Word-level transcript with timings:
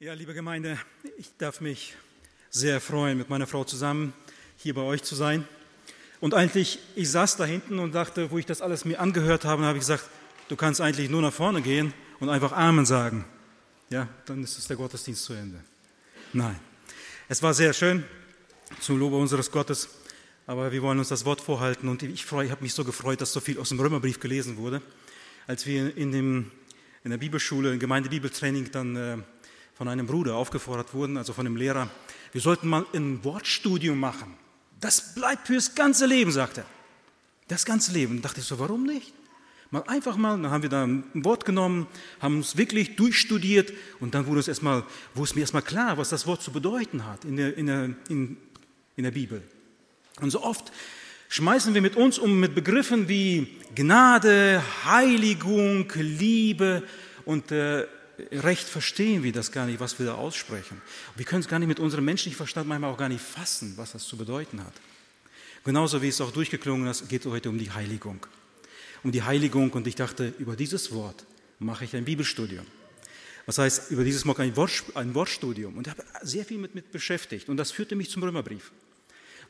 Ja, 0.00 0.12
liebe 0.12 0.34
Gemeinde, 0.34 0.76
ich 1.18 1.30
darf 1.38 1.60
mich 1.60 1.94
sehr 2.50 2.80
freuen, 2.80 3.16
mit 3.16 3.30
meiner 3.30 3.46
Frau 3.46 3.62
zusammen 3.62 4.12
hier 4.56 4.74
bei 4.74 4.80
euch 4.80 5.04
zu 5.04 5.14
sein. 5.14 5.46
Und 6.18 6.34
eigentlich, 6.34 6.80
ich 6.96 7.08
saß 7.12 7.36
da 7.36 7.44
hinten 7.44 7.78
und 7.78 7.94
dachte, 7.94 8.32
wo 8.32 8.38
ich 8.38 8.44
das 8.44 8.60
alles 8.60 8.84
mir 8.84 8.98
angehört 8.98 9.44
habe, 9.44 9.62
habe 9.62 9.78
ich 9.78 9.82
gesagt, 9.82 10.10
du 10.48 10.56
kannst 10.56 10.80
eigentlich 10.80 11.10
nur 11.10 11.22
nach 11.22 11.32
vorne 11.32 11.62
gehen 11.62 11.94
und 12.18 12.28
einfach 12.28 12.50
Amen 12.50 12.84
sagen. 12.84 13.24
Ja, 13.88 14.08
dann 14.26 14.42
ist 14.42 14.58
es 14.58 14.66
der 14.66 14.76
Gottesdienst 14.76 15.24
zu 15.26 15.32
Ende. 15.32 15.60
Nein, 16.32 16.58
es 17.28 17.40
war 17.40 17.54
sehr 17.54 17.72
schön 17.72 18.02
zum 18.80 18.98
Lobe 18.98 19.16
unseres 19.16 19.48
Gottes, 19.48 19.88
aber 20.48 20.72
wir 20.72 20.82
wollen 20.82 20.98
uns 20.98 21.08
das 21.08 21.24
Wort 21.24 21.40
vorhalten 21.40 21.88
und 21.88 22.02
ich, 22.02 22.24
freue, 22.24 22.46
ich 22.46 22.50
habe 22.50 22.64
mich 22.64 22.74
so 22.74 22.84
gefreut, 22.84 23.20
dass 23.20 23.32
so 23.32 23.38
viel 23.38 23.60
aus 23.60 23.68
dem 23.68 23.78
Römerbrief 23.78 24.18
gelesen 24.18 24.56
wurde. 24.56 24.82
Als 25.46 25.66
wir 25.66 25.96
in, 25.96 26.10
dem, 26.10 26.50
in 27.04 27.12
der 27.12 27.18
Bibelschule, 27.18 27.72
im 27.72 27.78
Gemeindebibeltraining 27.78 28.72
dann 28.72 28.96
äh, 28.96 29.18
von 29.74 29.88
einem 29.88 30.06
Bruder 30.06 30.36
aufgefordert 30.36 30.94
wurden, 30.94 31.16
also 31.16 31.32
von 31.32 31.46
einem 31.46 31.56
Lehrer, 31.56 31.90
wir 32.32 32.40
sollten 32.40 32.68
mal 32.68 32.86
ein 32.94 33.22
Wortstudium 33.24 33.98
machen. 33.98 34.34
Das 34.80 35.14
bleibt 35.14 35.48
fürs 35.48 35.74
ganze 35.74 36.06
Leben, 36.06 36.30
sagt 36.30 36.58
er. 36.58 36.66
Das 37.48 37.64
ganze 37.64 37.92
Leben. 37.92 38.22
Da 38.22 38.28
dachte 38.28 38.40
ich 38.40 38.46
so, 38.46 38.58
warum 38.58 38.84
nicht? 38.84 39.12
Mal 39.70 39.82
einfach 39.88 40.16
mal, 40.16 40.40
dann 40.40 40.50
haben 40.50 40.62
wir 40.62 40.68
da 40.68 40.84
ein 40.84 41.04
Wort 41.14 41.44
genommen, 41.44 41.88
haben 42.20 42.38
es 42.38 42.56
wirklich 42.56 42.96
durchstudiert 42.96 43.72
und 43.98 44.14
dann 44.14 44.26
wurde 44.26 44.40
es, 44.40 44.48
erstmal, 44.48 44.84
wurde 45.14 45.28
es 45.28 45.34
mir 45.34 45.40
erstmal 45.40 45.62
klar, 45.62 45.98
was 45.98 46.10
das 46.10 46.26
Wort 46.26 46.42
zu 46.42 46.52
bedeuten 46.52 47.04
hat 47.06 47.24
in 47.24 47.36
der, 47.36 47.56
in, 47.56 47.66
der, 47.66 47.84
in, 48.08 48.36
in 48.96 49.04
der 49.04 49.10
Bibel. 49.10 49.42
Und 50.20 50.30
so 50.30 50.42
oft 50.42 50.70
schmeißen 51.28 51.74
wir 51.74 51.82
mit 51.82 51.96
uns 51.96 52.18
um 52.18 52.38
mit 52.38 52.54
Begriffen 52.54 53.08
wie 53.08 53.48
Gnade, 53.74 54.62
Heiligung, 54.84 55.90
Liebe 55.96 56.84
und 57.24 57.50
äh, 57.50 57.86
recht 58.32 58.68
verstehen 58.68 59.22
wir 59.22 59.32
das 59.32 59.52
gar 59.52 59.66
nicht, 59.66 59.80
was 59.80 59.98
wir 59.98 60.06
da 60.06 60.14
aussprechen. 60.14 60.80
Wir 61.16 61.24
können 61.24 61.40
es 61.40 61.48
gar 61.48 61.58
nicht 61.58 61.68
mit 61.68 61.80
unserem 61.80 62.04
menschlichen 62.04 62.36
Verstand 62.36 62.68
manchmal 62.68 62.90
auch 62.90 62.98
gar 62.98 63.08
nicht 63.08 63.22
fassen, 63.22 63.74
was 63.76 63.92
das 63.92 64.04
zu 64.04 64.16
bedeuten 64.16 64.64
hat. 64.64 64.74
Genauso 65.64 66.02
wie 66.02 66.08
es 66.08 66.20
auch 66.20 66.30
durchgeklungen 66.30 66.86
ist, 66.86 67.08
geht 67.08 67.24
es 67.24 67.30
heute 67.30 67.48
um 67.48 67.58
die 67.58 67.70
Heiligung. 67.70 68.26
Um 69.02 69.12
die 69.12 69.22
Heiligung 69.22 69.70
und 69.72 69.86
ich 69.86 69.94
dachte, 69.94 70.32
über 70.38 70.56
dieses 70.56 70.92
Wort 70.92 71.24
mache 71.58 71.84
ich 71.84 71.96
ein 71.96 72.04
Bibelstudium. 72.04 72.66
Was 73.46 73.58
heißt, 73.58 73.90
über 73.90 74.04
dieses 74.04 74.26
Wort 74.26 74.40
ein, 74.40 74.56
Wort, 74.56 74.84
ein 74.94 75.14
Wortstudium. 75.14 75.76
Und 75.76 75.86
ich 75.86 75.90
habe 75.90 76.04
sehr 76.22 76.44
viel 76.44 76.58
mit, 76.58 76.74
mit 76.74 76.92
beschäftigt. 76.92 77.48
Und 77.48 77.56
das 77.56 77.70
führte 77.70 77.96
mich 77.96 78.10
zum 78.10 78.22
Römerbrief, 78.22 78.72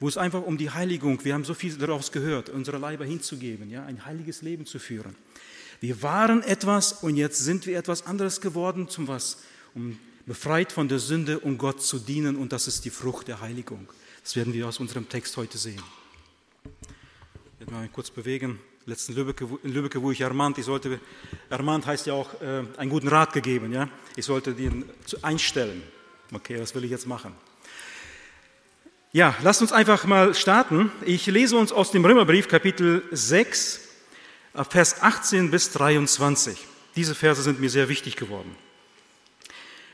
wo 0.01 0.09
es 0.09 0.17
einfach 0.17 0.43
um 0.43 0.59
die 0.59 0.71
Heiligung, 0.71 1.25
wir 1.25 1.35
haben 1.35 1.45
so 1.45 1.55
viel 1.55 1.77
daraus 1.77 2.11
gehört, 2.11 2.49
unsere 2.49 2.79
Leiber 2.79 3.05
hinzugeben, 3.05 3.71
ja, 3.71 3.85
ein 3.85 4.05
heiliges 4.05 4.43
Leben 4.43 4.67
zu 4.67 4.79
führen. 4.79 5.15
Wir 5.81 6.03
waren 6.03 6.43
etwas 6.43 6.93
und 6.93 7.17
jetzt 7.17 7.39
sind 7.39 7.67
wir 7.67 7.79
etwas 7.79 8.07
anderes 8.07 8.41
geworden, 8.41 8.89
zum 8.89 9.09
was? 9.09 9.43
Um 9.75 9.99
befreit 10.27 10.73
von 10.73 10.89
der 10.89 10.99
Sünde, 10.99 11.39
um 11.41 11.59
Gott 11.59 11.83
zu 11.83 11.99
dienen 11.99 12.37
und 12.37 12.53
das 12.53 12.67
ist 12.67 12.85
die 12.85 12.91
Frucht 12.91 13.29
der 13.29 13.41
Heiligung. 13.41 13.89
Das 14.23 14.37
werden 14.37 14.55
wir 14.55 14.67
aus 14.67 14.81
unserem 14.81 15.09
Text 15.09 15.37
heute 15.37 15.59
sehen. 15.59 15.83
Ich 16.65 17.61
werde 17.61 17.73
mal 17.73 17.89
kurz 17.89 18.11
bewegen. 18.11 18.59
Letzten 18.87 19.15
Lübbecke, 19.15 19.49
in 19.63 19.73
Lübbecke, 19.73 20.01
wo 20.03 20.11
ich 20.11 20.21
ermahnt, 20.21 20.59
ich 20.59 20.65
sollte, 20.67 21.01
ermahnt 21.49 21.87
heißt 21.87 22.07
ja 22.07 22.13
auch 22.15 22.41
äh, 22.43 22.65
einen 22.77 22.91
guten 22.91 23.09
Rat 23.09 23.33
gegeben, 23.33 23.73
ja. 23.73 23.89
Ich 24.17 24.27
sollte 24.27 24.53
den 24.53 24.85
einstellen. 25.23 25.83
Okay, 26.33 26.61
was 26.61 26.75
will 26.75 26.85
ich 26.85 26.91
jetzt 26.91 27.07
machen? 27.07 27.33
Ja, 29.13 29.35
lasst 29.43 29.63
uns 29.63 29.73
einfach 29.73 30.05
mal 30.07 30.35
starten. 30.35 30.91
Ich 31.07 31.27
lese 31.27 31.57
uns 31.57 31.71
aus 31.71 31.93
dem 31.93 32.05
Römerbrief 32.05 32.49
Kapitel 32.49 33.03
6, 33.11 33.81
Vers 34.63 35.03
18 35.03 35.51
bis 35.51 35.73
23. 35.73 36.57
Diese 36.95 37.17
Verse 37.17 37.43
sind 37.43 37.59
mir 37.59 37.71
sehr 37.71 37.89
wichtig 37.89 38.15
geworden. 38.15 38.55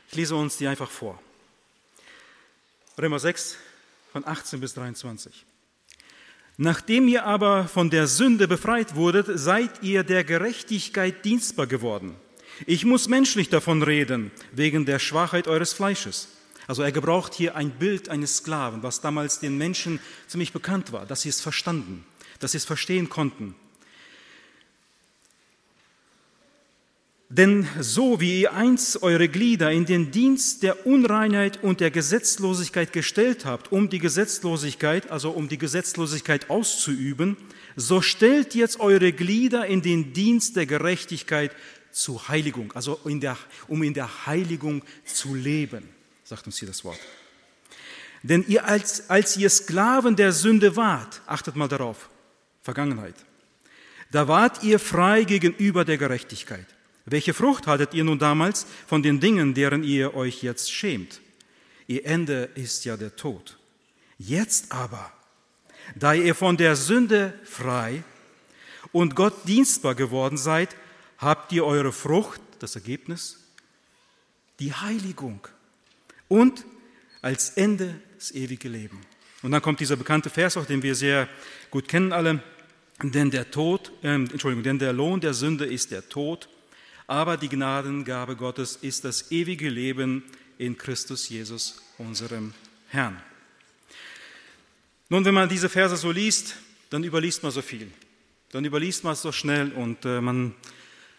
Ich 0.09 0.15
lese 0.15 0.35
uns 0.35 0.57
die 0.57 0.67
einfach 0.67 0.89
vor. 0.89 1.19
Römer 2.95 3.17
6 3.17 3.57
von 4.11 4.27
18 4.27 4.59
bis 4.59 4.75
23. 4.75 5.45
Nachdem 6.57 7.07
ihr 7.07 7.25
aber 7.25 7.67
von 7.67 7.89
der 7.89 8.05
Sünde 8.05 8.47
befreit 8.47 8.93
wurdet, 8.93 9.27
seid 9.33 9.81
ihr 9.81 10.03
der 10.03 10.23
Gerechtigkeit 10.23 11.25
dienstbar 11.25 11.65
geworden. 11.65 12.15
Ich 12.67 12.85
muss 12.85 13.07
menschlich 13.07 13.49
davon 13.49 13.81
reden, 13.81 14.29
wegen 14.51 14.85
der 14.85 14.99
Schwachheit 14.99 15.47
eures 15.47 15.73
Fleisches. 15.73 16.27
Also 16.67 16.83
er 16.83 16.91
gebraucht 16.91 17.33
hier 17.33 17.55
ein 17.55 17.71
Bild 17.71 18.09
eines 18.09 18.37
Sklaven, 18.37 18.83
was 18.83 19.01
damals 19.01 19.39
den 19.39 19.57
Menschen 19.57 19.99
ziemlich 20.27 20.53
bekannt 20.53 20.91
war, 20.91 21.07
dass 21.07 21.21
sie 21.21 21.29
es 21.29 21.41
verstanden, 21.41 22.05
dass 22.39 22.51
sie 22.51 22.57
es 22.57 22.65
verstehen 22.65 23.09
konnten. 23.09 23.55
Denn 27.33 27.65
so 27.79 28.19
wie 28.19 28.41
ihr 28.41 28.53
einst 28.53 29.03
eure 29.03 29.29
Glieder 29.29 29.71
in 29.71 29.85
den 29.85 30.11
Dienst 30.11 30.63
der 30.63 30.85
Unreinheit 30.85 31.63
und 31.63 31.79
der 31.79 31.89
Gesetzlosigkeit 31.89 32.91
gestellt 32.91 33.45
habt, 33.45 33.71
um 33.71 33.89
die 33.89 33.99
Gesetzlosigkeit, 33.99 35.09
also 35.09 35.31
um 35.31 35.47
die 35.47 35.57
Gesetzlosigkeit 35.57 36.49
auszuüben, 36.49 37.37
so 37.77 38.01
stellt 38.01 38.53
jetzt 38.53 38.81
eure 38.81 39.13
Glieder 39.13 39.65
in 39.65 39.81
den 39.81 40.11
Dienst 40.11 40.57
der 40.57 40.65
Gerechtigkeit 40.65 41.55
zur 41.89 42.27
Heiligung, 42.27 42.73
also 42.73 42.99
in 43.05 43.21
der, 43.21 43.37
um 43.69 43.81
in 43.81 43.93
der 43.93 44.25
Heiligung 44.25 44.83
zu 45.05 45.33
leben, 45.33 45.87
sagt 46.25 46.47
uns 46.47 46.57
hier 46.57 46.67
das 46.67 46.83
Wort. 46.83 46.99
Denn 48.23 48.43
ihr 48.45 48.65
als, 48.65 49.09
als 49.09 49.37
ihr 49.37 49.49
Sklaven 49.49 50.17
der 50.17 50.33
Sünde 50.33 50.75
wart, 50.75 51.21
achtet 51.27 51.55
mal 51.55 51.69
darauf, 51.69 52.09
Vergangenheit, 52.61 53.15
da 54.11 54.27
wart 54.27 54.63
ihr 54.63 54.79
frei 54.79 55.23
gegenüber 55.23 55.85
der 55.85 55.97
Gerechtigkeit. 55.97 56.67
Welche 57.05 57.33
Frucht 57.33 57.67
hattet 57.67 57.93
ihr 57.93 58.03
nun 58.03 58.19
damals 58.19 58.67
von 58.87 59.01
den 59.01 59.19
Dingen, 59.19 59.53
deren 59.53 59.83
ihr 59.83 60.15
euch 60.15 60.43
jetzt 60.43 60.71
schämt? 60.71 61.21
Ihr 61.87 62.05
Ende 62.05 62.49
ist 62.55 62.85
ja 62.85 62.95
der 62.95 63.15
Tod. 63.15 63.57
Jetzt 64.17 64.71
aber, 64.71 65.11
da 65.95 66.13
ihr 66.13 66.35
von 66.35 66.57
der 66.57 66.75
Sünde 66.75 67.33
frei 67.43 68.03
und 68.91 69.15
Gott 69.15 69.33
dienstbar 69.45 69.95
geworden 69.95 70.37
seid, 70.37 70.75
habt 71.17 71.51
ihr 71.51 71.65
eure 71.65 71.91
Frucht, 71.91 72.39
das 72.59 72.75
Ergebnis, 72.75 73.39
die 74.59 74.73
Heiligung 74.73 75.47
und 76.27 76.65
als 77.21 77.51
Ende 77.51 77.99
das 78.17 78.31
ewige 78.31 78.69
Leben. 78.69 79.01
Und 79.41 79.51
dann 79.51 79.61
kommt 79.61 79.79
dieser 79.79 79.95
bekannte 79.95 80.29
Vers, 80.29 80.57
auch 80.57 80.65
den 80.65 80.83
wir 80.83 80.93
sehr 80.93 81.27
gut 81.71 81.87
kennen 81.87 82.13
alle, 82.13 82.43
denn 83.01 83.31
der 83.31 83.49
Tod, 83.49 83.91
äh, 84.03 84.13
Entschuldigung, 84.13 84.63
denn 84.63 84.77
der 84.77 84.93
Lohn 84.93 85.19
der 85.19 85.33
Sünde 85.33 85.65
ist 85.65 85.89
der 85.89 86.07
Tod 86.07 86.47
aber 87.11 87.35
die 87.35 87.49
Gnadengabe 87.49 88.37
Gottes 88.37 88.77
ist 88.77 89.03
das 89.03 89.31
ewige 89.33 89.67
Leben 89.67 90.23
in 90.57 90.77
Christus 90.77 91.27
Jesus, 91.27 91.81
unserem 91.97 92.53
Herrn. 92.87 93.21
Nun, 95.09 95.25
wenn 95.25 95.33
man 95.33 95.49
diese 95.49 95.67
Verse 95.67 95.97
so 95.97 96.09
liest, 96.09 96.55
dann 96.89 97.03
überliest 97.03 97.43
man 97.43 97.51
so 97.51 97.61
viel. 97.61 97.91
Dann 98.53 98.63
überliest 98.63 99.03
man 99.03 99.11
es 99.11 99.21
so 99.21 99.33
schnell 99.33 99.73
und 99.73 100.05
äh, 100.05 100.21
man, 100.21 100.55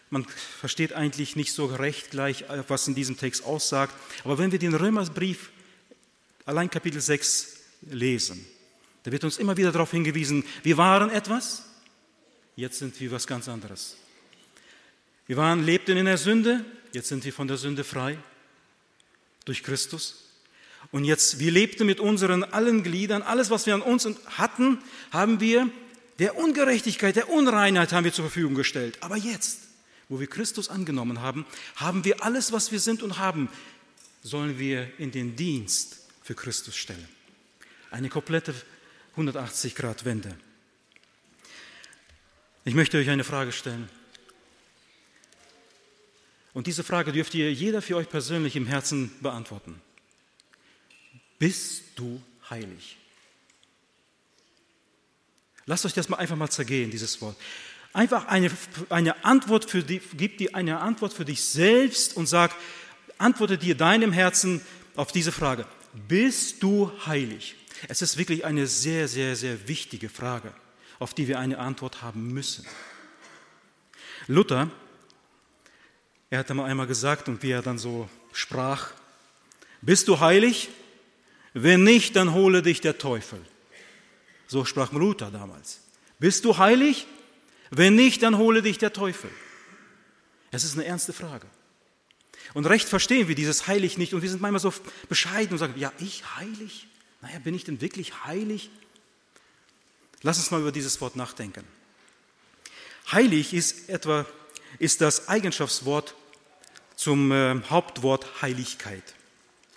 man 0.09 0.25
versteht 0.25 0.93
eigentlich 0.93 1.35
nicht 1.35 1.53
so 1.53 1.67
recht 1.67 2.09
gleich, 2.09 2.41
äh, 2.49 2.63
was 2.67 2.87
in 2.87 2.95
diesem 2.95 3.15
Text 3.15 3.43
aussagt. 3.43 3.93
Aber 4.23 4.39
wenn 4.39 4.51
wir 4.51 4.57
den 4.57 4.73
Römerbrief, 4.73 5.51
allein 6.45 6.71
Kapitel 6.71 7.01
6, 7.01 7.57
lesen, 7.91 8.43
da 9.03 9.11
wird 9.11 9.25
uns 9.25 9.37
immer 9.37 9.57
wieder 9.57 9.71
darauf 9.71 9.91
hingewiesen, 9.91 10.43
wir 10.63 10.77
waren 10.77 11.11
etwas, 11.11 11.65
jetzt 12.55 12.79
sind 12.79 12.99
wir 12.99 13.11
was 13.11 13.27
ganz 13.27 13.47
anderes. 13.47 13.97
Wir 15.27 15.37
waren, 15.37 15.63
lebten 15.63 15.97
in 15.97 16.05
der 16.05 16.17
Sünde, 16.17 16.65
jetzt 16.91 17.07
sind 17.07 17.23
wir 17.23 17.33
von 17.33 17.47
der 17.47 17.57
Sünde 17.57 17.83
frei 17.83 18.17
durch 19.45 19.63
Christus. 19.63 20.23
Und 20.91 21.05
jetzt, 21.05 21.39
wir 21.39 21.51
lebten 21.51 21.85
mit 21.85 21.99
unseren 21.99 22.43
allen 22.43 22.83
Gliedern, 22.83 23.21
alles, 23.21 23.49
was 23.49 23.65
wir 23.65 23.73
an 23.73 23.81
uns 23.81 24.07
hatten, 24.37 24.79
haben 25.11 25.39
wir 25.39 25.69
der 26.19 26.37
Ungerechtigkeit, 26.37 27.15
der 27.15 27.29
Unreinheit 27.29 27.91
haben 27.93 28.03
wir 28.03 28.13
zur 28.13 28.25
Verfügung 28.25 28.53
gestellt. 28.53 28.97
Aber 29.01 29.17
jetzt, 29.17 29.59
wo 30.09 30.19
wir 30.19 30.27
Christus 30.27 30.69
angenommen 30.69 31.21
haben, 31.21 31.45
haben 31.75 32.05
wir 32.05 32.23
alles, 32.23 32.51
was 32.51 32.71
wir 32.71 32.79
sind 32.79 33.01
und 33.01 33.17
haben, 33.17 33.49
sollen 34.21 34.59
wir 34.59 34.87
in 34.99 35.11
den 35.11 35.35
Dienst 35.35 35.99
für 36.21 36.35
Christus 36.35 36.75
stellen. 36.75 37.07
Eine 37.89 38.09
komplette 38.09 38.53
180-Grad-Wende. 39.17 40.35
Ich 42.65 42.75
möchte 42.75 42.97
euch 42.97 43.09
eine 43.09 43.23
Frage 43.23 43.51
stellen. 43.51 43.89
Und 46.53 46.67
diese 46.67 46.83
Frage 46.83 47.11
dürft 47.11 47.33
ihr 47.33 47.51
jeder 47.51 47.81
für 47.81 47.95
euch 47.95 48.09
persönlich 48.09 48.55
im 48.55 48.67
Herzen 48.67 49.11
beantworten. 49.21 49.81
Bist 51.39 51.83
du 51.95 52.21
heilig? 52.49 52.97
Lasst 55.65 55.85
euch 55.85 55.93
das 55.93 56.09
mal 56.09 56.17
einfach 56.17 56.35
mal 56.35 56.49
zergehen, 56.49 56.91
dieses 56.91 57.21
Wort. 57.21 57.37
Einfach 57.93 58.27
eine, 58.27 58.51
eine 58.89 59.23
Antwort 59.23 59.69
für 59.69 59.83
die, 59.83 60.01
gib 60.15 60.37
dir 60.37 60.55
eine 60.55 60.79
Antwort 60.79 61.13
für 61.13 61.25
dich 61.25 61.43
selbst 61.43 62.17
und 62.17 62.27
sag, 62.27 62.55
antworte 63.17 63.57
dir 63.57 63.75
deinem 63.75 64.11
Herzen 64.11 64.61
auf 64.95 65.11
diese 65.11 65.31
Frage. 65.31 65.65
Bist 66.07 66.61
du 66.61 66.91
heilig? 67.05 67.55
Es 67.87 68.01
ist 68.01 68.17
wirklich 68.17 68.45
eine 68.45 68.67
sehr, 68.67 69.07
sehr, 69.07 69.35
sehr 69.35 69.67
wichtige 69.67 70.09
Frage, 70.09 70.53
auf 70.99 71.13
die 71.13 71.27
wir 71.27 71.39
eine 71.39 71.59
Antwort 71.59 72.01
haben 72.01 72.33
müssen. 72.33 72.65
Luther 74.27 74.71
er 76.33 76.39
hat 76.39 76.49
einmal 76.49 76.87
gesagt 76.87 77.29
und 77.29 77.43
wie 77.43 77.51
er 77.51 77.61
dann 77.61 77.77
so 77.77 78.09
sprach, 78.31 78.89
Bist 79.83 80.07
du 80.07 80.19
heilig? 80.19 80.69
Wenn 81.53 81.83
nicht, 81.83 82.15
dann 82.15 82.33
hole 82.33 82.63
dich 82.63 82.81
der 82.81 82.97
Teufel. 82.97 83.39
So 84.47 84.65
sprach 84.65 84.91
Luther 84.93 85.29
damals. 85.29 85.81
Bist 86.17 86.43
du 86.43 86.57
heilig? 86.57 87.05
Wenn 87.69 87.93
nicht, 87.93 88.23
dann 88.23 88.39
hole 88.39 88.63
dich 88.63 88.79
der 88.79 88.91
Teufel. 88.93 89.29
Es 90.49 90.63
ist 90.63 90.73
eine 90.73 90.85
ernste 90.85 91.13
Frage. 91.13 91.45
Und 92.55 92.65
recht 92.65 92.89
verstehen 92.89 93.27
wir 93.27 93.35
dieses 93.35 93.67
heilig 93.67 93.99
nicht. 93.99 94.15
Und 94.15 94.23
wir 94.23 94.29
sind 94.31 94.41
manchmal 94.41 94.59
so 94.59 94.73
bescheiden 95.09 95.51
und 95.51 95.59
sagen, 95.59 95.75
ja, 95.77 95.93
ich 95.99 96.23
heilig? 96.37 96.87
Naja, 97.21 97.37
bin 97.37 97.53
ich 97.53 97.63
denn 97.63 97.79
wirklich 97.79 98.25
heilig? 98.25 98.71
Lass 100.23 100.39
uns 100.39 100.49
mal 100.49 100.61
über 100.61 100.71
dieses 100.71 100.99
Wort 100.99 101.15
nachdenken. 101.15 101.63
Heilig 103.11 103.53
ist 103.53 103.87
etwa 103.87 104.25
ist 104.79 105.01
das 105.01 105.27
Eigenschaftswort 105.27 106.15
zum 107.03 107.33
äh, 107.33 107.59
Hauptwort 107.69 108.41
Heiligkeit 108.41 109.03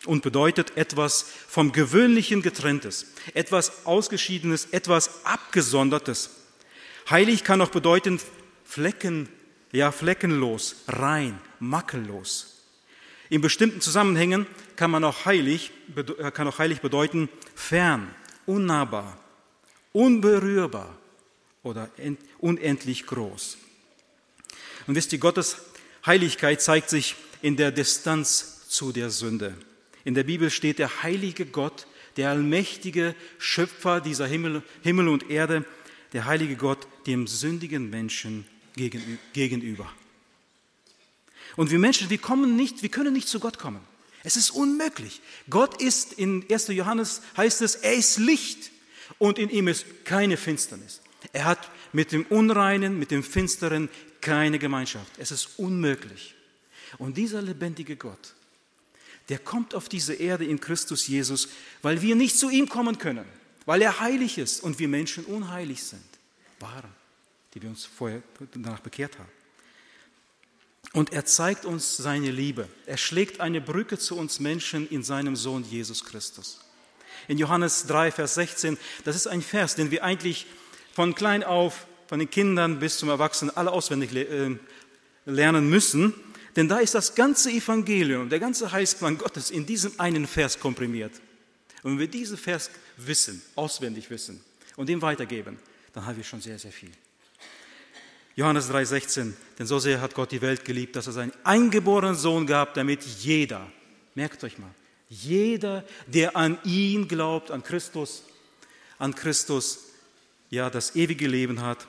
und 0.04 0.22
bedeutet 0.22 0.76
etwas 0.76 1.26
vom 1.48 1.72
Gewöhnlichen 1.72 2.40
getrenntes, 2.40 3.06
etwas 3.34 3.84
Ausgeschiedenes, 3.84 4.66
etwas 4.66 5.24
Abgesondertes. 5.24 6.30
Heilig 7.10 7.42
kann 7.42 7.60
auch 7.60 7.70
bedeuten 7.70 8.20
Flecken, 8.64 9.28
ja 9.72 9.90
fleckenlos, 9.90 10.76
rein, 10.86 11.40
makellos. 11.58 12.62
In 13.28 13.40
bestimmten 13.40 13.80
Zusammenhängen 13.80 14.46
kann 14.76 14.92
man 14.92 15.02
auch 15.02 15.24
heilig, 15.24 15.72
äh, 15.96 16.30
kann 16.30 16.46
auch 16.46 16.60
heilig 16.60 16.80
bedeuten 16.80 17.28
fern, 17.56 18.14
unnahbar, 18.46 19.18
unberührbar 19.92 20.96
oder 21.64 21.90
unendlich 22.38 23.04
groß. 23.04 23.58
Und 24.86 24.94
wisst 24.94 25.12
ihr, 25.12 25.18
Gottes 25.18 25.56
Heiligkeit 26.06 26.62
zeigt 26.62 26.88
sich 26.88 27.16
in 27.42 27.56
der 27.56 27.72
Distanz 27.72 28.68
zu 28.68 28.92
der 28.92 29.10
Sünde. 29.10 29.56
In 30.04 30.14
der 30.14 30.24
Bibel 30.24 30.50
steht 30.50 30.78
der 30.78 31.02
heilige 31.02 31.46
Gott, 31.46 31.86
der 32.16 32.30
allmächtige 32.30 33.14
Schöpfer 33.38 34.00
dieser 34.00 34.26
Himmel, 34.26 34.62
Himmel 34.82 35.08
und 35.08 35.30
Erde, 35.30 35.64
der 36.12 36.26
heilige 36.26 36.56
Gott 36.56 36.86
dem 37.06 37.26
sündigen 37.26 37.90
Menschen 37.90 38.46
gegenüber. 39.32 39.92
Und 41.56 41.70
wir 41.70 41.78
Menschen, 41.78 42.08
wir 42.10 42.18
kommen 42.18 42.56
nicht, 42.56 42.82
wir 42.82 42.88
können 42.88 43.12
nicht 43.12 43.28
zu 43.28 43.40
Gott 43.40 43.58
kommen. 43.58 43.80
Es 44.22 44.36
ist 44.36 44.50
unmöglich. 44.50 45.20
Gott 45.50 45.80
ist 45.80 46.12
in 46.12 46.44
1. 46.50 46.68
Johannes 46.68 47.22
heißt 47.36 47.62
es, 47.62 47.76
er 47.76 47.94
ist 47.94 48.18
Licht 48.18 48.70
und 49.18 49.38
in 49.38 49.50
ihm 49.50 49.68
ist 49.68 49.86
keine 50.04 50.36
Finsternis. 50.36 51.00
Er 51.32 51.44
hat 51.44 51.70
mit 51.92 52.12
dem 52.12 52.26
Unreinen, 52.26 52.98
mit 52.98 53.10
dem 53.10 53.22
Finsteren 53.22 53.88
keine 54.26 54.58
Gemeinschaft. 54.58 55.12
Es 55.18 55.30
ist 55.30 55.50
unmöglich. 55.56 56.34
Und 56.98 57.16
dieser 57.16 57.40
lebendige 57.40 57.94
Gott, 57.96 58.34
der 59.28 59.38
kommt 59.38 59.72
auf 59.72 59.88
diese 59.88 60.14
Erde 60.14 60.44
in 60.44 60.58
Christus 60.58 61.06
Jesus, 61.06 61.48
weil 61.80 62.02
wir 62.02 62.16
nicht 62.16 62.36
zu 62.36 62.50
ihm 62.50 62.68
kommen 62.68 62.98
können, 62.98 63.24
weil 63.66 63.82
er 63.82 64.00
heilig 64.00 64.38
ist 64.38 64.64
und 64.64 64.80
wir 64.80 64.88
Menschen 64.88 65.24
unheilig 65.26 65.82
sind, 65.82 66.04
waren, 66.58 66.92
die 67.54 67.62
wir 67.62 67.68
uns 67.68 67.84
vorher 67.84 68.20
danach 68.52 68.80
bekehrt 68.80 69.16
haben. 69.16 69.28
Und 70.92 71.12
er 71.12 71.24
zeigt 71.24 71.64
uns 71.64 71.96
seine 71.96 72.30
Liebe. 72.32 72.68
Er 72.86 72.96
schlägt 72.96 73.40
eine 73.40 73.60
Brücke 73.60 73.96
zu 73.96 74.16
uns 74.16 74.40
Menschen 74.40 74.88
in 74.88 75.04
seinem 75.04 75.36
Sohn 75.36 75.64
Jesus 75.64 76.04
Christus. 76.04 76.60
In 77.28 77.38
Johannes 77.38 77.86
3, 77.86 78.10
Vers 78.10 78.34
16, 78.34 78.76
das 79.04 79.14
ist 79.14 79.28
ein 79.28 79.42
Vers, 79.42 79.76
den 79.76 79.90
wir 79.92 80.02
eigentlich 80.02 80.46
von 80.94 81.14
klein 81.14 81.44
auf, 81.44 81.86
von 82.06 82.18
den 82.18 82.30
Kindern 82.30 82.78
bis 82.78 82.98
zum 82.98 83.08
Erwachsenen, 83.08 83.56
alle 83.56 83.72
auswendig 83.72 84.14
äh, 84.14 84.56
lernen 85.24 85.68
müssen. 85.68 86.14
Denn 86.54 86.68
da 86.68 86.78
ist 86.78 86.94
das 86.94 87.14
ganze 87.14 87.50
Evangelium, 87.50 88.28
der 88.30 88.40
ganze 88.40 88.72
Heilsplan 88.72 89.18
Gottes 89.18 89.50
in 89.50 89.66
diesem 89.66 89.92
einen 89.98 90.26
Vers 90.26 90.58
komprimiert. 90.58 91.12
Und 91.82 91.92
wenn 91.92 91.98
wir 91.98 92.08
diesen 92.08 92.38
Vers 92.38 92.70
wissen, 92.96 93.42
auswendig 93.54 94.08
wissen 94.10 94.40
und 94.76 94.88
ihm 94.88 95.02
weitergeben, 95.02 95.58
dann 95.92 96.06
haben 96.06 96.16
wir 96.16 96.24
schon 96.24 96.40
sehr, 96.40 96.58
sehr 96.58 96.72
viel. 96.72 96.90
Johannes 98.34 98.70
3,16, 98.70 99.32
denn 99.58 99.66
so 99.66 99.78
sehr 99.78 100.00
hat 100.00 100.14
Gott 100.14 100.30
die 100.30 100.42
Welt 100.42 100.64
geliebt, 100.64 100.94
dass 100.96 101.06
er 101.06 101.14
seinen 101.14 101.32
eingeborenen 101.44 102.14
Sohn 102.14 102.46
gab, 102.46 102.74
damit 102.74 103.02
jeder, 103.02 103.66
merkt 104.14 104.44
euch 104.44 104.58
mal, 104.58 104.70
jeder, 105.08 105.84
der 106.06 106.36
an 106.36 106.58
ihn 106.64 107.08
glaubt, 107.08 107.50
an 107.50 107.62
Christus, 107.62 108.24
an 108.98 109.14
Christus, 109.14 109.84
ja, 110.50 110.68
das 110.68 110.96
ewige 110.96 111.28
Leben 111.28 111.62
hat, 111.62 111.86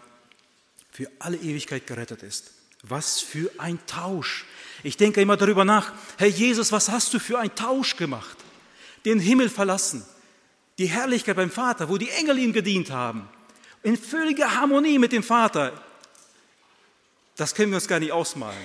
für 0.97 1.11
alle 1.19 1.37
Ewigkeit 1.37 1.85
gerettet 1.85 2.23
ist. 2.23 2.49
Was 2.81 3.21
für 3.21 3.51
ein 3.59 3.77
Tausch. 3.85 4.45
Ich 4.81 4.97
denke 4.97 5.21
immer 5.21 5.37
darüber 5.37 5.63
nach, 5.63 5.93
Herr 6.17 6.25
Jesus, 6.25 6.71
was 6.71 6.89
hast 6.89 7.13
du 7.13 7.19
für 7.19 7.37
einen 7.37 7.53
Tausch 7.53 7.97
gemacht? 7.97 8.35
Den 9.05 9.19
Himmel 9.19 9.49
verlassen, 9.49 10.03
die 10.79 10.87
Herrlichkeit 10.87 11.35
beim 11.35 11.51
Vater, 11.51 11.87
wo 11.87 11.99
die 11.99 12.09
Engel 12.09 12.39
ihm 12.39 12.51
gedient 12.51 12.89
haben, 12.89 13.29
in 13.83 13.95
völliger 13.95 14.55
Harmonie 14.55 14.97
mit 14.97 15.11
dem 15.11 15.21
Vater. 15.21 15.79
Das 17.35 17.53
können 17.53 17.73
wir 17.73 17.77
uns 17.77 17.87
gar 17.87 17.99
nicht 17.99 18.11
ausmalen. 18.11 18.57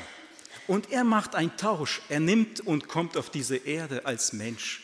Und 0.67 0.91
er 0.91 1.05
macht 1.05 1.35
einen 1.35 1.55
Tausch. 1.59 2.01
Er 2.09 2.21
nimmt 2.21 2.61
und 2.61 2.89
kommt 2.89 3.19
auf 3.19 3.29
diese 3.29 3.57
Erde 3.57 4.07
als 4.07 4.33
Mensch. 4.33 4.83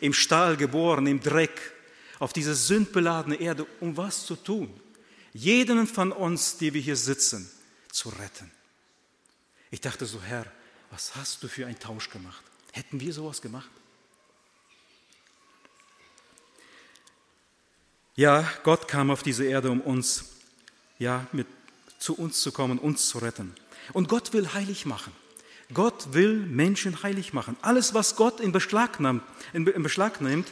Im 0.00 0.14
Stahl 0.14 0.56
geboren, 0.56 1.06
im 1.06 1.20
Dreck, 1.20 1.74
auf 2.18 2.32
diese 2.32 2.54
sündbeladene 2.54 3.36
Erde, 3.36 3.66
um 3.80 3.94
was 3.98 4.24
zu 4.24 4.36
tun? 4.36 4.72
Jeden 5.32 5.86
von 5.86 6.12
uns, 6.12 6.56
die 6.56 6.74
wir 6.74 6.80
hier 6.80 6.96
sitzen, 6.96 7.50
zu 7.92 8.08
retten. 8.08 8.50
Ich 9.70 9.80
dachte 9.80 10.06
so, 10.06 10.20
Herr, 10.22 10.46
was 10.90 11.16
hast 11.16 11.42
du 11.42 11.48
für 11.48 11.66
einen 11.66 11.78
Tausch 11.78 12.10
gemacht? 12.10 12.42
Hätten 12.72 13.00
wir 13.00 13.12
sowas 13.12 13.42
gemacht? 13.42 13.68
Ja, 18.16 18.50
Gott 18.64 18.88
kam 18.88 19.10
auf 19.10 19.22
diese 19.22 19.44
Erde, 19.44 19.70
um 19.70 19.80
uns, 19.80 20.24
ja, 20.98 21.26
mit, 21.32 21.46
zu 21.98 22.14
uns 22.14 22.40
zu 22.40 22.50
kommen, 22.50 22.78
uns 22.78 23.08
zu 23.08 23.18
retten. 23.18 23.54
Und 23.92 24.08
Gott 24.08 24.32
will 24.32 24.52
heilig 24.54 24.86
machen. 24.86 25.12
Gott 25.72 26.12
will 26.14 26.34
Menschen 26.34 27.02
heilig 27.02 27.32
machen. 27.32 27.56
Alles, 27.62 27.94
was 27.94 28.16
Gott 28.16 28.40
in 28.40 28.52
Beschlag, 28.52 29.00
nimmt, 29.00 29.22
in 29.52 29.64
Beschlag 29.64 30.20
nimmt, 30.20 30.48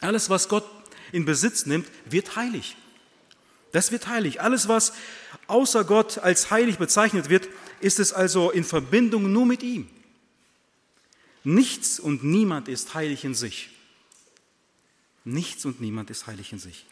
alles, 0.00 0.30
was 0.30 0.48
Gott 0.48 0.64
in 1.12 1.24
Besitz 1.24 1.66
nimmt, 1.66 1.88
wird 2.04 2.36
heilig. 2.36 2.76
Das 3.76 3.92
wird 3.92 4.06
heilig. 4.06 4.40
Alles, 4.40 4.68
was 4.68 4.94
außer 5.48 5.84
Gott 5.84 6.16
als 6.16 6.50
heilig 6.50 6.78
bezeichnet 6.78 7.28
wird, 7.28 7.46
ist 7.80 7.98
es 7.98 8.14
also 8.14 8.50
in 8.50 8.64
Verbindung 8.64 9.30
nur 9.30 9.44
mit 9.44 9.62
ihm. 9.62 9.86
Nichts 11.44 12.00
und 12.00 12.24
niemand 12.24 12.68
ist 12.68 12.94
heilig 12.94 13.26
in 13.26 13.34
sich. 13.34 13.68
Nichts 15.24 15.66
und 15.66 15.78
niemand 15.82 16.08
ist 16.08 16.26
heilig 16.26 16.54
in 16.54 16.58
sich. 16.58 16.86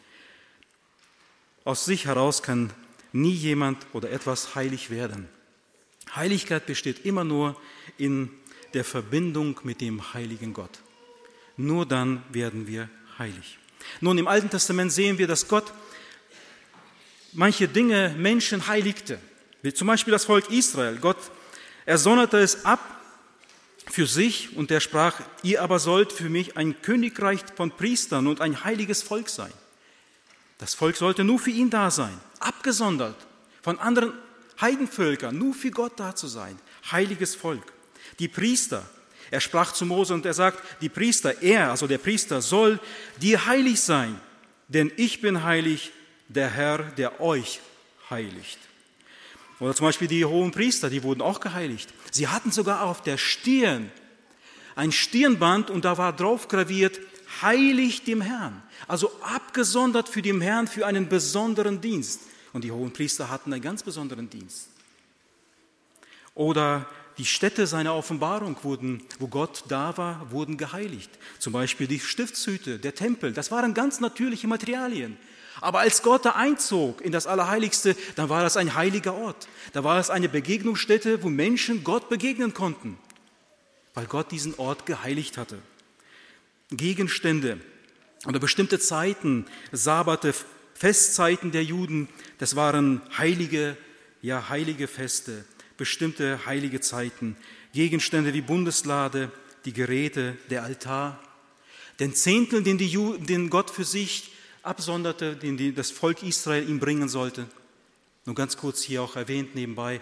Aus 1.63 1.85
sich 1.85 2.05
heraus 2.05 2.43
kann 2.43 2.71
nie 3.11 3.33
jemand 3.33 3.87
oder 3.93 4.11
etwas 4.11 4.53
heilig 4.53 4.91
werden. 4.91 5.27
Heiligkeit 6.15 6.67
besteht 6.67 7.03
immer 7.03 7.23
nur 7.23 7.59
in 7.97 8.29
der 8.75 8.83
Verbindung 8.83 9.59
mit 9.63 9.81
dem 9.81 10.13
heiligen 10.13 10.53
Gott. 10.53 10.81
Nur 11.57 11.87
dann 11.87 12.21
werden 12.29 12.67
wir 12.67 12.89
heilig. 13.17 13.57
Nun, 14.01 14.19
im 14.19 14.27
Alten 14.27 14.51
Testament 14.51 14.91
sehen 14.91 15.17
wir, 15.17 15.25
dass 15.25 15.47
Gott 15.47 15.73
manche 17.35 17.67
Dinge 17.67 18.15
Menschen 18.17 18.67
heiligte, 18.67 19.19
wie 19.61 19.73
zum 19.73 19.87
Beispiel 19.87 20.11
das 20.11 20.25
Volk 20.25 20.49
Israel. 20.49 20.97
Gott 20.97 21.17
ersonderte 21.85 22.37
es 22.37 22.65
ab 22.65 22.79
für 23.87 24.07
sich 24.07 24.55
und 24.55 24.71
er 24.71 24.79
sprach, 24.79 25.21
ihr 25.43 25.61
aber 25.61 25.79
sollt 25.79 26.11
für 26.11 26.29
mich 26.29 26.57
ein 26.57 26.81
Königreich 26.81 27.41
von 27.55 27.71
Priestern 27.71 28.27
und 28.27 28.41
ein 28.41 28.63
heiliges 28.63 29.03
Volk 29.03 29.29
sein. 29.29 29.53
Das 30.57 30.73
Volk 30.73 30.95
sollte 30.95 31.23
nur 31.23 31.39
für 31.39 31.51
ihn 31.51 31.69
da 31.69 31.91
sein, 31.91 32.17
abgesondert 32.39 33.15
von 33.61 33.77
anderen 33.79 34.13
Heidenvölkern, 34.59 35.37
nur 35.37 35.53
für 35.53 35.71
Gott 35.71 35.99
da 35.99 36.15
zu 36.15 36.27
sein, 36.27 36.57
heiliges 36.91 37.35
Volk. 37.35 37.73
Die 38.19 38.29
Priester, 38.29 38.85
er 39.31 39.41
sprach 39.41 39.73
zu 39.73 39.85
Mose 39.85 40.13
und 40.13 40.25
er 40.25 40.33
sagt, 40.33 40.63
die 40.81 40.89
Priester, 40.89 41.41
er, 41.41 41.71
also 41.71 41.87
der 41.87 41.97
Priester, 41.97 42.41
soll 42.41 42.79
dir 43.21 43.45
heilig 43.45 43.81
sein, 43.81 44.19
denn 44.69 44.91
ich 44.95 45.19
bin 45.19 45.43
heilig, 45.43 45.91
der 46.27 46.49
Herr, 46.49 46.79
der 46.79 47.21
euch 47.21 47.61
heiligt. 48.09 48.59
Oder 49.59 49.73
zum 49.73 49.85
Beispiel 49.85 50.07
die 50.07 50.25
hohen 50.25 50.51
Priester, 50.51 50.89
die 50.89 51.03
wurden 51.03 51.21
auch 51.21 51.39
geheiligt. 51.39 51.93
Sie 52.11 52.27
hatten 52.27 52.51
sogar 52.51 52.83
auf 52.83 53.01
der 53.01 53.17
Stirn 53.17 53.91
ein 54.75 54.91
Stirnband 54.91 55.69
und 55.69 55.85
da 55.85 55.97
war 55.97 56.13
drauf 56.13 56.47
graviert, 56.47 56.99
heilig 57.41 58.03
dem 58.03 58.21
Herrn. 58.21 58.61
Also 58.87 59.11
abgesondert 59.21 60.09
für 60.09 60.21
den 60.21 60.41
Herrn 60.41 60.67
für 60.67 60.85
einen 60.85 61.07
besonderen 61.07 61.81
Dienst. 61.81 62.21
Und 62.51 62.63
die 62.63 62.71
hohen 62.71 62.91
Priester 62.91 63.29
hatten 63.29 63.53
einen 63.53 63.61
ganz 63.61 63.83
besonderen 63.83 64.29
Dienst. 64.29 64.67
Oder 66.33 66.87
die 67.17 67.25
Städte 67.25 67.65
seiner 67.65 67.95
Offenbarung 67.95 68.57
wurden, 68.63 69.01
wo 69.19 69.27
Gott 69.27 69.63
da 69.69 69.97
war, 69.97 70.29
wurden 70.31 70.57
geheiligt. 70.57 71.09
Zum 71.39 71.53
Beispiel 71.53 71.87
die 71.87 71.99
Stiftshüte, 72.01 72.77
der 72.77 72.93
Tempel, 72.93 73.31
das 73.31 73.51
waren 73.51 73.73
ganz 73.73 74.01
natürliche 74.01 74.47
Materialien. 74.47 75.17
Aber 75.61 75.79
als 75.79 76.01
Gott 76.01 76.25
da 76.25 76.31
einzog 76.31 77.01
in 77.01 77.11
das 77.11 77.27
Allerheiligste, 77.27 77.95
dann 78.15 78.29
war 78.29 78.43
das 78.43 78.57
ein 78.57 78.75
heiliger 78.75 79.13
Ort. 79.13 79.47
Da 79.73 79.83
war 79.83 79.99
es 79.99 80.09
eine 80.09 80.29
Begegnungsstätte, 80.29 81.23
wo 81.23 81.29
Menschen 81.29 81.83
Gott 81.83 82.09
begegnen 82.09 82.53
konnten, 82.53 82.97
weil 83.93 84.05
Gott 84.05 84.31
diesen 84.31 84.55
Ort 84.55 84.85
geheiligt 84.85 85.37
hatte. 85.37 85.59
Gegenstände 86.71 87.59
oder 88.25 88.39
bestimmte 88.39 88.79
Zeiten, 88.79 89.45
Sabbate, 89.71 90.33
Festzeiten 90.73 91.51
der 91.51 91.63
Juden, 91.63 92.09
das 92.37 92.55
waren 92.55 93.01
heilige, 93.17 93.77
ja 94.21 94.49
heilige 94.49 94.87
Feste, 94.87 95.45
bestimmte 95.77 96.45
heilige 96.45 96.81
Zeiten, 96.81 97.37
Gegenstände 97.73 98.33
wie 98.33 98.41
Bundeslade, 98.41 99.31
die 99.65 99.73
Geräte, 99.73 100.37
der 100.49 100.63
Altar, 100.63 101.21
den 101.99 102.13
Zehntel, 102.13 102.63
den, 102.63 102.77
die 102.77 102.87
Juden, 102.87 103.25
den 103.25 103.49
Gott 103.49 103.69
für 103.69 103.85
sich 103.85 104.31
absonderte, 104.65 105.35
den 105.35 105.75
das 105.75 105.91
Volk 105.91 106.23
Israel 106.23 106.67
ihm 106.67 106.79
bringen 106.79 107.09
sollte. 107.09 107.47
Nur 108.25 108.35
ganz 108.35 108.57
kurz 108.57 108.81
hier 108.81 109.01
auch 109.01 109.15
erwähnt 109.15 109.55
nebenbei, 109.55 110.01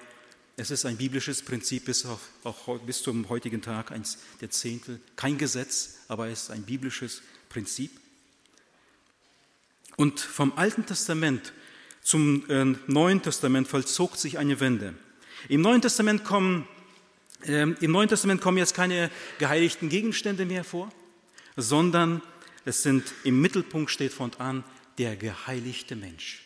es 0.56 0.70
ist 0.70 0.86
ein 0.86 0.98
biblisches 0.98 1.42
Prinzip 1.42 1.86
bis, 1.86 2.06
auf, 2.06 2.20
auch 2.44 2.80
bis 2.80 3.02
zum 3.02 3.28
heutigen 3.30 3.62
Tag, 3.62 3.92
eins 3.92 4.20
der 4.40 4.52
Zehntel. 4.52 5.00
Kein 5.16 5.38
Gesetz, 5.40 5.96
aber 6.08 6.28
es 6.28 6.44
ist 6.44 6.52
ein 6.52 6.62
biblisches 6.62 7.24
Prinzip. 7.50 7.92
Und 9.96 10.20
vom 10.20 10.54
Alten 10.56 10.86
Testament 10.86 11.54
zum 12.02 12.48
äh, 12.50 12.66
Neuen 12.88 13.22
Testament 13.22 13.68
vollzog 13.68 14.16
sich 14.16 14.38
eine 14.38 14.60
Wende. 14.60 14.94
Im 15.50 15.62
Neuen 15.62 15.82
Testament 15.82 16.24
kommen, 16.24 16.68
äh, 17.46 17.64
im 17.64 17.92
Neuen 17.92 18.10
Testament 18.10 18.40
kommen 18.40 18.58
jetzt 18.60 18.76
keine 18.76 19.10
geheiligten 19.40 19.90
Gegenstände 19.90 20.46
mehr 20.46 20.64
vor, 20.64 20.92
sondern 21.58 22.22
es 22.66 22.84
sind 22.84 23.04
im 23.24 23.42
Mittelpunkt 23.42 23.92
steht 23.92 24.14
von 24.14 24.32
an 24.38 24.64
der 24.98 25.16
geheiligte 25.16 25.96
Mensch. 25.96 26.44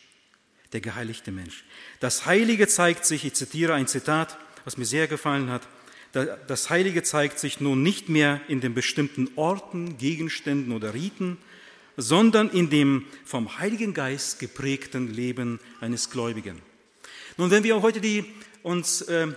Der 0.72 0.80
geheiligte 0.80 1.30
Mensch. 1.30 1.64
Das 2.00 2.26
Heilige 2.26 2.68
zeigt 2.68 3.04
sich, 3.06 3.24
ich 3.24 3.34
zitiere 3.34 3.74
ein 3.74 3.86
Zitat, 3.86 4.36
was 4.64 4.76
mir 4.76 4.84
sehr 4.84 5.06
gefallen 5.06 5.50
hat, 5.50 5.66
das 6.12 6.70
Heilige 6.70 7.02
zeigt 7.02 7.38
sich 7.38 7.60
nun 7.60 7.82
nicht 7.82 8.08
mehr 8.08 8.40
in 8.48 8.60
den 8.60 8.74
bestimmten 8.74 9.28
Orten, 9.36 9.98
Gegenständen 9.98 10.72
oder 10.72 10.94
Riten, 10.94 11.36
sondern 11.96 12.48
in 12.48 12.70
dem 12.70 13.04
vom 13.24 13.58
Heiligen 13.58 13.92
Geist 13.92 14.38
geprägten 14.38 15.12
Leben 15.12 15.60
eines 15.80 16.10
Gläubigen. 16.10 16.62
Nun, 17.36 17.50
wenn 17.50 17.62
wir 17.62 17.82
heute 17.82 18.00
die 18.00 18.24
uns 18.62 19.02
äh, 19.02 19.28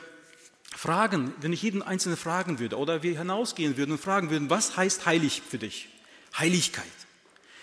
fragen, 0.76 1.34
wenn 1.42 1.54
ich 1.54 1.62
jeden 1.62 1.82
Einzelnen 1.82 2.18
fragen 2.18 2.60
würde 2.60 2.78
oder 2.78 3.04
wir 3.04 3.18
hinausgehen 3.18 3.78
würden 3.78 3.92
und 3.94 4.02
fragen 4.02 4.30
würden, 4.30 4.50
was 4.50 4.78
heißt 4.78 5.06
heilig 5.06 5.42
für 5.48 5.58
dich? 5.58 5.90
Heiligkeit. 6.38 6.86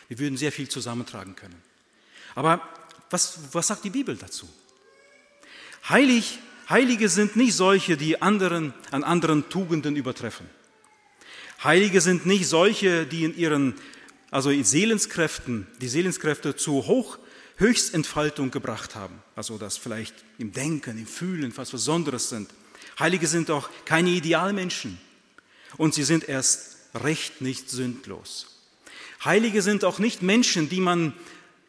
Wir 0.09 0.19
würden 0.19 0.37
sehr 0.37 0.53
viel 0.53 0.69
zusammentragen 0.69 1.37
können. 1.37 1.61
Aber 2.35 2.67
was, 3.11 3.39
was 3.53 3.67
sagt 3.67 3.85
die 3.85 3.91
Bibel 3.91 4.17
dazu? 4.17 4.49
Heilig, 5.89 6.39
Heilige 6.69 7.09
sind 7.09 7.37
nicht 7.37 7.55
solche, 7.55 7.97
die 7.97 8.21
anderen, 8.21 8.75
an 8.91 9.05
anderen 9.05 9.49
Tugenden 9.49 9.97
übertreffen. 9.97 10.49
Heilige 11.65 12.01
sind 12.01 12.27
nicht 12.27 12.47
solche, 12.47 13.07
die 13.07 13.25
in 13.25 13.37
ihren 13.37 13.75
also 14.31 14.51
Seelenskräften, 14.63 15.67
die 15.81 15.89
Seelenskräfte 15.89 16.55
zu 16.55 16.87
Hoch, 16.87 17.19
Höchstentfaltung 17.57 18.51
gebracht 18.51 18.95
haben. 18.95 19.23
Also 19.35 19.59
das 19.59 19.77
vielleicht 19.77 20.15
im 20.39 20.53
Denken, 20.53 20.99
im 20.99 21.07
Fühlen 21.07 21.53
was 21.57 21.71
Besonderes 21.71 22.29
sind. 22.29 22.51
Heilige 22.99 23.27
sind 23.27 23.51
auch 23.51 23.69
keine 23.85 24.11
Idealmenschen 24.11 24.99
und 25.77 25.95
sie 25.95 26.05
sind 26.05 26.29
erst 26.29 26.77
recht 26.95 27.41
nicht 27.41 27.71
sündlos. 27.71 28.58
Heilige 29.25 29.63
sind 29.63 29.85
auch 29.85 29.99
nicht 29.99 30.23
Menschen, 30.23 30.69
die 30.69 30.81
man, 30.81 31.13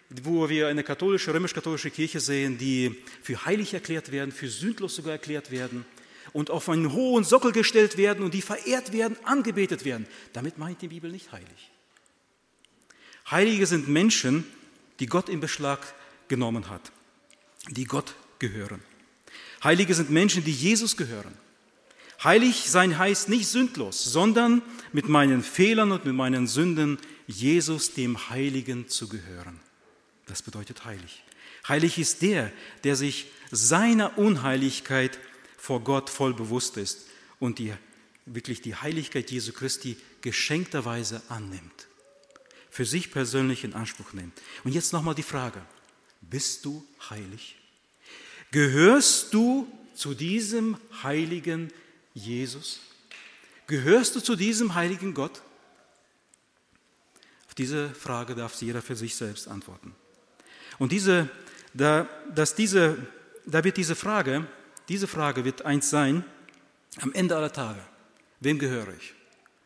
wo 0.10 0.50
wir 0.50 0.68
eine 0.68 0.84
katholische, 0.84 1.34
römisch-katholische 1.34 1.90
Kirche 1.90 2.20
sehen, 2.20 2.58
die 2.58 2.96
für 3.24 3.46
heilig 3.46 3.74
erklärt 3.74 4.12
werden, 4.12 4.32
für 4.32 4.50
sündlos 4.50 4.96
sogar 4.96 5.14
erklärt 5.14 5.50
werden 5.50 5.86
und 6.34 6.52
auf 6.52 6.70
einen 6.70 6.94
hohen 6.94 7.24
Sockel 7.24 7.52
gestellt 7.52 7.98
werden 7.98 8.24
und 8.24 8.34
die 8.34 8.42
verehrt 8.42 8.94
werden, 8.94 9.18
angebetet 9.24 9.84
werden. 9.84 10.06
Damit 10.34 10.58
meint 10.58 10.82
die 10.82 10.88
Bibel 10.88 11.12
nicht 11.12 11.32
heilig. 11.32 11.72
Heilige 13.32 13.66
sind 13.66 13.88
Menschen, 13.88 14.46
die 15.00 15.08
Gott 15.08 15.30
in 15.30 15.40
Beschlag 15.40 15.94
genommen 16.28 16.70
hat, 16.70 16.92
die 17.70 17.86
Gott 17.86 18.14
gehören. 18.38 18.82
Heilige 19.64 19.94
sind 19.94 20.10
Menschen, 20.10 20.44
die 20.44 20.52
Jesus 20.52 20.98
gehören. 20.98 21.34
Heilig 22.24 22.70
sein 22.70 22.98
heißt 22.98 23.30
nicht 23.30 23.48
sündlos, 23.48 24.04
sondern 24.04 24.62
mit 24.92 25.08
meinen 25.08 25.42
Fehlern 25.42 25.92
und 25.92 26.06
mit 26.06 26.16
meinen 26.16 26.48
Sünden 26.48 26.98
Jesus 27.30 27.94
dem 27.94 28.30
Heiligen 28.32 28.90
zu 28.90 29.08
gehören. 29.08 29.60
Das 30.26 30.42
bedeutet 30.42 30.86
heilig. 30.86 31.24
Heilig 31.68 32.00
ist 32.00 32.24
der, 32.24 32.52
der 32.84 32.96
sich 32.96 33.28
seiner 33.52 34.18
Unheiligkeit 34.18 35.20
vor 35.56 35.84
Gott 35.84 36.10
voll 36.10 36.34
bewusst 36.34 36.78
ist 36.78 37.06
und 37.40 37.60
die, 37.60 37.72
wirklich 38.26 38.62
die 38.62 38.76
Heiligkeit 38.76 39.30
Jesu 39.30 39.54
Christi 39.54 39.96
geschenkterweise 40.22 41.22
annimmt 41.30 41.88
für 42.72 42.86
sich 42.86 43.12
persönlich 43.12 43.64
in 43.64 43.74
Anspruch 43.74 44.14
nimmt. 44.14 44.34
Und 44.64 44.74
jetzt 44.74 44.92
nochmal 44.92 45.16
die 45.16 45.24
Frage, 45.24 45.62
bist 46.22 46.66
du 46.66 46.84
heilig? 47.10 47.58
Gehörst 48.52 49.34
du 49.36 49.68
zu 49.94 50.16
diesem 50.16 50.78
heiligen 51.04 51.72
Jesus? 52.16 52.80
Gehörst 53.68 54.16
du 54.16 54.20
zu 54.20 54.36
diesem 54.36 54.74
heiligen 54.74 55.14
Gott? 55.14 55.42
Diese 57.60 57.90
Frage 57.90 58.36
darf 58.36 58.60
jeder 58.62 58.82
für 58.82 58.96
sich 58.96 59.16
selbst 59.16 59.50
antworten. 59.50 59.94
Und 60.78 60.94
diese, 60.94 61.30
da, 61.74 62.08
dass 62.34 62.56
diese, 62.56 62.98
da 63.46 63.66
wird 63.66 63.76
diese 63.76 63.98
Frage, 63.98 64.48
diese 64.88 65.08
Frage 65.08 65.44
wird 65.44 65.66
eins 65.66 65.90
sein, 65.90 66.24
am 67.02 67.12
Ende 67.12 67.36
aller 67.36 67.52
Tage. 67.52 67.82
Wem 68.40 68.60
gehöre 68.60 68.88
ich? 68.98 69.14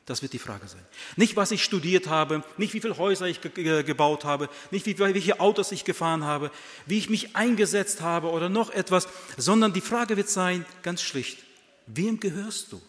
Das 0.08 0.24
wird 0.24 0.34
die 0.34 0.40
Frage 0.40 0.68
sein. 0.68 0.84
Nicht, 1.18 1.36
was 1.36 1.52
ich 1.52 1.64
studiert 1.64 2.08
habe, 2.08 2.44
nicht, 2.58 2.74
wie 2.74 2.82
viele 2.82 2.98
Häuser 2.98 3.28
ich 3.28 3.42
ge 3.42 3.84
gebaut 3.84 4.26
habe, 4.26 4.50
nicht, 4.72 4.88
wie, 4.88 4.98
welche 4.98 5.40
Autos 5.40 5.72
ich 5.72 5.86
gefahren 5.86 6.24
habe, 6.24 6.50
wie 6.88 6.98
ich 6.98 7.12
mich 7.12 7.36
eingesetzt 7.36 8.02
habe 8.02 8.32
oder 8.32 8.50
noch 8.50 8.72
etwas, 8.72 9.08
sondern 9.38 9.72
die 9.72 9.82
Frage 9.82 10.18
wird 10.18 10.30
sein, 10.30 10.66
ganz 10.82 11.04
schlicht, 11.04 11.44
wem 11.86 12.20
gehörst 12.20 12.72
du? 12.72 12.82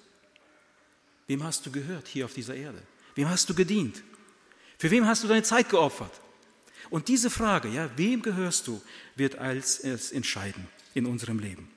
Wem 1.27 1.45
hast 1.45 1.67
du 1.67 1.71
gehört 1.71 2.09
hier 2.09 2.25
auf 2.25 2.33
dieser 2.33 2.55
Erde? 2.55 2.83
Wem 3.15 3.29
hast 3.29 3.51
du 3.51 3.55
gedient? 3.55 4.03
Für 4.85 4.91
wem 4.91 5.07
hast 5.07 5.25
du 5.25 5.29
deine 5.29 5.43
Zeit 5.43 5.71
geopfert? 5.71 6.13
Und 6.91 7.09
diese 7.09 7.31
Frage, 7.31 7.69
ja, 7.69 7.89
wem 7.97 8.21
gehörst 8.21 8.67
du, 8.67 8.83
wird 9.17 9.39
als, 9.39 9.83
als 9.83 10.13
entscheiden 10.13 10.67
in 10.93 11.07
unserem 11.07 11.39
Leben. 11.39 11.71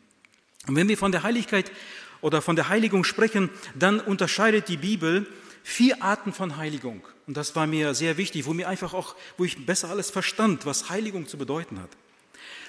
Und 0.67 0.75
wenn 0.75 0.89
wir 0.89 0.97
von 0.97 1.13
der 1.13 1.23
Heiligkeit 1.23 1.71
oder 2.19 2.41
von 2.41 2.57
der 2.57 2.67
Heiligung 2.67 3.05
sprechen, 3.05 3.49
dann 3.75 4.01
unterscheidet 4.01 4.67
die 4.67 4.75
Bibel 4.75 5.25
vier 5.63 6.03
Arten 6.03 6.33
von 6.33 6.57
Heiligung. 6.57 7.01
Und 7.27 7.37
das 7.37 7.55
war 7.55 7.65
mir 7.65 7.95
sehr 7.95 8.17
wichtig, 8.17 8.45
wo 8.45 8.51
mir 8.51 8.67
einfach 8.67 8.93
auch, 8.93 9.15
wo 9.37 9.45
ich 9.45 9.65
besser 9.65 9.87
alles 9.87 10.09
verstand, 10.09 10.65
was 10.65 10.89
Heiligung 10.89 11.29
zu 11.29 11.37
bedeuten 11.37 11.79
hat. 11.79 11.91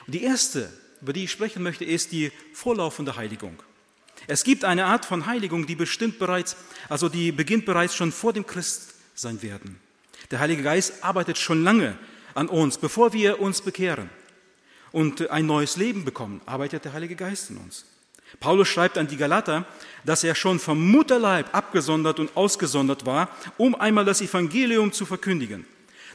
Und 0.07 0.15
die 0.15 0.23
erste, 0.23 0.73
über 1.03 1.13
die 1.13 1.25
ich 1.25 1.33
sprechen 1.33 1.65
möchte, 1.65 1.85
ist 1.85 2.13
die 2.13 2.31
vorlaufende 2.53 3.17
Heiligung. 3.17 3.61
Es 4.29 4.45
gibt 4.45 4.65
eine 4.65 4.85
Art 4.85 5.05
von 5.05 5.27
Heiligung, 5.27 5.67
die 5.67 5.75
bestimmt 5.75 6.21
bereits, 6.21 6.55
also 6.89 7.09
die 7.09 7.33
beginnt 7.33 7.65
bereits 7.65 7.97
schon 7.97 8.13
vor 8.13 8.33
dem 8.33 8.47
Christsein 8.47 9.43
werden. 9.43 9.81
Der 10.31 10.41
Heilige 10.41 10.63
Geist 10.63 11.03
arbeitet 11.03 11.39
schon 11.39 11.65
lange 11.65 11.97
an 12.35 12.49
uns, 12.49 12.79
bevor 12.79 13.13
wir 13.13 13.41
uns 13.41 13.63
bekehren 13.63 14.11
und 14.93 15.31
ein 15.31 15.47
neues 15.47 15.77
Leben 15.77 16.05
bekommen, 16.05 16.41
arbeitet 16.47 16.85
der 16.85 16.93
Heilige 16.93 17.17
Geist 17.17 17.51
in 17.51 17.57
uns. 17.57 17.85
Paulus 18.41 18.69
schreibt 18.69 18.99
an 18.99 19.09
die 19.09 19.17
Galater, 19.17 19.67
dass 20.05 20.23
er 20.23 20.35
schon 20.35 20.59
vom 20.59 20.91
Mutterleib 20.91 21.55
abgesondert 21.55 22.21
und 22.21 22.37
ausgesondert 22.37 23.07
war, 23.07 23.31
um 23.57 23.75
einmal 23.75 24.05
das 24.05 24.21
Evangelium 24.21 24.93
zu 24.93 25.07
verkündigen. 25.07 25.65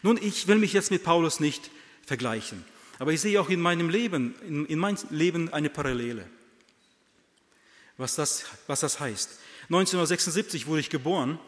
Nun, 0.04 0.20
ich 0.22 0.48
will 0.48 0.58
mich 0.58 0.74
jetzt 0.74 0.92
mit 0.92 1.04
Paulus 1.04 1.40
nicht 1.40 1.72
vergleichen, 2.06 2.64
aber 3.00 3.14
ich 3.14 3.22
sehe 3.22 3.42
auch 3.42 3.50
in 3.50 3.62
meinem 3.62 3.90
Leben, 3.90 4.36
in, 4.48 4.66
in 4.68 4.78
meinem 4.78 4.98
Leben 5.10 5.52
eine 5.52 5.70
Parallele. 5.70 6.26
Was 7.98 8.16
das, 8.16 8.46
was 8.68 8.82
das 8.82 9.00
heißt. 9.00 9.40
1976 9.70 10.68
wurde 10.68 10.82
ich 10.82 10.90
geboren 10.90 11.40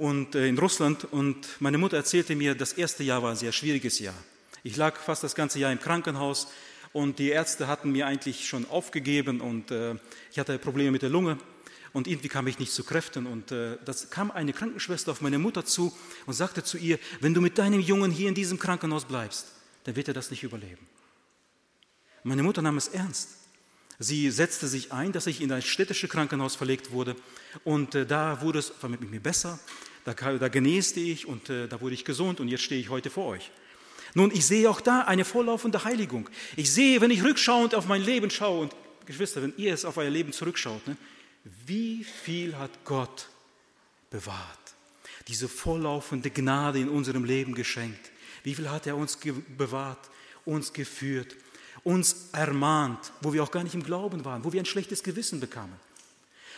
und 0.00 0.34
äh, 0.34 0.48
in 0.48 0.58
Russland 0.58 1.04
und 1.12 1.46
meine 1.60 1.78
Mutter 1.78 1.96
erzählte 1.96 2.34
mir, 2.34 2.56
das 2.56 2.72
erste 2.72 3.04
Jahr 3.04 3.22
war 3.22 3.30
ein 3.30 3.36
sehr 3.36 3.52
schwieriges 3.52 4.00
Jahr. 4.00 4.14
Ich 4.64 4.76
lag 4.76 4.98
fast 4.98 5.22
das 5.22 5.36
ganze 5.36 5.60
Jahr 5.60 5.70
im 5.70 5.78
Krankenhaus, 5.78 6.48
und 6.92 7.18
die 7.18 7.28
Ärzte 7.28 7.68
hatten 7.68 7.92
mir 7.92 8.06
eigentlich 8.06 8.48
schon 8.48 8.68
aufgegeben 8.68 9.40
und 9.40 9.70
äh, 9.70 9.94
ich 10.32 10.38
hatte 10.38 10.58
Probleme 10.58 10.90
mit 10.90 11.02
der 11.02 11.08
Lunge 11.08 11.38
und 11.92 12.08
irgendwie 12.08 12.28
kam 12.28 12.46
ich 12.46 12.58
nicht 12.58 12.72
zu 12.72 12.82
Kräften. 12.82 13.26
Und 13.26 13.52
äh, 13.52 13.78
das 13.84 14.10
kam 14.10 14.30
eine 14.30 14.52
Krankenschwester 14.52 15.12
auf 15.12 15.20
meine 15.20 15.38
Mutter 15.38 15.64
zu 15.64 15.96
und 16.26 16.34
sagte 16.34 16.64
zu 16.64 16.78
ihr, 16.78 16.98
wenn 17.20 17.32
du 17.32 17.40
mit 17.40 17.58
deinem 17.58 17.80
Jungen 17.80 18.10
hier 18.10 18.28
in 18.28 18.34
diesem 18.34 18.58
Krankenhaus 18.58 19.04
bleibst, 19.04 19.52
dann 19.84 19.94
wird 19.94 20.08
er 20.08 20.14
das 20.14 20.30
nicht 20.30 20.42
überleben. 20.42 20.86
Meine 22.24 22.42
Mutter 22.42 22.60
nahm 22.60 22.76
es 22.76 22.88
ernst. 22.88 23.36
Sie 24.00 24.30
setzte 24.30 24.66
sich 24.66 24.92
ein, 24.92 25.12
dass 25.12 25.26
ich 25.26 25.40
in 25.40 25.52
ein 25.52 25.62
städtisches 25.62 26.10
Krankenhaus 26.10 26.56
verlegt 26.56 26.90
wurde 26.90 27.14
und 27.64 27.94
äh, 27.94 28.04
da 28.04 28.40
wurde 28.40 28.58
es 28.58 28.72
mit 28.88 29.08
mir 29.08 29.20
besser, 29.20 29.60
da, 30.04 30.14
da 30.14 30.48
genäste 30.48 31.00
ich 31.00 31.26
und 31.26 31.50
äh, 31.50 31.68
da 31.68 31.80
wurde 31.80 31.94
ich 31.94 32.04
gesund 32.04 32.40
und 32.40 32.48
jetzt 32.48 32.62
stehe 32.62 32.80
ich 32.80 32.88
heute 32.88 33.10
vor 33.10 33.26
euch. 33.26 33.50
Nun, 34.14 34.30
ich 34.32 34.44
sehe 34.44 34.68
auch 34.68 34.80
da 34.80 35.02
eine 35.02 35.24
vorlaufende 35.24 35.84
Heiligung. 35.84 36.28
Ich 36.56 36.72
sehe, 36.72 37.00
wenn 37.00 37.10
ich 37.10 37.22
rückschauend 37.22 37.74
auf 37.74 37.86
mein 37.86 38.02
Leben 38.02 38.30
schaue, 38.30 38.62
und 38.62 38.74
Geschwister, 39.06 39.42
wenn 39.42 39.54
ihr 39.56 39.72
es 39.72 39.84
auf 39.84 39.96
euer 39.96 40.10
Leben 40.10 40.32
zurückschaut, 40.32 40.86
ne, 40.86 40.96
wie 41.66 42.04
viel 42.04 42.56
hat 42.56 42.70
Gott 42.84 43.28
bewahrt? 44.10 44.60
diese 45.30 45.48
vorlaufende 45.48 46.28
Gnade 46.28 46.80
in 46.80 46.88
unserem 46.88 47.24
Leben 47.24 47.54
geschenkt. 47.54 48.10
Wie 48.42 48.54
viel 48.54 48.68
hat 48.68 48.86
er 48.88 48.96
uns 48.96 49.16
bewahrt, 49.56 50.10
uns 50.44 50.72
geführt, 50.72 51.36
uns 51.84 52.30
ermahnt, 52.32 53.12
wo 53.20 53.32
wir 53.32 53.42
auch 53.42 53.52
gar 53.52 53.62
nicht 53.62 53.74
im 53.74 53.84
Glauben 53.84 54.24
waren, 54.24 54.44
wo 54.44 54.52
wir 54.52 54.60
ein 54.60 54.66
schlechtes 54.66 55.04
Gewissen 55.04 55.38
bekamen. 55.38 55.76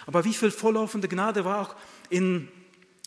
Aber 0.06 0.24
wie 0.24 0.32
viel 0.32 0.50
vorlaufende 0.50 1.06
Gnade 1.06 1.44
war 1.44 1.60
auch 1.60 1.76
in, 2.08 2.48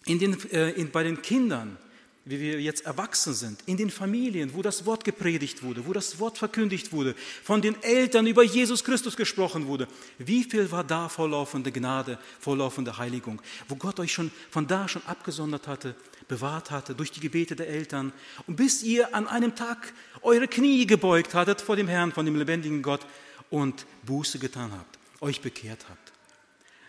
in 0.05 0.19
den, 0.19 0.51
äh, 0.51 0.71
in, 0.71 0.91
bei 0.91 1.03
den 1.03 1.21
Kindern, 1.21 1.77
wie 2.25 2.39
wir 2.39 2.59
jetzt 2.59 2.85
erwachsen 2.85 3.35
sind, 3.35 3.62
in 3.67 3.77
den 3.77 3.91
Familien, 3.91 4.53
wo 4.55 4.63
das 4.63 4.85
Wort 4.88 5.03
gepredigt 5.03 5.62
wurde, 5.62 5.85
wo 5.85 5.93
das 5.93 6.19
Wort 6.19 6.39
verkündigt 6.39 6.91
wurde, 6.91 7.15
von 7.43 7.62
den 7.62 7.81
Eltern 7.83 8.25
über 8.25 8.43
Jesus 8.43 8.83
Christus 8.83 9.15
gesprochen 9.15 9.67
wurde. 9.67 9.88
Wie 10.17 10.43
viel 10.43 10.71
war 10.71 10.83
da 10.83 11.07
vorlaufende 11.07 11.71
Gnade, 11.71 12.17
vorlaufende 12.39 12.97
Heiligung, 12.97 13.41
wo 13.67 13.75
Gott 13.75 14.00
euch 14.00 14.12
schon 14.12 14.31
von 14.50 14.65
da 14.65 14.88
schon 14.88 15.03
abgesondert 15.05 15.67
hatte, 15.67 15.95
bewahrt 16.27 16.71
hatte 16.71 16.95
durch 16.95 17.12
die 17.12 17.19
Gebete 17.19 17.55
der 17.55 17.67
Eltern 17.67 18.12
und 18.47 18.55
bis 18.55 18.81
ihr 18.81 19.13
an 19.13 19.27
einem 19.27 19.55
Tag 19.55 19.93
eure 20.24 20.47
Knie 20.47 20.88
gebeugt 20.88 21.35
hattet 21.35 21.62
vor 21.62 21.75
dem 21.75 21.88
Herrn, 21.88 22.12
von 22.12 22.25
dem 22.25 22.35
lebendigen 22.35 22.81
Gott 22.81 23.05
und 23.51 23.85
Buße 24.03 24.39
getan 24.39 24.71
habt, 24.71 24.97
euch 25.21 25.41
bekehrt 25.41 25.85
habt. 25.88 26.12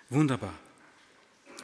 Wunderbar. 0.08 0.54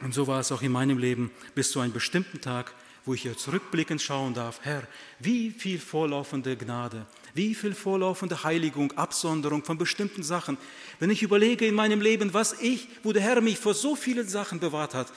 Und 0.01 0.13
so 0.13 0.27
war 0.27 0.39
es 0.39 0.51
auch 0.51 0.61
in 0.61 0.71
meinem 0.71 0.97
Leben 0.97 1.31
bis 1.55 1.71
zu 1.71 1.79
einem 1.79 1.93
bestimmten 1.93 2.41
Tag, 2.41 2.73
wo 3.05 3.13
ich 3.13 3.21
hier 3.21 3.37
zurückblickend 3.37 4.01
schauen 4.01 4.33
darf, 4.33 4.59
Herr, 4.63 4.83
wie 5.19 5.51
viel 5.51 5.79
vorlaufende 5.79 6.55
Gnade, 6.55 7.05
wie 7.33 7.53
viel 7.53 7.73
vorlaufende 7.73 8.43
Heiligung, 8.43 8.91
Absonderung 8.93 9.63
von 9.63 9.77
bestimmten 9.77 10.23
Sachen. 10.23 10.57
Wenn 10.99 11.09
ich 11.09 11.21
überlege 11.21 11.65
in 11.65 11.75
meinem 11.75 12.01
Leben, 12.01 12.33
was 12.33 12.53
ich, 12.61 12.87
wo 13.03 13.11
der 13.11 13.21
Herr 13.21 13.41
mich 13.41 13.57
vor 13.57 13.73
so 13.73 13.95
vielen 13.95 14.27
Sachen 14.27 14.59
bewahrt 14.59 14.93
hat, 14.93 15.11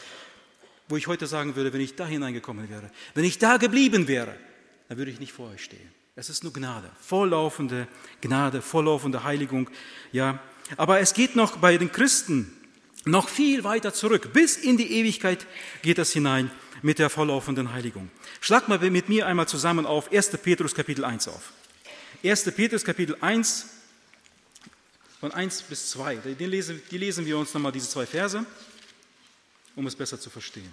wo 0.89 0.97
ich 0.97 1.07
heute 1.07 1.27
sagen 1.27 1.57
würde, 1.57 1.73
wenn 1.73 1.81
ich 1.81 1.95
da 1.95 2.07
hineingekommen 2.07 2.69
wäre, 2.69 2.91
wenn 3.15 3.25
ich 3.25 3.39
da 3.39 3.57
geblieben 3.57 4.09
wäre, 4.09 4.37
dann 4.89 4.99
würde 4.99 5.11
ich 5.11 5.21
nicht 5.21 5.33
vor 5.33 5.51
euch 5.51 5.63
stehen. 5.63 5.91
Es 6.17 6.31
ist 6.31 6.43
nur 6.43 6.53
Gnade, 6.53 6.91
vorlaufende 7.01 7.89
Gnade, 8.21 8.63
vorlaufende 8.63 9.23
Heiligung. 9.23 9.69
Ja, 10.13 10.41
aber 10.77 11.01
es 11.01 11.15
geht 11.15 11.37
noch 11.37 11.59
bei 11.59 11.77
den 11.77 11.93
Christen 11.93 12.56
noch 13.07 13.29
viel 13.29 13.65
weiter 13.65 13.95
zurück. 13.95 14.33
Bis 14.33 14.57
in 14.57 14.77
die 14.77 14.93
Ewigkeit 14.93 15.47
geht 15.83 15.99
es 15.99 16.13
hinein 16.13 16.51
mit 16.83 16.99
der 16.99 17.09
vorlaufenden 17.09 17.73
Heiligung. 17.73 18.11
Schlag 18.41 18.69
mal 18.69 18.79
mit 18.79 19.09
mir 19.09 19.27
einmal 19.27 19.49
zusammen 19.49 19.87
auf 19.87 20.13
1. 20.13 20.31
Petrus 20.43 20.75
Kapitel 20.75 21.05
1 21.05 21.29
auf. 21.29 21.53
1. 22.23 22.45
Petrus 22.53 22.85
Kapitel 22.85 23.17
1 23.21 23.67
von 25.21 25.33
1 25.33 25.63
bis 25.63 25.91
2. 25.91 26.17
Die 26.39 26.47
lesen, 26.47 26.83
die 26.91 26.99
lesen 26.99 27.25
wir 27.25 27.39
uns 27.39 27.55
nochmal 27.55 27.73
diese 27.73 27.89
zwei 27.89 28.07
Verse, 28.07 28.45
um 29.77 29.87
es 29.87 29.95
besser 29.95 30.21
zu 30.21 30.29
verstehen. 30.29 30.71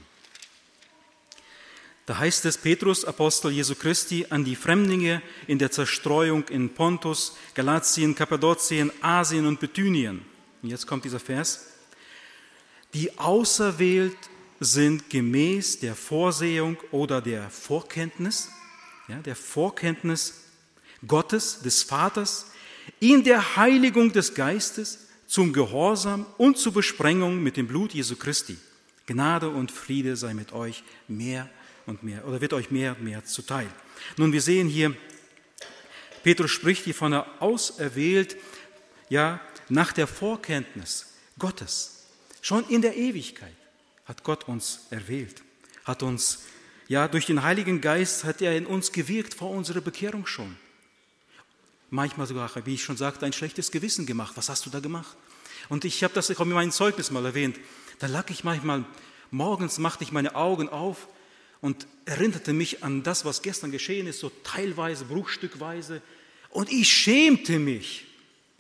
Da 2.06 2.18
heißt 2.18 2.44
es, 2.46 2.58
Petrus, 2.58 3.06
Apostel 3.06 3.52
Jesu 3.52 3.76
Christi, 3.76 4.26
an 4.30 4.44
die 4.44 4.58
Fremdlinge 4.58 5.22
in 5.48 5.58
der 5.58 5.72
Zerstreuung 5.72 6.46
in 6.50 6.74
Pontus, 6.74 7.38
Galatien, 7.54 8.14
Kappadokien, 8.14 8.92
Asien 9.02 9.46
und 9.46 9.62
Bithynien. 9.62 10.26
Und 10.62 10.70
jetzt 10.70 10.86
kommt 10.86 11.06
dieser 11.06 11.22
Vers 11.22 11.73
die 12.94 13.18
auserwählt 13.18 14.18
sind 14.60 15.10
gemäß 15.10 15.80
der 15.80 15.96
Vorsehung 15.96 16.78
oder 16.92 17.22
der 17.22 17.50
Vorkenntnis, 17.50 18.50
ja, 19.08 19.18
der 19.18 19.36
Vorkenntnis 19.36 20.42
Gottes, 21.06 21.60
des 21.62 21.84
Vaters, 21.84 22.52
in 23.00 23.24
der 23.24 23.56
Heiligung 23.58 24.12
des 24.12 24.34
Geistes 24.34 25.08
zum 25.28 25.52
Gehorsam 25.52 26.26
und 26.38 26.58
zur 26.58 26.74
Besprengung 26.74 27.42
mit 27.42 27.58
dem 27.58 27.68
Blut 27.68 27.94
Jesu 27.94 28.16
Christi. 28.16 28.58
Gnade 29.06 29.50
und 29.50 29.72
Friede 29.72 30.16
sei 30.16 30.34
mit 30.34 30.54
euch 30.54 30.84
mehr 31.08 31.50
und 31.86 32.04
mehr, 32.04 32.26
oder 32.26 32.40
wird 32.40 32.54
euch 32.54 32.72
mehr 32.72 32.96
und 32.96 33.04
mehr 33.04 33.26
zuteil. 33.26 33.68
Nun, 34.18 34.32
wir 34.32 34.42
sehen 34.42 34.70
hier, 34.70 34.96
Petrus 36.24 36.52
spricht 36.52 36.86
hier 36.86 36.96
von 36.96 37.12
der 37.12 37.42
auserwählt, 37.42 38.38
ja, 39.10 39.42
nach 39.68 39.92
der 39.92 40.08
Vorkenntnis 40.08 41.14
Gottes. 41.38 41.93
Schon 42.44 42.68
in 42.68 42.82
der 42.82 42.98
Ewigkeit 42.98 43.56
hat 44.04 44.26
Gott 44.26 44.50
uns 44.50 44.88
erwählt, 44.90 45.42
hat 45.86 46.04
uns, 46.04 46.44
ja, 46.90 47.08
durch 47.08 47.26
den 47.26 47.42
Heiligen 47.42 47.80
Geist 47.80 48.26
hat 48.26 48.42
er 48.42 48.58
in 48.58 48.66
uns 48.66 48.92
gewirkt 48.92 49.34
vor 49.34 49.50
unserer 49.50 49.80
Bekehrung 49.80 50.26
schon. 50.26 50.58
Manchmal 51.90 52.28
sogar, 52.28 52.52
wie 52.66 52.74
ich 52.74 52.84
schon 52.84 52.98
sagte, 52.98 53.26
ein 53.26 53.32
schlechtes 53.32 53.72
Gewissen 53.72 54.06
gemacht. 54.06 54.34
Was 54.36 54.50
hast 54.50 54.66
du 54.66 54.70
da 54.70 54.82
gemacht? 54.82 55.16
Und 55.70 55.86
ich 55.86 56.04
habe 56.04 56.14
das 56.14 56.30
auch 56.32 56.42
in 56.42 56.50
meinem 56.50 56.72
Zeugnis 56.74 57.12
mal 57.12 57.24
erwähnt. 57.24 57.58
Da 58.00 58.08
lag 58.08 58.30
ich 58.30 58.44
manchmal, 58.44 58.84
morgens 59.32 59.78
machte 59.78 60.04
ich 60.04 60.12
meine 60.12 60.36
Augen 60.36 60.68
auf 60.68 61.08
und 61.62 61.88
erinnerte 62.04 62.52
mich 62.52 62.84
an 62.84 63.04
das, 63.04 63.24
was 63.24 63.42
gestern 63.42 63.72
geschehen 63.72 64.06
ist, 64.06 64.20
so 64.20 64.30
teilweise, 64.44 65.06
bruchstückweise. 65.06 66.02
Und 66.50 66.70
ich 66.70 66.92
schämte 66.92 67.58
mich. 67.58 68.06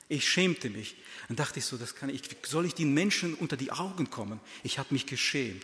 Ich 0.07 0.29
schämte 0.29 0.69
mich. 0.69 0.95
Dann 1.33 1.47
dachte 1.47 1.57
ich 1.57 1.65
so, 1.65 1.77
das 1.77 1.95
kann 1.95 2.09
ich, 2.09 2.21
soll 2.43 2.67
ich 2.67 2.75
den 2.75 2.93
Menschen 2.93 3.33
unter 3.33 3.57
die 3.57 3.71
Augen 3.71 4.11
kommen? 4.11 4.39
Ich 4.61 4.77
habe 4.77 4.89
mich 4.91 5.07
geschämt. 5.07 5.63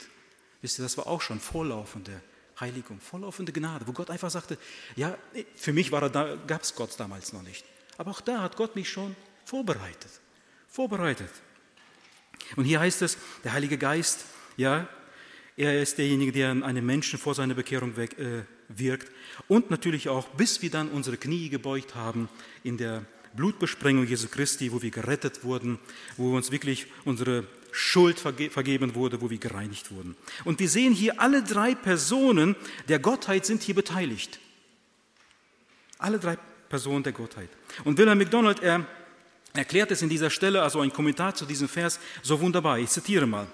Wisst 0.64 0.80
ihr, 0.80 0.82
das 0.82 0.98
war 0.98 1.06
auch 1.06 1.22
schon 1.22 1.40
vorlaufende 1.40 2.24
Heiligung, 2.60 3.00
vorlaufende 3.00 3.54
Gnade, 3.54 3.86
wo 3.86 3.92
Gott 3.92 4.10
einfach 4.10 4.32
sagte, 4.32 4.58
ja, 4.96 5.16
für 5.56 5.72
mich 5.72 5.92
gab 5.92 6.64
es 6.64 6.74
Gott 6.74 7.00
damals 7.00 7.34
noch 7.34 7.44
nicht. 7.44 7.64
Aber 8.00 8.10
auch 8.10 8.20
da 8.20 8.42
hat 8.42 8.56
Gott 8.56 8.76
mich 8.76 8.90
schon 8.90 9.16
vorbereitet, 9.46 10.10
vorbereitet. 10.68 11.30
Und 12.56 12.66
hier 12.66 12.80
heißt 12.80 13.04
es, 13.04 13.20
der 13.44 13.54
Heilige 13.54 13.78
Geist, 13.78 14.26
ja, 14.58 14.90
er 15.56 15.80
ist 15.84 16.00
derjenige, 16.00 16.32
der 16.32 16.50
einen 16.50 16.84
Menschen 16.84 17.20
vor 17.20 17.36
seiner 17.36 17.54
Bekehrung 17.54 17.96
weg, 17.96 18.18
äh, 18.18 18.42
wirkt. 18.70 19.12
Und 19.48 19.70
natürlich 19.70 20.10
auch, 20.10 20.30
bis 20.30 20.64
wir 20.64 20.72
dann 20.72 20.90
unsere 20.90 21.18
Knie 21.18 21.50
gebeugt 21.50 21.94
haben 21.94 22.28
in 22.64 22.78
der 22.78 23.06
Blutbesprengung 23.36 24.08
Jesu 24.08 24.28
Christi, 24.28 24.72
wo 24.72 24.82
wir 24.82 24.92
gerettet 24.92 25.44
wurden, 25.44 25.80
wo 26.18 26.36
uns 26.36 26.52
wirklich 26.52 26.88
unsere 27.06 27.46
Schuld 27.72 28.20
vergeben 28.20 28.96
wurde, 28.96 29.22
wo 29.22 29.30
wir 29.30 29.38
gereinigt 29.38 29.92
wurden. 29.92 30.16
Und 30.44 30.60
wir 30.60 30.70
sehen 30.70 30.94
hier, 30.94 31.22
alle 31.22 31.44
drei 31.44 31.76
Personen 31.76 32.56
der 32.88 33.00
Gottheit 33.00 33.46
sind 33.46 33.62
hier 33.62 33.76
beteiligt. 33.76 34.40
Alle 35.98 36.20
drei 36.20 36.38
Personen 36.70 37.04
der 37.04 37.14
Gottheit. 37.14 37.50
Und 37.84 37.98
Wilhelm 37.98 38.18
MacDonald, 38.18 38.62
er 38.62 38.86
erklärt 39.54 39.92
es 39.92 40.02
in 40.02 40.10
dieser 40.10 40.30
Stelle, 40.30 40.62
also 40.62 40.80
ein 40.80 40.94
Kommentar 40.94 41.36
zu 41.36 41.46
diesem 41.46 41.68
Vers, 41.68 42.00
so 42.22 42.40
wunderbar. 42.40 42.80
Ich 42.80 42.90
zitiere 42.90 43.28
mal. 43.28 43.48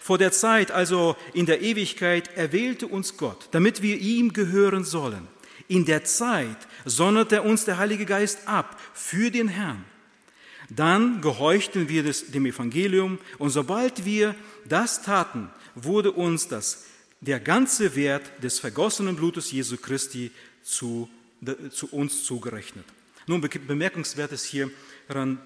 Vor 0.00 0.18
der 0.18 0.30
Zeit, 0.30 0.70
also 0.70 1.16
in 1.32 1.46
der 1.46 1.62
Ewigkeit, 1.62 2.36
erwählte 2.36 2.86
uns 2.86 3.16
Gott, 3.16 3.48
damit 3.50 3.82
wir 3.82 3.98
ihm 3.98 4.32
gehören 4.32 4.84
sollen. 4.84 5.26
In 5.68 5.84
der 5.84 6.04
Zeit 6.04 6.56
sonderte 6.84 7.42
uns 7.42 7.64
der 7.64 7.78
Heilige 7.78 8.06
Geist 8.06 8.46
ab 8.46 8.80
für 8.94 9.30
den 9.30 9.48
Herrn. 9.48 9.84
Dann 10.68 11.20
gehorchten 11.20 11.88
wir 11.88 12.02
dem 12.02 12.46
Evangelium 12.46 13.18
und 13.38 13.50
sobald 13.50 14.04
wir 14.04 14.34
das 14.64 15.02
taten, 15.02 15.50
wurde 15.74 16.12
uns 16.12 16.48
das, 16.48 16.84
der 17.20 17.40
ganze 17.40 17.94
Wert 17.94 18.30
des 18.42 18.58
vergossenen 18.58 19.16
Blutes 19.16 19.52
Jesu 19.52 19.76
Christi 19.76 20.30
zu, 20.62 21.08
zu 21.70 21.88
uns 21.92 22.24
zugerechnet. 22.24 22.84
Nun 23.26 23.40
bemerkenswert 23.40 24.32
ist 24.32 24.44
hier 24.44 24.70
daran, 25.08 25.38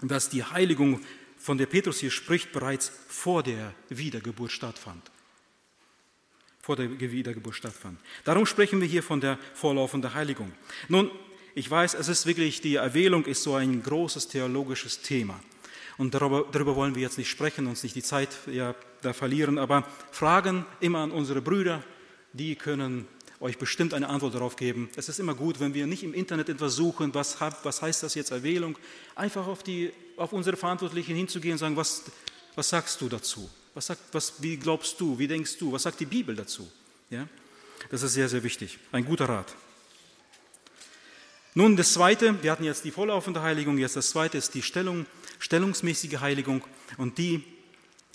dass 0.00 0.28
die 0.28 0.44
Heiligung, 0.44 1.00
von 1.38 1.58
der 1.58 1.66
Petrus 1.66 1.98
hier 1.98 2.10
spricht, 2.12 2.52
bereits 2.52 2.92
vor 3.08 3.42
der 3.42 3.74
Wiedergeburt 3.88 4.52
stattfand 4.52 5.11
vor 6.62 6.76
der 6.76 6.88
Wiedergeburt 7.00 7.56
stattfand. 7.56 7.98
Darum 8.24 8.46
sprechen 8.46 8.80
wir 8.80 8.86
hier 8.86 9.02
von 9.02 9.20
der 9.20 9.36
vorlaufenden 9.52 10.14
Heiligung. 10.14 10.52
Nun, 10.88 11.10
ich 11.56 11.68
weiß, 11.68 11.94
es 11.94 12.08
ist 12.08 12.24
wirklich, 12.24 12.60
die 12.60 12.76
Erwählung 12.76 13.26
ist 13.26 13.42
so 13.42 13.56
ein 13.56 13.82
großes 13.82 14.28
theologisches 14.28 15.02
Thema. 15.02 15.38
Und 15.98 16.14
darüber, 16.14 16.46
darüber 16.50 16.76
wollen 16.76 16.94
wir 16.94 17.02
jetzt 17.02 17.18
nicht 17.18 17.28
sprechen, 17.28 17.66
uns 17.66 17.82
nicht 17.82 17.96
die 17.96 18.02
Zeit 18.02 18.30
ja, 18.46 18.76
da 19.02 19.12
verlieren, 19.12 19.58
aber 19.58 19.84
Fragen 20.12 20.64
immer 20.80 21.00
an 21.00 21.10
unsere 21.10 21.42
Brüder, 21.42 21.82
die 22.32 22.54
können 22.54 23.08
euch 23.40 23.58
bestimmt 23.58 23.92
eine 23.92 24.08
Antwort 24.08 24.34
darauf 24.34 24.54
geben. 24.54 24.88
Es 24.94 25.08
ist 25.08 25.18
immer 25.18 25.34
gut, 25.34 25.58
wenn 25.58 25.74
wir 25.74 25.88
nicht 25.88 26.04
im 26.04 26.14
Internet 26.14 26.48
etwas 26.48 26.76
suchen, 26.76 27.12
was, 27.12 27.38
was 27.64 27.82
heißt 27.82 28.04
das 28.04 28.14
jetzt 28.14 28.30
Erwählung, 28.30 28.78
einfach 29.16 29.48
auf, 29.48 29.64
die, 29.64 29.92
auf 30.16 30.32
unsere 30.32 30.56
Verantwortlichen 30.56 31.16
hinzugehen 31.16 31.54
und 31.54 31.58
sagen, 31.58 31.76
was, 31.76 32.04
was 32.54 32.68
sagst 32.68 33.00
du 33.00 33.08
dazu? 33.08 33.50
Was 33.74 33.86
sagt, 33.86 34.02
was, 34.12 34.34
wie 34.42 34.56
glaubst 34.56 35.00
du? 35.00 35.18
Wie 35.18 35.26
denkst 35.26 35.56
du? 35.58 35.72
Was 35.72 35.84
sagt 35.84 36.00
die 36.00 36.06
Bibel 36.06 36.36
dazu? 36.36 36.70
Ja? 37.10 37.26
Das 37.90 38.02
ist 38.02 38.14
sehr, 38.14 38.28
sehr 38.28 38.42
wichtig. 38.42 38.78
Ein 38.90 39.04
guter 39.04 39.28
Rat. 39.28 39.54
Nun, 41.54 41.76
das 41.76 41.92
zweite, 41.92 42.42
wir 42.42 42.50
hatten 42.50 42.64
jetzt 42.64 42.84
die 42.84 42.90
vorlaufende 42.90 43.42
Heiligung, 43.42 43.76
jetzt 43.76 43.96
das 43.96 44.10
zweite 44.10 44.38
ist 44.38 44.54
die 44.54 44.62
Stellung, 44.62 45.04
stellungsmäßige 45.38 46.20
Heiligung 46.20 46.64
und 46.96 47.18
die 47.18 47.44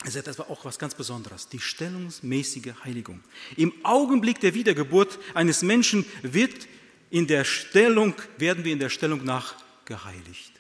ist 0.06 0.15
etwas 0.15 0.39
auch 0.39 0.65
was 0.65 0.80
ganz 0.80 0.96
Besonderes, 0.96 1.48
die 1.48 1.60
stellungsmäßige 1.60 2.74
Heiligung. 2.84 3.24
Im 3.56 3.74
Augenblick 3.84 4.39
der 4.39 4.56
Wiedergeburt 4.56 5.20
eines 5.36 5.62
Menschen 5.62 6.06
wird 6.24 6.67
in 7.12 7.28
der 7.28 7.43
Stellung, 7.43 8.15
werden 8.38 8.63
wir 8.63 8.74
in 8.74 8.80
der 8.80 8.89
Stellung 8.89 9.24
nach 9.24 9.56
geheiligt. 9.86 10.54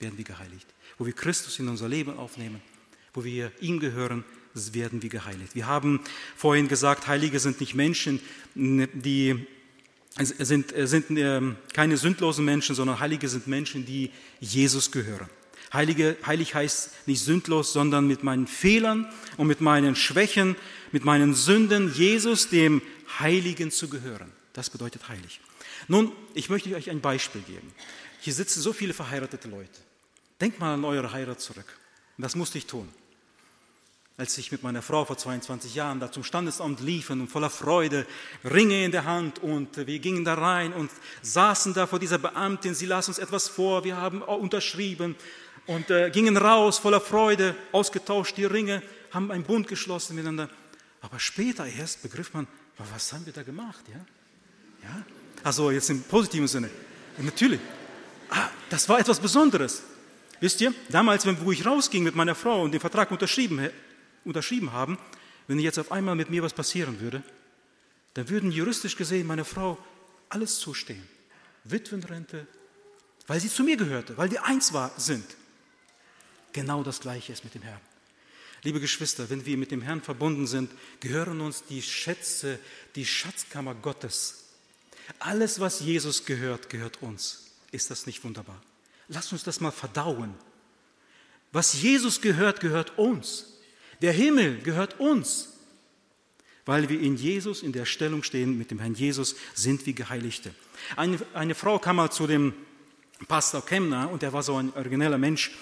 Werden 0.00 0.16
wir 0.16 0.24
geheiligt. 0.24 0.66
Wo 0.98 1.06
wir 1.06 1.12
Christus 1.12 1.58
in 1.60 1.68
unser 1.68 1.88
Leben 1.88 2.16
aufnehmen 2.18 2.60
wo 3.14 3.24
wir 3.24 3.52
ihm 3.60 3.80
gehören, 3.80 4.24
werden 4.72 5.02
wir 5.02 5.10
geheiligt. 5.10 5.54
Wir 5.54 5.66
haben 5.66 6.00
vorhin 6.36 6.68
gesagt, 6.68 7.06
Heilige 7.06 7.38
sind 7.38 7.60
nicht 7.60 7.74
Menschen, 7.74 8.20
die 8.54 9.46
sind, 10.18 10.74
sind 10.76 11.10
äh, 11.16 11.40
keine 11.72 11.96
sündlosen 11.96 12.44
Menschen, 12.44 12.74
sondern 12.74 12.98
Heilige 12.98 13.28
sind 13.28 13.46
Menschen, 13.46 13.86
die 13.86 14.10
Jesus 14.40 14.90
gehören. 14.90 15.28
Heilige, 15.72 16.16
heilig 16.26 16.54
heißt 16.54 17.06
nicht 17.06 17.22
sündlos, 17.22 17.72
sondern 17.72 18.08
mit 18.08 18.24
meinen 18.24 18.48
Fehlern 18.48 19.06
und 19.36 19.46
mit 19.46 19.60
meinen 19.60 19.94
Schwächen, 19.94 20.56
mit 20.90 21.04
meinen 21.04 21.32
Sünden 21.34 21.94
Jesus, 21.94 22.48
dem 22.48 22.82
Heiligen 23.20 23.70
zu 23.70 23.88
gehören. 23.88 24.32
Das 24.52 24.68
bedeutet 24.68 25.08
heilig. 25.08 25.40
Nun, 25.86 26.12
ich 26.34 26.50
möchte 26.50 26.74
euch 26.74 26.90
ein 26.90 27.00
Beispiel 27.00 27.42
geben. 27.42 27.72
Hier 28.20 28.34
sitzen 28.34 28.60
so 28.60 28.72
viele 28.72 28.92
verheiratete 28.92 29.48
Leute. 29.48 29.80
Denkt 30.40 30.58
mal 30.58 30.74
an 30.74 30.84
eure 30.84 31.12
Heirat 31.12 31.40
zurück. 31.40 31.66
Das 32.18 32.34
musste 32.34 32.58
ich 32.58 32.66
tun. 32.66 32.88
Als 34.20 34.36
ich 34.36 34.52
mit 34.52 34.62
meiner 34.62 34.82
Frau 34.82 35.06
vor 35.06 35.16
22 35.16 35.74
Jahren 35.74 35.98
da 35.98 36.12
zum 36.12 36.24
Standesamt 36.24 36.80
liefen 36.80 37.22
und 37.22 37.28
voller 37.28 37.48
Freude, 37.48 38.06
Ringe 38.44 38.84
in 38.84 38.92
der 38.92 39.06
Hand 39.06 39.38
und 39.38 39.78
wir 39.78 39.98
gingen 39.98 40.26
da 40.26 40.34
rein 40.34 40.74
und 40.74 40.90
saßen 41.22 41.72
da 41.72 41.86
vor 41.86 41.98
dieser 41.98 42.18
Beamtin, 42.18 42.74
sie 42.74 42.84
las 42.84 43.08
uns 43.08 43.18
etwas 43.18 43.48
vor, 43.48 43.82
wir 43.82 43.96
haben 43.96 44.20
unterschrieben 44.20 45.16
und 45.64 45.88
äh, 45.88 46.10
gingen 46.10 46.36
raus 46.36 46.76
voller 46.76 47.00
Freude, 47.00 47.56
ausgetauscht 47.72 48.36
die 48.36 48.44
Ringe, 48.44 48.82
haben 49.10 49.30
einen 49.30 49.42
Bund 49.42 49.66
geschlossen 49.68 50.16
miteinander. 50.16 50.50
Aber 51.00 51.18
später 51.18 51.64
erst 51.64 52.02
begriff 52.02 52.34
man, 52.34 52.46
was 52.92 53.14
haben 53.14 53.24
wir 53.24 53.32
da 53.32 53.42
gemacht? 53.42 53.86
Ja? 53.88 54.04
Ja? 54.86 55.02
Also 55.44 55.70
jetzt 55.70 55.88
im 55.88 56.02
positiven 56.02 56.46
Sinne. 56.46 56.68
natürlich. 57.16 57.60
Ah, 58.28 58.50
das 58.68 58.86
war 58.86 58.98
etwas 59.00 59.18
Besonderes. 59.18 59.82
Wisst 60.40 60.60
ihr, 60.60 60.74
damals, 60.90 61.26
wo 61.42 61.52
ich 61.52 61.64
rausging 61.64 62.02
mit 62.02 62.14
meiner 62.14 62.34
Frau 62.34 62.62
und 62.62 62.72
den 62.72 62.80
Vertrag 62.80 63.10
unterschrieben, 63.10 63.70
unterschrieben 64.24 64.72
haben, 64.72 64.98
wenn 65.46 65.58
jetzt 65.58 65.78
auf 65.78 65.92
einmal 65.92 66.14
mit 66.14 66.30
mir 66.30 66.42
was 66.42 66.52
passieren 66.52 67.00
würde, 67.00 67.22
dann 68.14 68.28
würden 68.28 68.52
juristisch 68.52 68.96
gesehen 68.96 69.26
meiner 69.26 69.44
Frau 69.44 69.78
alles 70.28 70.58
zustehen. 70.58 71.06
Witwenrente, 71.64 72.46
weil 73.26 73.40
sie 73.40 73.50
zu 73.50 73.62
mir 73.62 73.76
gehörte, 73.76 74.16
weil 74.16 74.30
wir 74.30 74.44
eins 74.44 74.72
war, 74.72 74.92
sind. 74.96 75.24
Genau 76.52 76.82
das 76.82 77.00
Gleiche 77.00 77.32
ist 77.32 77.44
mit 77.44 77.54
dem 77.54 77.62
Herrn. 77.62 77.80
Liebe 78.62 78.80
Geschwister, 78.80 79.30
wenn 79.30 79.46
wir 79.46 79.56
mit 79.56 79.70
dem 79.70 79.82
Herrn 79.82 80.02
verbunden 80.02 80.46
sind, 80.46 80.70
gehören 81.00 81.40
uns 81.40 81.64
die 81.64 81.80
Schätze, 81.80 82.58
die 82.94 83.06
Schatzkammer 83.06 83.74
Gottes. 83.74 84.44
Alles, 85.18 85.60
was 85.60 85.80
Jesus 85.80 86.26
gehört, 86.26 86.68
gehört 86.68 87.02
uns. 87.02 87.52
Ist 87.72 87.90
das 87.90 88.06
nicht 88.06 88.22
wunderbar? 88.22 88.60
Lass 89.08 89.32
uns 89.32 89.44
das 89.44 89.60
mal 89.60 89.70
verdauen. 89.70 90.34
Was 91.52 91.72
Jesus 91.72 92.20
gehört, 92.20 92.60
gehört 92.60 92.98
uns. 92.98 93.59
Der 94.02 94.12
Himmel 94.12 94.58
gehört 94.58 94.98
uns. 94.98 95.48
Weil 96.66 96.88
wir 96.88 97.00
in 97.00 97.16
Jesus 97.16 97.62
in 97.62 97.72
der 97.72 97.86
Stellung 97.86 98.22
stehen, 98.22 98.56
mit 98.56 98.70
dem 98.70 98.78
Herrn 98.78 98.94
Jesus 98.94 99.34
sind 99.54 99.86
wir 99.86 99.92
Geheiligte. 99.92 100.54
Eine, 100.94 101.18
eine 101.34 101.54
Frau 101.54 101.78
kam 101.78 101.96
mal 101.96 102.10
zu 102.10 102.26
dem 102.26 102.52
Pastor 103.28 103.64
Kemner 103.64 104.10
und 104.10 104.22
er 104.22 104.32
war 104.32 104.42
so 104.42 104.56
ein 104.56 104.72
origineller 104.74 105.18
Mensch 105.18 105.52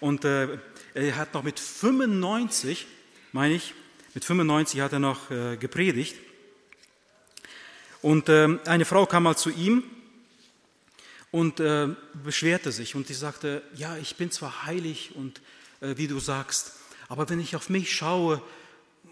und 0.00 0.24
äh, 0.24 0.58
er 0.94 1.16
hat 1.16 1.34
noch 1.34 1.42
mit 1.42 1.58
95, 1.58 2.86
meine 3.32 3.54
ich, 3.54 3.74
mit 4.14 4.24
95 4.24 4.80
hat 4.80 4.92
er 4.92 4.98
noch 4.98 5.30
äh, 5.30 5.56
gepredigt. 5.56 6.16
Und 8.02 8.28
äh, 8.28 8.58
eine 8.66 8.84
Frau 8.84 9.06
kam 9.06 9.22
mal 9.22 9.36
zu 9.36 9.50
ihm 9.50 9.84
und 11.30 11.60
äh, 11.60 11.88
beschwerte 12.24 12.72
sich 12.72 12.94
und 12.94 13.06
sie 13.06 13.14
sagte, 13.14 13.62
ja, 13.74 13.96
ich 13.96 14.16
bin 14.16 14.30
zwar 14.30 14.66
heilig 14.66 15.12
und 15.14 15.40
äh, 15.80 15.96
wie 15.96 16.08
du 16.08 16.18
sagst, 16.18 16.72
aber 17.12 17.28
wenn 17.28 17.40
ich 17.40 17.54
auf 17.56 17.68
mich 17.68 17.94
schaue, 17.94 18.40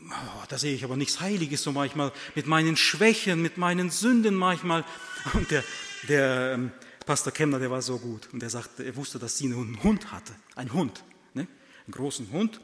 oh, 0.08 0.44
da 0.48 0.56
sehe 0.56 0.74
ich 0.74 0.84
aber 0.84 0.96
nichts 0.96 1.20
Heiliges 1.20 1.62
so 1.62 1.70
manchmal, 1.70 2.12
mit 2.34 2.46
meinen 2.46 2.78
Schwächen, 2.78 3.42
mit 3.42 3.58
meinen 3.58 3.90
Sünden 3.90 4.34
manchmal. 4.34 4.86
Und 5.34 5.50
der, 5.50 5.62
der 6.08 6.52
ähm, 6.54 6.72
Pastor 7.04 7.30
Kemner, 7.30 7.58
der 7.58 7.70
war 7.70 7.82
so 7.82 7.98
gut 7.98 8.26
und 8.32 8.42
er 8.42 8.48
sagte, 8.48 8.84
er 8.84 8.96
wusste, 8.96 9.18
dass 9.18 9.36
sie 9.36 9.44
einen 9.44 9.82
Hund 9.82 10.12
hatte, 10.12 10.34
ein 10.56 10.72
Hund, 10.72 11.04
ne? 11.34 11.46
einen 11.86 11.92
großen 11.92 12.32
Hund. 12.32 12.62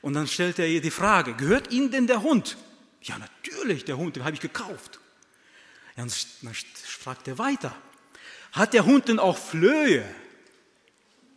Und 0.00 0.14
dann 0.14 0.26
stellte 0.26 0.62
er 0.62 0.68
ihr 0.68 0.80
die 0.80 0.90
Frage, 0.90 1.34
gehört 1.34 1.70
Ihnen 1.70 1.92
denn 1.92 2.08
der 2.08 2.24
Hund? 2.24 2.56
Ja, 3.02 3.18
natürlich, 3.18 3.84
der 3.84 3.98
Hund, 3.98 4.16
den 4.16 4.24
habe 4.24 4.34
ich 4.34 4.40
gekauft. 4.40 4.98
Ja, 5.96 6.04
dann 6.04 6.10
fragt 6.10 7.28
er 7.28 7.38
weiter, 7.38 7.72
hat 8.50 8.74
der 8.74 8.84
Hund 8.84 9.06
denn 9.06 9.20
auch 9.20 9.38
Flöhe? 9.38 10.04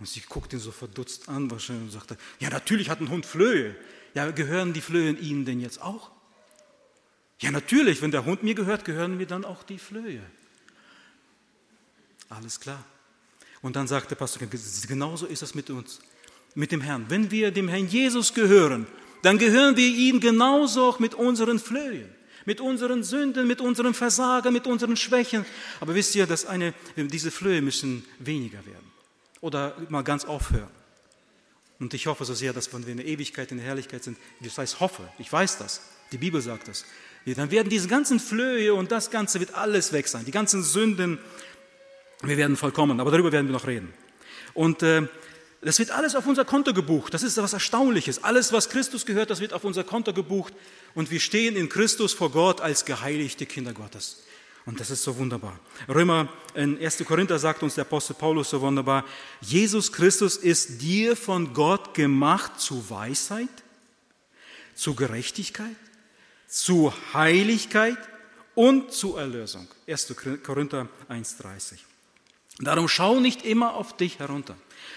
Und 0.05 0.09
sie 0.09 0.21
guckt 0.21 0.53
ihn 0.53 0.59
so 0.59 0.69
verdutzt 0.69 1.29
an 1.29 1.49
wahrscheinlich 1.49 1.85
und 1.85 1.91
sagte, 1.91 2.15
ja 2.39 2.51
natürlich 2.51 2.91
hat 2.91 3.01
ein 3.01 3.09
Hund 3.09 3.25
Flöhe. 3.25 3.75
Ja, 4.13 4.29
gehören 4.29 4.71
die 4.71 4.81
Flöhen 4.81 5.19
Ihnen 5.19 5.45
denn 5.45 5.59
jetzt 5.59 5.81
auch? 5.81 6.11
Ja 7.39 7.49
natürlich, 7.49 8.03
wenn 8.03 8.11
der 8.11 8.23
Hund 8.23 8.43
mir 8.43 8.53
gehört, 8.53 8.85
gehören 8.85 9.17
mir 9.17 9.25
dann 9.25 9.43
auch 9.43 9.63
die 9.63 9.79
Flöhe. 9.79 10.21
Alles 12.29 12.59
klar. 12.59 12.83
Und 13.63 13.75
dann 13.77 13.87
sagte 13.87 14.15
Pastor, 14.15 14.47
genauso 14.87 15.25
ist 15.25 15.41
es 15.41 15.55
mit 15.55 15.71
uns, 15.71 15.97
mit 16.53 16.71
dem 16.71 16.81
Herrn. 16.81 17.05
Wenn 17.09 17.31
wir 17.31 17.49
dem 17.49 17.67
Herrn 17.67 17.87
Jesus 17.87 18.35
gehören, 18.35 18.85
dann 19.23 19.39
gehören 19.39 19.75
wir 19.75 19.87
ihm 19.87 20.19
genauso 20.19 20.83
auch 20.83 20.99
mit 20.99 21.15
unseren 21.15 21.57
Flöhen 21.57 22.13
mit 22.47 22.61
unseren 22.61 23.03
Sünden, 23.03 23.47
mit 23.47 23.59
unseren 23.59 23.95
Versagen, 23.95 24.53
mit 24.53 24.67
unseren 24.67 24.95
Schwächen. 24.95 25.43
Aber 25.79 25.95
wisst 25.95 26.13
ihr, 26.13 26.27
dass 26.27 26.45
eine, 26.45 26.75
diese 26.95 27.31
Flöhe 27.31 27.59
müssen 27.59 28.05
weniger 28.19 28.63
werden 28.67 28.94
oder 29.45 29.75
mal 29.89 30.03
ganz 30.03 30.25
aufhören. 30.25 30.71
Und 31.79 31.93
ich 31.93 32.07
hoffe 32.07 32.25
so 32.25 32.33
sehr, 32.33 32.51
dass 32.51 32.73
wenn 32.73 32.83
wir 32.85 32.93
in 32.93 32.97
der 32.97 33.05
Ewigkeit, 33.05 33.51
in 33.51 33.57
der 33.57 33.67
Herrlichkeit 33.67 34.03
sind, 34.03 34.17
das 34.41 34.57
heißt 34.57 34.79
hoffe, 34.79 35.07
ich 35.19 35.31
weiß 35.31 35.59
das, 35.59 35.81
die 36.11 36.17
Bibel 36.17 36.41
sagt 36.41 36.67
das, 36.67 36.83
dann 37.27 37.51
werden 37.51 37.69
diese 37.69 37.87
ganzen 37.87 38.19
Flöhe 38.19 38.73
und 38.73 38.91
das 38.91 39.11
Ganze 39.11 39.39
wird 39.39 39.53
alles 39.53 39.93
weg 39.93 40.07
sein, 40.07 40.25
die 40.25 40.31
ganzen 40.31 40.63
Sünden, 40.63 41.19
wir 42.23 42.37
werden 42.37 42.57
vollkommen, 42.57 42.99
aber 42.99 43.11
darüber 43.11 43.31
werden 43.31 43.45
wir 43.45 43.53
noch 43.53 43.67
reden. 43.67 43.93
Und 44.55 44.81
äh, 44.81 45.07
das 45.61 45.77
wird 45.77 45.91
alles 45.91 46.15
auf 46.15 46.25
unser 46.25 46.45
Konto 46.45 46.73
gebucht. 46.73 47.13
Das 47.13 47.21
ist 47.21 47.37
etwas 47.37 47.53
Erstaunliches. 47.53 48.23
Alles, 48.23 48.51
was 48.51 48.69
Christus 48.69 49.05
gehört, 49.05 49.29
das 49.29 49.41
wird 49.41 49.53
auf 49.53 49.63
unser 49.63 49.83
Konto 49.83 50.11
gebucht. 50.13 50.53
Und 50.95 51.11
wir 51.11 51.19
stehen 51.19 51.55
in 51.55 51.69
Christus 51.69 52.13
vor 52.13 52.31
Gott 52.31 52.61
als 52.61 52.85
geheiligte 52.85 53.45
Kinder 53.45 53.73
Gottes. 53.73 54.23
Und 54.65 54.79
das 54.79 54.89
ist 54.89 55.03
so 55.03 55.15
wunderbar. 55.17 55.59
Römer 55.87 56.27
in 56.55 56.83
1. 56.83 57.03
Korinther 57.05 57.37
sagt 57.37 57.61
uns 57.61 57.75
der 57.75 57.83
Apostel 57.83 58.15
Paulus 58.15 58.49
so 58.49 58.59
wunderbar, 58.61 59.05
Jesus 59.41 59.91
Christus 59.91 60.37
ist 60.37 60.81
dir 60.81 61.15
von 61.15 61.53
Gott 61.53 61.93
gemacht 61.93 62.59
zu 62.59 62.89
Weisheit, 62.89 63.49
zu 64.73 64.95
Gerechtigkeit, 64.95 65.75
zu 66.47 66.91
Heiligkeit 67.13 67.97
und 68.55 68.91
zu 68.91 69.17
Erlösung. 69.17 69.67
1. 69.87 70.15
Korinther 70.43 70.87
1.30. 71.09 71.77
Darum 72.59 72.87
schau 72.87 73.19
nicht 73.19 73.45
immer 73.45 73.73
auf 73.75 73.97
dich 73.97 74.19
herunter. 74.19 74.55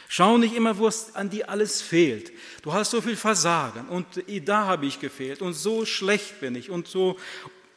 Schau 0.09 0.39
nicht 0.39 0.55
immer, 0.55 0.79
wo 0.79 0.87
es 0.87 1.15
an 1.15 1.29
dir 1.29 1.51
alles 1.51 1.83
fehlt. 1.83 2.33
Du 2.63 2.73
hast 2.73 2.93
so 2.93 3.03
viel 3.03 3.17
Versagen 3.17 3.89
und 3.89 4.07
da 4.47 4.67
habe 4.67 4.87
ich 4.87 5.01
gefehlt 5.01 5.43
und 5.43 5.55
so 5.55 5.85
schlecht 5.85 6.41
bin 6.41 6.55
ich 6.55 6.71
und 6.71 6.89
so, 6.89 7.19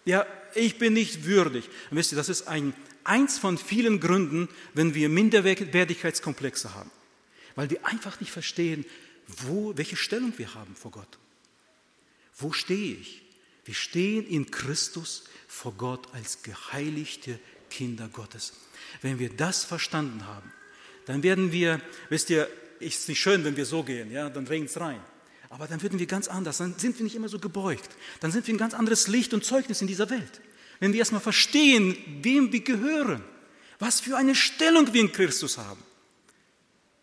ja, 0.05 0.25
ich 0.55 0.77
bin 0.77 0.93
nicht 0.93 1.25
würdig. 1.25 1.69
Und 1.89 1.97
wisst 1.97 2.11
ihr, 2.11 2.15
das 2.15 2.29
ist 2.29 2.47
ein, 2.47 2.73
eins 3.03 3.37
von 3.39 3.57
vielen 3.57 3.99
Gründen, 3.99 4.49
wenn 4.73 4.95
wir 4.95 5.09
Minderwertigkeitskomplexe 5.09 6.73
haben. 6.73 6.91
Weil 7.55 7.69
wir 7.69 7.85
einfach 7.85 8.19
nicht 8.19 8.31
verstehen, 8.31 8.85
wo, 9.27 9.75
welche 9.77 9.95
Stellung 9.95 10.33
wir 10.37 10.53
haben 10.55 10.75
vor 10.75 10.91
Gott. 10.91 11.17
Wo 12.37 12.51
stehe 12.51 12.95
ich? 12.95 13.21
Wir 13.65 13.75
stehen 13.75 14.25
in 14.27 14.49
Christus 14.49 15.25
vor 15.47 15.73
Gott 15.73 16.07
als 16.13 16.43
geheiligte 16.43 17.39
Kinder 17.69 18.09
Gottes. 18.11 18.53
Wenn 19.01 19.19
wir 19.19 19.29
das 19.29 19.63
verstanden 19.63 20.25
haben, 20.25 20.51
dann 21.05 21.23
werden 21.23 21.51
wir, 21.51 21.81
wisst 22.09 22.29
ihr, 22.29 22.49
ist 22.79 23.07
nicht 23.07 23.19
schön, 23.19 23.43
wenn 23.43 23.55
wir 23.55 23.65
so 23.65 23.83
gehen, 23.83 24.11
ja, 24.11 24.29
dann 24.29 24.47
regnet 24.47 24.71
es 24.71 24.79
rein. 24.79 24.99
Aber 25.51 25.67
dann 25.67 25.81
würden 25.81 25.99
wir 25.99 26.07
ganz 26.07 26.27
anders, 26.27 26.57
dann 26.57 26.79
sind 26.79 26.97
wir 26.97 27.03
nicht 27.03 27.15
immer 27.15 27.29
so 27.29 27.37
gebeugt. 27.37 27.89
Dann 28.19 28.31
sind 28.31 28.47
wir 28.47 28.53
ein 28.55 28.57
ganz 28.57 28.73
anderes 28.73 29.07
Licht 29.07 29.33
und 29.33 29.45
Zeugnis 29.45 29.81
in 29.81 29.87
dieser 29.87 30.09
Welt. 30.09 30.41
Wenn 30.79 30.93
wir 30.93 30.99
erstmal 30.99 31.21
verstehen, 31.21 31.95
wem 32.21 32.51
wir 32.51 32.61
gehören, 32.61 33.23
was 33.77 33.99
für 33.99 34.17
eine 34.17 34.33
Stellung 34.33 34.91
wir 34.93 35.01
in 35.01 35.11
Christus 35.11 35.59
haben. 35.59 35.83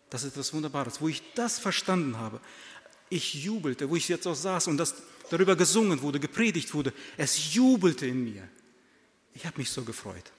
Das 0.09 0.23
ist 0.23 0.31
etwas 0.31 0.53
Wunderbares. 0.53 0.99
Wo 0.99 1.07
ich 1.07 1.21
das 1.35 1.59
verstanden 1.59 2.17
habe, 2.17 2.41
ich 3.09 3.33
jubelte, 3.35 3.89
wo 3.89 3.95
ich 3.95 4.09
jetzt 4.09 4.27
auch 4.27 4.35
saß 4.35 4.67
und 4.67 4.77
das 4.77 4.95
darüber 5.29 5.55
gesungen 5.55 6.01
wurde, 6.01 6.19
gepredigt 6.19 6.73
wurde, 6.73 6.91
es 7.15 7.53
jubelte 7.53 8.07
in 8.07 8.23
mir. 8.23 8.47
Ich 9.33 9.45
habe 9.45 9.57
mich 9.59 9.69
so 9.69 9.83
gefreut 9.83 10.31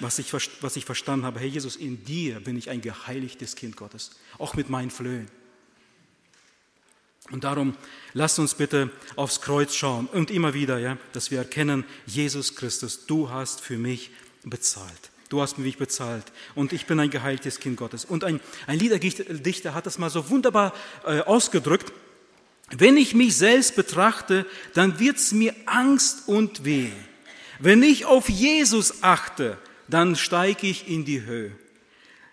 was 0.00 0.18
ich, 0.18 0.32
was 0.32 0.76
ich 0.76 0.84
verstanden 0.84 1.26
habe, 1.26 1.40
Herr 1.40 1.46
Jesus, 1.46 1.76
in 1.76 2.04
dir 2.04 2.40
bin 2.40 2.56
ich 2.56 2.70
ein 2.70 2.80
geheiligtes 2.80 3.54
Kind 3.54 3.76
Gottes, 3.76 4.12
auch 4.38 4.54
mit 4.54 4.70
meinen 4.70 4.90
Flöhen. 4.90 5.28
Und 7.30 7.44
darum 7.44 7.76
lasst 8.12 8.38
uns 8.38 8.54
bitte 8.54 8.90
aufs 9.16 9.40
Kreuz 9.40 9.74
schauen 9.74 10.06
und 10.06 10.30
immer 10.30 10.54
wieder, 10.54 10.78
ja, 10.78 10.98
dass 11.12 11.30
wir 11.30 11.38
erkennen, 11.38 11.84
Jesus 12.06 12.56
Christus, 12.56 13.06
du 13.06 13.30
hast 13.30 13.60
für 13.60 13.78
mich 13.78 14.10
bezahlt. 14.44 15.10
Du 15.28 15.40
hast 15.40 15.58
mich 15.58 15.78
bezahlt 15.78 16.24
und 16.56 16.72
ich 16.72 16.86
bin 16.86 16.98
ein 16.98 17.10
geheiltes 17.10 17.60
Kind 17.60 17.76
Gottes. 17.76 18.04
Und 18.04 18.24
ein, 18.24 18.40
ein 18.66 18.80
Liederdichter 18.80 19.74
hat 19.74 19.86
das 19.86 19.96
mal 19.96 20.10
so 20.10 20.28
wunderbar 20.28 20.74
äh, 21.06 21.20
ausgedrückt. 21.20 21.92
Wenn 22.70 22.96
ich 22.96 23.14
mich 23.14 23.36
selbst 23.36 23.76
betrachte, 23.76 24.44
dann 24.74 24.98
wird's 24.98 25.30
mir 25.30 25.54
Angst 25.66 26.26
und 26.26 26.64
weh. 26.64 26.90
Wenn 27.60 27.82
ich 27.84 28.06
auf 28.06 28.28
Jesus 28.28 29.04
achte, 29.04 29.56
dann 29.86 30.16
steige 30.16 30.66
ich 30.66 30.88
in 30.88 31.04
die 31.04 31.22
Höhe. 31.22 31.52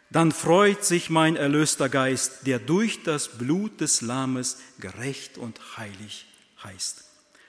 Dann 0.10 0.32
freut 0.32 0.86
sich 0.86 1.10
mein 1.10 1.36
erlöster 1.36 1.90
Geist, 1.90 2.48
der 2.48 2.60
durch 2.60 3.04
das 3.04 3.38
Blut 3.38 3.82
des 3.82 4.02
Lammes 4.02 4.58
gerecht 4.80 5.38
und 5.38 5.78
heilig 5.78 6.26
heißt. 6.64 7.04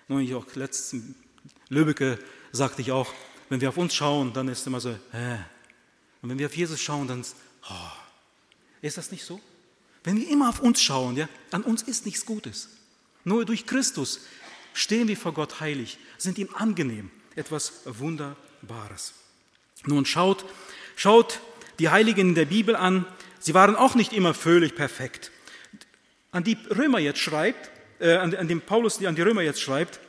Nun, 0.08 0.22
ich 0.22 0.34
auch 0.34 0.46
letzten 0.54 1.14
Lübbecke 1.68 2.18
sagte 2.50 2.82
ich 2.82 2.90
auch, 2.90 3.12
wenn 3.48 3.60
wir 3.60 3.68
auf 3.68 3.76
uns 3.76 3.94
schauen, 3.94 4.32
dann 4.32 4.48
ist 4.48 4.66
immer 4.66 4.80
so, 4.80 4.90
äh. 4.90 5.38
Und 6.20 6.30
wenn 6.30 6.38
wir 6.38 6.46
auf 6.46 6.56
Jesus 6.56 6.80
schauen, 6.80 7.06
dann, 7.06 7.24
oh. 7.70 7.74
ist 8.82 8.98
das 8.98 9.12
nicht 9.12 9.24
so? 9.24 9.40
Wenn 10.02 10.16
wir 10.16 10.28
immer 10.28 10.48
auf 10.48 10.60
uns 10.60 10.82
schauen, 10.82 11.16
ja, 11.16 11.28
an 11.52 11.62
uns 11.62 11.82
ist 11.82 12.06
nichts 12.06 12.26
Gutes. 12.26 12.68
Nur 13.24 13.44
durch 13.44 13.66
Christus 13.66 14.20
stehen 14.72 15.06
wir 15.08 15.16
vor 15.16 15.32
Gott 15.32 15.60
heilig, 15.60 15.98
sind 16.16 16.38
ihm 16.38 16.48
angenehm, 16.54 17.10
etwas 17.36 17.82
Wunderbares. 17.84 19.12
Nun 19.84 20.04
schaut, 20.06 20.44
schaut 20.96 21.40
die 21.78 21.88
Heiligen 21.88 22.30
in 22.30 22.34
der 22.34 22.46
Bibel 22.46 22.76
an, 22.76 23.06
sie 23.38 23.54
waren 23.54 23.76
auch 23.76 23.94
nicht 23.94 24.12
immer 24.12 24.34
völlig 24.34 24.74
perfekt. 24.74 25.30
An 26.30 26.44
die 26.44 26.56
Römer 26.76 26.98
jetzt 26.98 27.20
schreibt, 27.20 27.70
äh, 28.00 28.16
an, 28.16 28.34
an 28.34 28.48
dem 28.48 28.60
Paulus 28.60 29.04
an 29.04 29.14
die 29.14 29.22
Römer 29.22 29.42
jetzt 29.42 29.60
schreibt, 29.60 30.00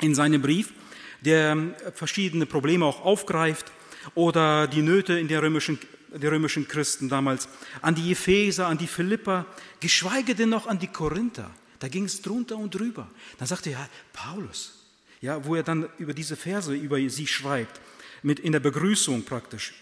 in 0.00 0.14
seinem 0.14 0.42
Brief, 0.42 0.72
der 1.20 1.74
verschiedene 1.94 2.46
Probleme 2.46 2.84
auch 2.84 3.04
aufgreift 3.04 3.72
oder 4.14 4.66
die 4.66 4.82
Nöte 4.82 5.18
in 5.18 5.28
der 5.28 5.42
römischen, 5.42 5.78
der 6.14 6.30
römischen 6.30 6.68
Christen 6.68 7.08
damals, 7.08 7.48
an 7.82 7.94
die 7.94 8.12
Epheser, 8.12 8.68
an 8.68 8.78
die 8.78 8.86
Philipper, 8.86 9.46
geschweige 9.80 10.34
denn 10.34 10.50
noch 10.50 10.66
an 10.66 10.78
die 10.78 10.86
Korinther. 10.86 11.50
Da 11.80 11.88
ging 11.88 12.04
es 12.04 12.22
drunter 12.22 12.56
und 12.56 12.74
drüber. 12.74 13.08
Dann 13.38 13.48
sagte 13.48 13.70
er, 13.70 13.80
ja, 13.80 13.88
Paulus, 14.12 14.84
ja, 15.20 15.44
wo 15.44 15.54
er 15.54 15.62
dann 15.62 15.88
über 15.98 16.14
diese 16.14 16.36
Verse 16.36 16.72
über 16.74 16.98
sie 17.08 17.26
schreibt, 17.26 17.80
mit 18.22 18.40
in 18.40 18.52
der 18.52 18.60
Begrüßung 18.60 19.24
praktisch. 19.24 19.74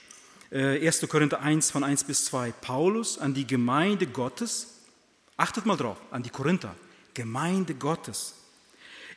1. 0.50 1.02
Äh, 1.02 1.06
Korinther 1.06 1.40
1 1.40 1.70
von 1.70 1.84
1 1.84 2.04
bis 2.04 2.24
2. 2.26 2.52
Paulus 2.52 3.18
an 3.18 3.34
die 3.34 3.46
Gemeinde 3.46 4.06
Gottes, 4.06 4.78
achtet 5.36 5.66
mal 5.66 5.76
drauf, 5.76 5.98
an 6.10 6.22
die 6.22 6.30
Korinther, 6.30 6.74
Gemeinde 7.14 7.74
Gottes, 7.74 8.34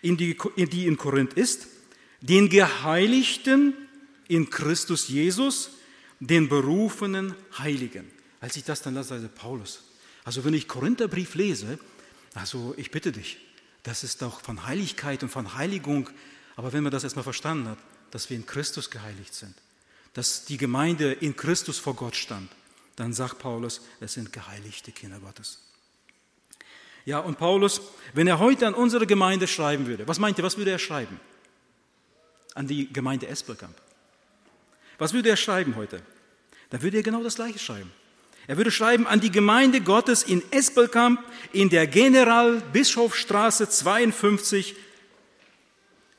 in 0.01 0.17
die, 0.17 0.37
in 0.55 0.69
die 0.69 0.87
in 0.87 0.97
Korinth 0.97 1.33
ist, 1.33 1.67
den 2.21 2.49
Geheiligten 2.49 3.73
in 4.27 4.49
Christus 4.49 5.07
Jesus, 5.07 5.71
den 6.19 6.49
berufenen 6.49 7.35
Heiligen. 7.57 8.09
Als 8.41 8.55
ich 8.55 8.63
das 8.63 8.81
dann 8.81 8.95
las, 8.95 9.09
sagte 9.09 9.27
Paulus, 9.27 9.83
also 10.23 10.43
wenn 10.43 10.53
ich 10.53 10.67
Korintherbrief 10.67 11.35
lese, 11.35 11.79
also 12.33 12.73
ich 12.77 12.91
bitte 12.91 13.11
dich, 13.11 13.37
das 13.83 14.03
ist 14.03 14.21
doch 14.21 14.41
von 14.41 14.65
Heiligkeit 14.65 15.23
und 15.23 15.29
von 15.29 15.55
Heiligung, 15.55 16.09
aber 16.55 16.73
wenn 16.73 16.83
man 16.83 16.91
das 16.91 17.03
erstmal 17.03 17.23
verstanden 17.23 17.69
hat, 17.69 17.77
dass 18.11 18.29
wir 18.29 18.37
in 18.37 18.45
Christus 18.45 18.89
geheiligt 18.89 19.33
sind, 19.33 19.55
dass 20.13 20.45
die 20.45 20.57
Gemeinde 20.57 21.13
in 21.13 21.35
Christus 21.35 21.79
vor 21.79 21.95
Gott 21.95 22.15
stand, 22.15 22.51
dann 22.95 23.13
sagt 23.13 23.39
Paulus, 23.39 23.81
es 23.99 24.13
sind 24.13 24.33
geheiligte 24.33 24.91
Kinder 24.91 25.19
Gottes. 25.19 25.59
Ja, 27.05 27.19
und 27.19 27.37
Paulus, 27.37 27.81
wenn 28.13 28.27
er 28.27 28.39
heute 28.39 28.67
an 28.67 28.73
unsere 28.73 29.07
Gemeinde 29.07 29.47
schreiben 29.47 29.87
würde, 29.87 30.07
was 30.07 30.19
meint 30.19 30.37
ihr, 30.37 30.43
was 30.43 30.57
würde 30.57 30.71
er 30.71 30.79
schreiben? 30.79 31.19
An 32.55 32.67
die 32.67 32.91
Gemeinde 32.91 33.27
Espelkamp. 33.27 33.75
Was 34.97 35.13
würde 35.13 35.29
er 35.29 35.37
schreiben 35.37 35.75
heute? 35.75 36.01
Da 36.69 36.81
würde 36.81 36.97
er 36.97 37.03
genau 37.03 37.23
das 37.23 37.35
Gleiche 37.35 37.57
schreiben. 37.57 37.91
Er 38.47 38.57
würde 38.57 38.71
schreiben 38.71 39.07
an 39.07 39.21
die 39.21 39.31
Gemeinde 39.31 39.81
Gottes 39.81 40.23
in 40.23 40.43
Espelkamp 40.51 41.23
in 41.53 41.69
der 41.69 41.87
Generalbischofstraße 41.87 43.69
52 43.69 44.75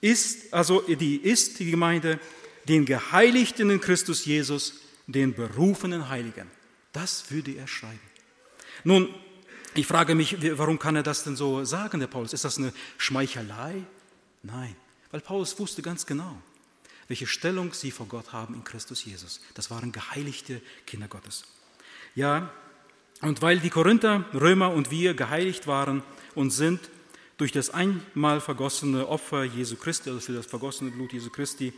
ist, 0.01 0.55
also 0.55 0.81
die 0.81 1.17
ist 1.17 1.59
die 1.59 1.71
Gemeinde, 1.71 2.19
den 2.71 2.87
Geheiligten 2.87 3.69
in 3.69 3.81
Christus 3.81 4.25
Jesus, 4.25 4.75
den 5.09 5.35
berufenen 5.35 6.09
Heiligen. 6.09 6.49
Das 6.93 7.29
würde 7.33 7.51
er 7.53 7.67
schreiben. 7.67 7.99
Nun, 8.85 9.13
ich 9.75 9.89
frage 9.89 10.15
mich, 10.15 10.37
warum 10.57 10.79
kann 10.79 10.95
er 10.95 11.03
das 11.03 11.25
denn 11.25 11.35
so 11.35 11.65
sagen, 11.65 11.99
der 11.99 12.07
Paulus? 12.07 12.33
Ist 12.33 12.45
das 12.45 12.59
eine 12.59 12.73
Schmeichelei? 12.97 13.83
Nein, 14.45 14.77
weil 15.11 15.21
Paulus 15.21 15.59
wusste 15.59 15.83
ganz 15.83 16.07
genau, 16.07 16.41
welche 17.09 17.27
Stellung 17.27 17.73
sie 17.73 17.91
vor 17.91 18.07
Gott 18.07 18.33
haben 18.33 18.55
in 18.55 18.63
Christus 18.63 19.05
Jesus. 19.05 19.41
Das 19.55 19.69
waren 19.71 19.91
geheiligte 19.91 20.63
Kinder 20.87 21.09
Gottes. 21.09 21.45
Ja, 22.15 22.53
und 23.21 23.43
weil 23.43 23.59
die 23.59 23.71
Korinther, 23.71 24.25
Römer 24.33 24.73
und 24.73 24.93
wir 24.93 25.15
geheiligt 25.15 25.67
waren 25.67 26.05
und 26.37 26.51
sind 26.51 26.89
durch 27.37 27.51
das 27.51 27.71
einmal 27.71 28.41
vergossene 28.41 29.09
Opfer 29.09 29.43
Jesu 29.43 29.75
Christi, 29.75 30.09
also 30.09 30.21
für 30.21 30.35
das 30.35 30.47
vergossene 30.47 30.93
Blut 30.93 31.13
Jesu 31.13 31.31
Christi, 31.31 31.73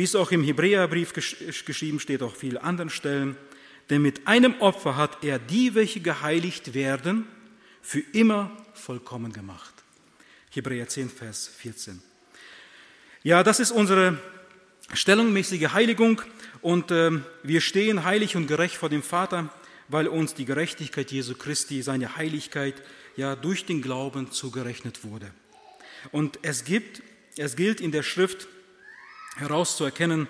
wie 0.00 0.04
es 0.04 0.16
auch 0.16 0.30
im 0.30 0.42
Hebräerbrief 0.42 1.12
geschrieben 1.12 2.00
steht, 2.00 2.22
auch 2.22 2.34
vielen 2.34 2.56
anderen 2.56 2.88
Stellen, 2.88 3.36
denn 3.90 4.00
mit 4.00 4.26
einem 4.26 4.58
Opfer 4.60 4.96
hat 4.96 5.22
er 5.22 5.38
die, 5.38 5.74
welche 5.74 6.00
geheiligt 6.00 6.72
werden, 6.72 7.26
für 7.82 8.00
immer 8.14 8.50
vollkommen 8.72 9.30
gemacht. 9.30 9.74
Hebräer 10.52 10.88
10, 10.88 11.10
Vers 11.10 11.50
14. 11.54 12.00
Ja, 13.24 13.42
das 13.42 13.60
ist 13.60 13.72
unsere 13.72 14.18
stellungmäßige 14.94 15.74
Heiligung 15.74 16.22
und 16.62 16.90
äh, 16.90 17.10
wir 17.42 17.60
stehen 17.60 18.02
heilig 18.02 18.36
und 18.36 18.46
gerecht 18.46 18.76
vor 18.76 18.88
dem 18.88 19.02
Vater 19.02 19.52
weil 19.88 20.08
uns 20.08 20.32
die 20.32 20.46
Gerechtigkeit 20.46 21.12
Jesu 21.12 21.34
Christi, 21.34 21.82
seine 21.82 22.16
Heiligkeit, 22.16 22.80
ja 23.16 23.36
durch 23.36 23.66
den 23.66 23.82
Glauben 23.82 24.30
zugerechnet 24.30 25.04
wurde. 25.04 25.30
Und 26.10 26.38
es 26.40 26.64
gibt, 26.64 27.02
es 27.36 27.54
gilt 27.54 27.82
in 27.82 27.92
der 27.92 28.04
Schrift 28.04 28.48
herauszuerkennen, 29.36 30.28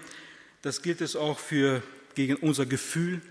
das 0.63 0.83
gilt 0.83 1.01
es 1.01 1.17
auch 1.17 1.39
für 1.39 1.83
gegen 2.15 2.37
unser 2.37 2.67
Gefühl, 2.67 3.23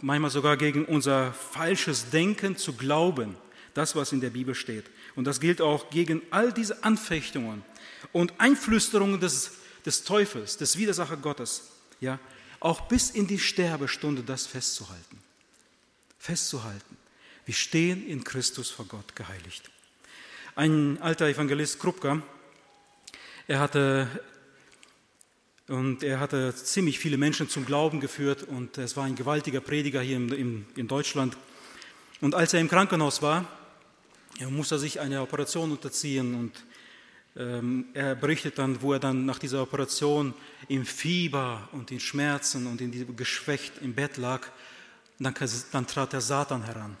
manchmal 0.00 0.30
sogar 0.30 0.56
gegen 0.56 0.84
unser 0.84 1.32
falsches 1.32 2.10
Denken 2.10 2.56
zu 2.56 2.74
glauben, 2.74 3.36
das, 3.72 3.96
was 3.96 4.12
in 4.12 4.20
der 4.20 4.30
Bibel 4.30 4.54
steht. 4.54 4.84
Und 5.14 5.24
das 5.24 5.40
gilt 5.40 5.60
auch 5.60 5.90
gegen 5.90 6.22
all 6.30 6.52
diese 6.52 6.84
Anfechtungen 6.84 7.64
und 8.12 8.32
Einflüsterungen 8.38 9.20
des, 9.20 9.52
des 9.86 10.04
Teufels, 10.04 10.56
des 10.56 10.76
Widersacher 10.76 11.16
Gottes, 11.16 11.70
ja, 12.00 12.18
auch 12.60 12.82
bis 12.82 13.10
in 13.10 13.26
die 13.26 13.38
Sterbestunde 13.38 14.22
das 14.22 14.46
festzuhalten 14.46 15.24
festzuhalten. 16.24 16.96
Wir 17.44 17.54
stehen 17.54 18.06
in 18.06 18.24
Christus 18.24 18.70
vor 18.70 18.86
Gott 18.86 19.14
geheiligt. 19.14 19.68
Ein 20.56 20.96
alter 21.02 21.26
Evangelist 21.26 21.78
Krupka, 21.78 22.22
er 23.46 23.60
hatte 23.60 24.08
und 25.68 26.02
er 26.02 26.20
hatte 26.20 26.54
ziemlich 26.54 26.98
viele 26.98 27.16
Menschen 27.16 27.48
zum 27.48 27.64
Glauben 27.64 28.00
geführt 28.00 28.42
und 28.42 28.76
es 28.78 28.96
war 28.96 29.04
ein 29.04 29.14
gewaltiger 29.14 29.60
Prediger 29.60 30.00
hier 30.00 30.16
in, 30.16 30.32
in, 30.32 30.66
in 30.76 30.88
Deutschland. 30.88 31.36
Und 32.20 32.34
als 32.34 32.52
er 32.52 32.60
im 32.60 32.68
Krankenhaus 32.68 33.22
war, 33.22 33.46
er 34.38 34.50
musste 34.50 34.78
sich 34.78 35.00
eine 35.00 35.22
Operation 35.22 35.70
unterziehen 35.70 36.34
und 36.34 36.64
ähm, 37.36 37.86
er 37.94 38.14
berichtet 38.14 38.58
dann, 38.58 38.82
wo 38.82 38.92
er 38.92 38.98
dann 38.98 39.26
nach 39.26 39.38
dieser 39.38 39.62
Operation 39.62 40.34
im 40.68 40.84
Fieber 40.84 41.68
und 41.72 41.90
in 41.90 42.00
Schmerzen 42.00 42.66
und 42.66 42.80
in 42.80 43.16
geschwächt 43.16 43.74
im 43.80 43.94
Bett 43.94 44.16
lag 44.16 44.46
dann, 45.18 45.34
dann 45.72 45.86
trat 45.86 46.12
der 46.12 46.20
Satan 46.20 46.62
heran, 46.64 46.96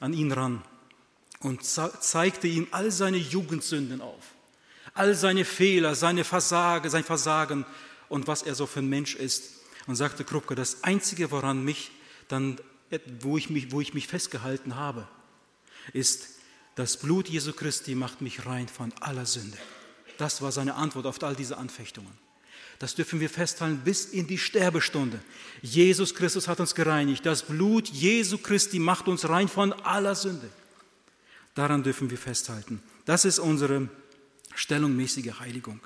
an 0.00 0.12
ihn 0.12 0.32
ran 0.32 0.62
und 1.40 1.64
zeigte 1.64 2.48
ihm 2.48 2.66
all 2.70 2.90
seine 2.90 3.18
Jugendsünden 3.18 4.00
auf, 4.00 4.24
all 4.94 5.14
seine 5.14 5.44
Fehler, 5.44 5.94
seine 5.94 6.24
Versage, 6.24 6.90
sein 6.90 7.04
Versagen 7.04 7.64
und 8.08 8.26
was 8.26 8.42
er 8.42 8.54
so 8.54 8.66
für 8.66 8.80
ein 8.80 8.88
Mensch 8.88 9.14
ist. 9.14 9.54
Und 9.86 9.96
sagte 9.96 10.24
Krupke, 10.24 10.54
das 10.54 10.82
Einzige, 10.82 11.30
woran 11.30 11.64
mich 11.64 11.92
dann, 12.28 12.58
wo 13.20 13.38
ich 13.38 13.50
mich, 13.50 13.70
wo 13.70 13.80
ich 13.80 13.94
mich 13.94 14.08
festgehalten 14.08 14.74
habe, 14.74 15.06
ist, 15.92 16.28
das 16.74 16.96
Blut 16.96 17.28
Jesu 17.28 17.52
Christi 17.52 17.94
macht 17.94 18.20
mich 18.20 18.46
rein 18.46 18.68
von 18.68 18.92
aller 19.00 19.26
Sünde. 19.26 19.56
Das 20.18 20.42
war 20.42 20.52
seine 20.52 20.74
Antwort 20.74 21.06
auf 21.06 21.22
all 21.22 21.36
diese 21.36 21.56
Anfechtungen. 21.56 22.12
Das 22.78 22.94
dürfen 22.94 23.20
wir 23.20 23.30
festhalten 23.30 23.80
bis 23.84 24.06
in 24.06 24.26
die 24.26 24.38
Sterbestunde. 24.38 25.20
Jesus 25.62 26.14
Christus 26.14 26.48
hat 26.48 26.60
uns 26.60 26.74
gereinigt. 26.74 27.24
Das 27.24 27.42
Blut 27.42 27.88
Jesu 27.88 28.38
Christi 28.38 28.78
macht 28.78 29.08
uns 29.08 29.28
rein 29.28 29.48
von 29.48 29.72
aller 29.72 30.14
Sünde. 30.14 30.50
Daran 31.54 31.82
dürfen 31.82 32.10
wir 32.10 32.18
festhalten. 32.18 32.82
Das 33.06 33.24
ist 33.24 33.38
unsere 33.38 33.88
stellungmäßige 34.54 35.40
Heiligung. 35.40 35.80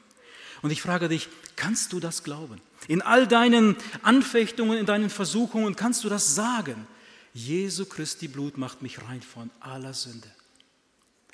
Und 0.62 0.70
ich 0.70 0.82
frage 0.82 1.08
dich, 1.08 1.28
kannst 1.56 1.92
du 1.92 2.00
das 2.00 2.22
glauben? 2.22 2.60
In 2.88 3.02
all 3.02 3.26
deinen 3.26 3.76
Anfechtungen, 4.02 4.78
in 4.78 4.86
deinen 4.86 5.10
Versuchungen, 5.10 5.76
kannst 5.76 6.04
du 6.04 6.08
das 6.08 6.34
sagen? 6.34 6.86
Jesu 7.32 7.86
Christi 7.86 8.28
Blut 8.28 8.58
macht 8.58 8.82
mich 8.82 9.02
rein 9.02 9.22
von 9.22 9.50
aller 9.60 9.94
Sünde. 9.94 10.30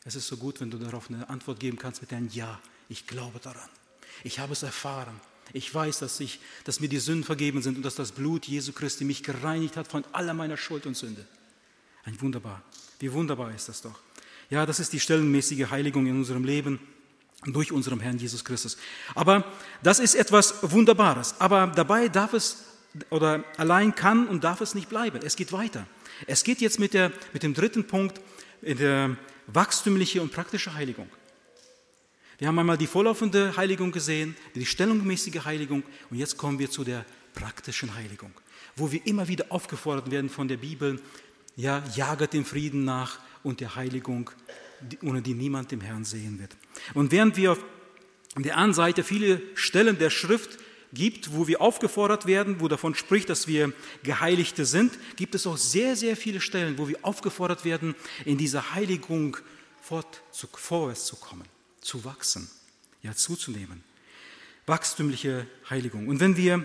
Es 0.04 0.14
ist 0.14 0.28
so 0.28 0.36
gut, 0.36 0.60
wenn 0.60 0.70
du 0.70 0.78
darauf 0.78 1.10
eine 1.10 1.28
Antwort 1.28 1.58
geben 1.58 1.78
kannst 1.78 2.00
mit 2.00 2.12
einem 2.12 2.28
Ja. 2.32 2.60
Ich 2.88 3.06
glaube 3.06 3.40
daran. 3.40 3.68
Ich 4.22 4.38
habe 4.38 4.52
es 4.52 4.62
erfahren. 4.62 5.20
Ich 5.52 5.72
weiß, 5.72 5.98
dass, 5.98 6.20
ich, 6.20 6.40
dass 6.64 6.80
mir 6.80 6.88
die 6.88 6.98
Sünden 6.98 7.24
vergeben 7.24 7.62
sind 7.62 7.76
und 7.76 7.82
dass 7.82 7.94
das 7.94 8.12
Blut 8.12 8.46
Jesu 8.46 8.72
Christi 8.72 9.04
mich 9.04 9.22
gereinigt 9.22 9.76
hat 9.76 9.88
von 9.88 10.04
aller 10.12 10.34
meiner 10.34 10.56
Schuld 10.56 10.86
und 10.86 10.96
Sünde. 10.96 11.26
Ein 12.04 12.20
wunderbar. 12.20 12.62
Wie 13.00 13.12
wunderbar 13.12 13.52
ist 13.54 13.68
das 13.68 13.82
doch. 13.82 13.98
Ja, 14.50 14.64
das 14.66 14.78
ist 14.78 14.92
die 14.92 15.00
stellenmäßige 15.00 15.70
Heiligung 15.70 16.06
in 16.06 16.16
unserem 16.16 16.44
Leben 16.44 16.78
durch 17.46 17.72
unseren 17.72 18.00
Herrn 18.00 18.18
Jesus 18.18 18.44
Christus. 18.44 18.76
Aber 19.14 19.44
das 19.82 19.98
ist 19.98 20.14
etwas 20.14 20.56
Wunderbares. 20.62 21.36
Aber 21.38 21.68
dabei 21.68 22.08
darf 22.08 22.32
es 22.32 22.64
oder 23.10 23.44
allein 23.56 23.94
kann 23.94 24.26
und 24.26 24.44
darf 24.44 24.60
es 24.60 24.74
nicht 24.74 24.88
bleiben. 24.88 25.20
Es 25.22 25.36
geht 25.36 25.52
weiter. 25.52 25.86
Es 26.26 26.44
geht 26.44 26.60
jetzt 26.60 26.78
mit, 26.78 26.94
der, 26.94 27.12
mit 27.32 27.42
dem 27.42 27.54
dritten 27.54 27.86
Punkt, 27.86 28.20
der 28.62 29.16
wachstümliche 29.46 30.22
und 30.22 30.32
praktische 30.32 30.74
Heiligung. 30.74 31.08
Wir 32.38 32.48
haben 32.48 32.58
einmal 32.58 32.76
die 32.76 32.86
vorlaufende 32.86 33.56
Heiligung 33.56 33.92
gesehen, 33.92 34.36
die 34.54 34.66
stellungmäßige 34.66 35.44
Heiligung 35.44 35.82
und 36.10 36.18
jetzt 36.18 36.36
kommen 36.36 36.58
wir 36.58 36.70
zu 36.70 36.84
der 36.84 37.04
praktischen 37.34 37.94
Heiligung, 37.94 38.32
wo 38.76 38.92
wir 38.92 39.06
immer 39.06 39.28
wieder 39.28 39.46
aufgefordert 39.48 40.10
werden 40.10 40.28
von 40.28 40.48
der 40.48 40.58
Bibel, 40.58 41.00
ja, 41.56 41.82
jaget 41.94 42.34
dem 42.34 42.44
Frieden 42.44 42.84
nach 42.84 43.20
und 43.42 43.60
der 43.60 43.76
Heiligung, 43.76 44.30
ohne 45.02 45.22
die 45.22 45.34
niemand 45.34 45.72
dem 45.72 45.80
Herrn 45.80 46.04
sehen 46.04 46.38
wird. 46.38 46.56
Und 46.94 47.12
während 47.12 47.36
wir 47.36 47.52
auf 47.52 47.58
der 48.36 48.56
anderen 48.56 48.74
Seite 48.74 49.04
viele 49.04 49.40
Stellen 49.54 49.98
der 49.98 50.10
Schrift 50.10 50.58
gibt, 50.92 51.32
wo 51.32 51.48
wir 51.48 51.60
aufgefordert 51.60 52.26
werden, 52.26 52.60
wo 52.60 52.68
davon 52.68 52.94
spricht, 52.94 53.28
dass 53.28 53.48
wir 53.48 53.72
Geheiligte 54.02 54.64
sind, 54.64 54.98
gibt 55.16 55.34
es 55.34 55.46
auch 55.46 55.56
sehr, 55.56 55.96
sehr 55.96 56.16
viele 56.16 56.40
Stellen, 56.40 56.78
wo 56.78 56.88
wir 56.88 56.98
aufgefordert 57.02 57.64
werden, 57.64 57.94
in 58.24 58.38
dieser 58.38 58.74
Heiligung 58.74 59.36
fort, 59.82 60.22
zu, 60.30 60.46
vorwärts 60.46 61.06
zu 61.06 61.16
kommen 61.16 61.44
zu 61.86 62.04
wachsen, 62.04 62.50
ja 63.02 63.14
zuzunehmen. 63.14 63.82
Wachstümliche 64.66 65.46
Heiligung. 65.70 66.08
Und 66.08 66.18
wenn 66.18 66.36
wir 66.36 66.64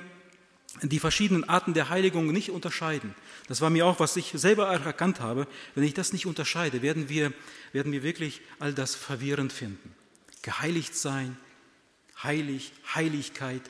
die 0.82 1.00
verschiedenen 1.00 1.44
Arten 1.44 1.74
der 1.74 1.90
Heiligung 1.90 2.32
nicht 2.32 2.50
unterscheiden, 2.50 3.14
das 3.48 3.62
war 3.62 3.70
mir 3.70 3.86
auch, 3.86 4.00
was 4.00 4.16
ich 4.16 4.32
selber 4.34 4.68
erkannt 4.68 5.20
habe, 5.20 5.48
wenn 5.76 5.84
ich 5.84 5.94
das 5.94 6.14
nicht 6.14 6.26
unterscheide, 6.26 6.82
werden 6.82 7.10
wir, 7.10 7.34
werden 7.74 7.92
wir 7.92 8.04
wirklich 8.04 8.42
all 8.60 8.74
das 8.74 8.96
verwirrend 8.96 9.52
finden. 9.52 9.94
Geheiligt 10.42 10.96
sein, 10.96 11.38
heilig, 12.24 12.72
Heiligkeit, 12.96 13.62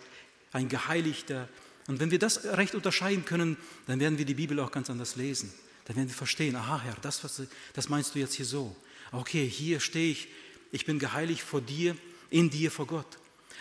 ein 0.51 0.69
Geheiligter. 0.69 1.49
Und 1.87 1.99
wenn 1.99 2.11
wir 2.11 2.19
das 2.19 2.45
recht 2.45 2.75
unterscheiden 2.75 3.25
können, 3.25 3.57
dann 3.87 3.99
werden 3.99 4.17
wir 4.17 4.25
die 4.25 4.35
Bibel 4.35 4.59
auch 4.59 4.71
ganz 4.71 4.89
anders 4.89 5.15
lesen. 5.15 5.51
Dann 5.85 5.95
werden 5.95 6.09
wir 6.09 6.15
verstehen, 6.15 6.55
aha 6.55 6.81
Herr, 6.81 6.95
das, 7.01 7.23
was, 7.23 7.41
das 7.73 7.89
meinst 7.89 8.13
du 8.13 8.19
jetzt 8.19 8.35
hier 8.35 8.45
so. 8.45 8.75
Okay, 9.11 9.47
hier 9.47 9.79
stehe 9.79 10.11
ich 10.11 10.29
ich 10.71 10.85
bin 10.85 10.99
geheiligt 10.99 11.41
vor 11.41 11.61
dir, 11.61 11.95
in 12.29 12.49
dir, 12.49 12.71
vor 12.71 12.87
Gott. 12.87 13.17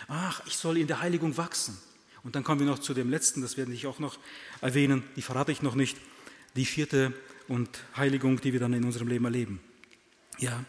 Ach, 0.07 0.41
ich 0.47 0.55
soll 0.55 0.77
in 0.77 0.87
der 0.87 1.01
Heiligung 1.01 1.35
wachsen. 1.37 1.77
Und 2.23 2.35
dann 2.35 2.43
kommen 2.43 2.59
wir 2.59 2.67
noch 2.67 2.79
zu 2.79 2.93
dem 2.93 3.09
letzten, 3.09 3.41
das 3.41 3.57
werde 3.57 3.73
ich 3.73 3.87
auch 3.87 3.99
noch 3.99 4.17
erwähnen, 4.61 5.03
die 5.15 5.21
verrate 5.21 5.51
ich 5.51 5.61
noch 5.61 5.75
nicht, 5.75 5.97
die 6.55 6.65
vierte 6.65 7.13
und 7.47 7.69
Heiligung, 7.95 8.39
die 8.41 8.53
wir 8.53 8.59
dann 8.59 8.73
in 8.73 8.83
unserem 8.83 9.07
Leben 9.07 9.25
erleben. 9.25 9.59
Ja. 10.37 10.63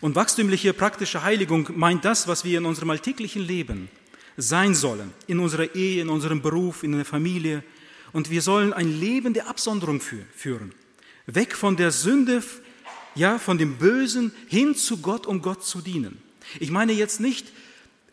Und 0.00 0.14
wachstümliche 0.14 0.72
praktische 0.74 1.22
Heiligung 1.22 1.68
meint 1.74 2.04
das, 2.04 2.28
was 2.28 2.44
wir 2.44 2.58
in 2.58 2.66
unserem 2.66 2.90
alltäglichen 2.90 3.42
Leben 3.42 3.88
sein 4.36 4.74
sollen, 4.74 5.12
in 5.26 5.38
unserer 5.38 5.74
Ehe, 5.74 6.02
in 6.02 6.08
unserem 6.08 6.42
Beruf, 6.42 6.82
in 6.82 6.92
der 6.92 7.04
Familie. 7.04 7.62
Und 8.12 8.30
wir 8.30 8.42
sollen 8.42 8.72
ein 8.72 8.88
Leben 8.88 9.34
der 9.34 9.48
Absonderung 9.48 10.00
führen. 10.00 10.74
Weg 11.26 11.54
von 11.54 11.76
der 11.76 11.90
Sünde, 11.90 12.42
ja, 13.14 13.38
von 13.38 13.58
dem 13.58 13.76
Bösen 13.76 14.32
hin 14.48 14.74
zu 14.74 14.98
Gott, 14.98 15.26
um 15.26 15.40
Gott 15.40 15.64
zu 15.64 15.80
dienen. 15.80 16.20
Ich 16.60 16.70
meine 16.70 16.92
jetzt 16.92 17.20
nicht, 17.20 17.46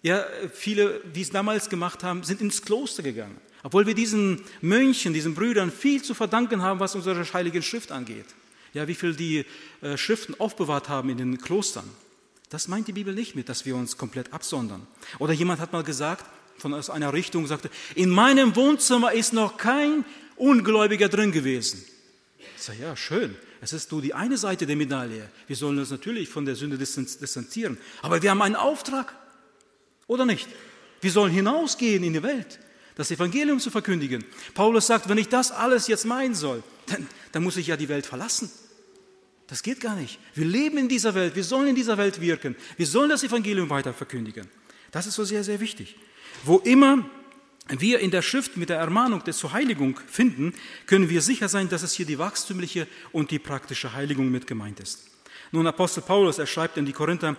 ja, 0.01 0.25
viele, 0.53 1.01
die 1.13 1.21
es 1.21 1.29
damals 1.29 1.69
gemacht 1.69 2.03
haben, 2.03 2.23
sind 2.23 2.41
ins 2.41 2.61
Kloster 2.61 3.03
gegangen. 3.03 3.37
Obwohl 3.63 3.85
wir 3.85 3.93
diesen 3.93 4.41
Mönchen, 4.61 5.13
diesen 5.13 5.35
Brüdern 5.35 5.71
viel 5.71 6.01
zu 6.01 6.13
verdanken 6.13 6.61
haben, 6.61 6.79
was 6.79 6.95
unsere 6.95 7.23
heilige 7.33 7.61
Schrift 7.61 7.91
angeht. 7.91 8.25
Ja, 8.73 8.87
wie 8.87 8.95
viel 8.95 9.13
die 9.13 9.45
äh, 9.81 9.97
Schriften 9.97 10.39
aufbewahrt 10.39 10.89
haben 10.89 11.09
in 11.09 11.17
den 11.17 11.37
Klostern. 11.37 11.89
Das 12.49 12.67
meint 12.67 12.87
die 12.87 12.93
Bibel 12.93 13.13
nicht 13.13 13.35
mit, 13.35 13.49
dass 13.49 13.65
wir 13.65 13.75
uns 13.75 13.97
komplett 13.97 14.33
absondern. 14.33 14.87
Oder 15.19 15.33
jemand 15.33 15.61
hat 15.61 15.71
mal 15.71 15.83
gesagt, 15.83 16.25
von 16.57 16.73
aus 16.73 16.89
einer 16.89 17.13
Richtung 17.13 17.47
sagte, 17.47 17.69
in 17.95 18.09
meinem 18.09 18.55
Wohnzimmer 18.55 19.13
ist 19.13 19.33
noch 19.33 19.57
kein 19.57 20.05
Ungläubiger 20.35 21.09
drin 21.09 21.31
gewesen. 21.31 21.83
Ich 22.55 22.63
sage, 22.63 22.79
ja, 22.81 22.95
schön. 22.95 23.35
Es 23.61 23.73
ist 23.73 23.91
nur 23.91 24.01
die 24.01 24.13
eine 24.13 24.37
Seite 24.37 24.65
der 24.65 24.75
Medaille. 24.75 25.29
Wir 25.47 25.55
sollen 25.55 25.77
uns 25.77 25.91
natürlich 25.91 26.29
von 26.29 26.45
der 26.45 26.55
Sünde 26.55 26.77
distanzieren. 26.77 27.77
Aber 28.01 28.21
wir 28.21 28.31
haben 28.31 28.41
einen 28.41 28.55
Auftrag. 28.55 29.15
Oder 30.12 30.26
nicht? 30.26 30.50
Wir 31.00 31.10
sollen 31.10 31.32
hinausgehen 31.32 32.04
in 32.04 32.12
die 32.12 32.21
Welt, 32.21 32.60
das 32.95 33.12
Evangelium 33.12 33.62
zu 33.62 33.71
verkündigen. 33.71 34.26
Paulus 34.54 34.88
sagt, 34.88 35.08
wenn 35.08 35.17
ich 35.17 35.30
das 35.30 35.54
alles 35.54 35.88
jetzt 35.88 36.04
meinen 36.04 36.36
soll, 36.36 36.63
dann, 36.88 37.08
dann 37.32 37.43
muss 37.43 37.56
ich 37.56 37.67
ja 37.67 37.78
die 37.78 37.88
Welt 37.88 38.06
verlassen. 38.06 38.52
Das 39.47 39.63
geht 39.63 39.80
gar 39.80 39.95
nicht. 39.95 40.19
Wir 40.34 40.43
leben 40.43 40.78
in 40.78 40.89
dieser 40.89 41.15
Welt, 41.15 41.38
wir 41.38 41.45
sollen 41.45 41.69
in 41.69 41.76
dieser 41.76 41.97
Welt 41.97 42.19
wirken, 42.19 42.58
wir 42.76 42.88
sollen 42.88 43.10
das 43.10 43.24
Evangelium 43.24 43.69
weiter 43.69 43.93
verkündigen. 43.93 44.50
Das 44.91 45.08
ist 45.08 45.15
so 45.15 45.24
sehr, 45.24 45.45
sehr 45.45 45.62
wichtig. 45.62 45.95
Wo 46.43 46.58
immer 46.58 47.10
wir 47.69 48.00
in 48.00 48.12
der 48.12 48.21
Schrift 48.21 48.58
mit 48.58 48.67
der 48.67 48.80
Ermahnung 48.80 49.24
der 49.24 49.34
zur 49.34 49.54
Heiligung 49.54 49.97
finden, 50.08 50.54
können 50.88 51.08
wir 51.08 51.21
sicher 51.21 51.47
sein, 51.47 51.69
dass 51.69 51.84
es 51.84 51.93
hier 51.93 52.06
die 52.06 52.19
wachstümliche 52.19 52.86
und 53.13 53.32
die 53.32 53.39
praktische 53.39 53.93
Heiligung 53.93 54.30
mit 54.30 54.45
gemeint 54.45 54.82
ist. 54.82 55.08
Nun, 55.54 55.67
Apostel 55.67 56.02
Paulus, 56.02 56.38
er 56.38 56.47
schreibt 56.47 56.76
in 56.76 56.86
die 56.86 56.91
Korinther, 56.91 57.38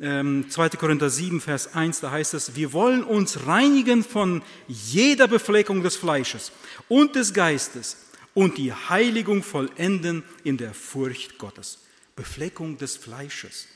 ähm, 0.00 0.50
2. 0.50 0.70
Korinther 0.70 1.10
7, 1.10 1.40
Vers 1.40 1.74
1, 1.74 2.00
da 2.00 2.10
heißt 2.10 2.34
es, 2.34 2.56
wir 2.56 2.72
wollen 2.72 3.02
uns 3.02 3.46
reinigen 3.46 4.04
von 4.04 4.42
jeder 4.68 5.28
Befleckung 5.28 5.82
des 5.82 5.96
Fleisches 5.96 6.52
und 6.88 7.14
des 7.16 7.32
Geistes 7.32 7.96
und 8.34 8.58
die 8.58 8.72
Heiligung 8.72 9.42
vollenden 9.42 10.22
in 10.44 10.56
der 10.56 10.74
Furcht 10.74 11.38
Gottes. 11.38 11.78
Befleckung 12.14 12.78
des 12.78 12.96
Fleisches 12.96 13.66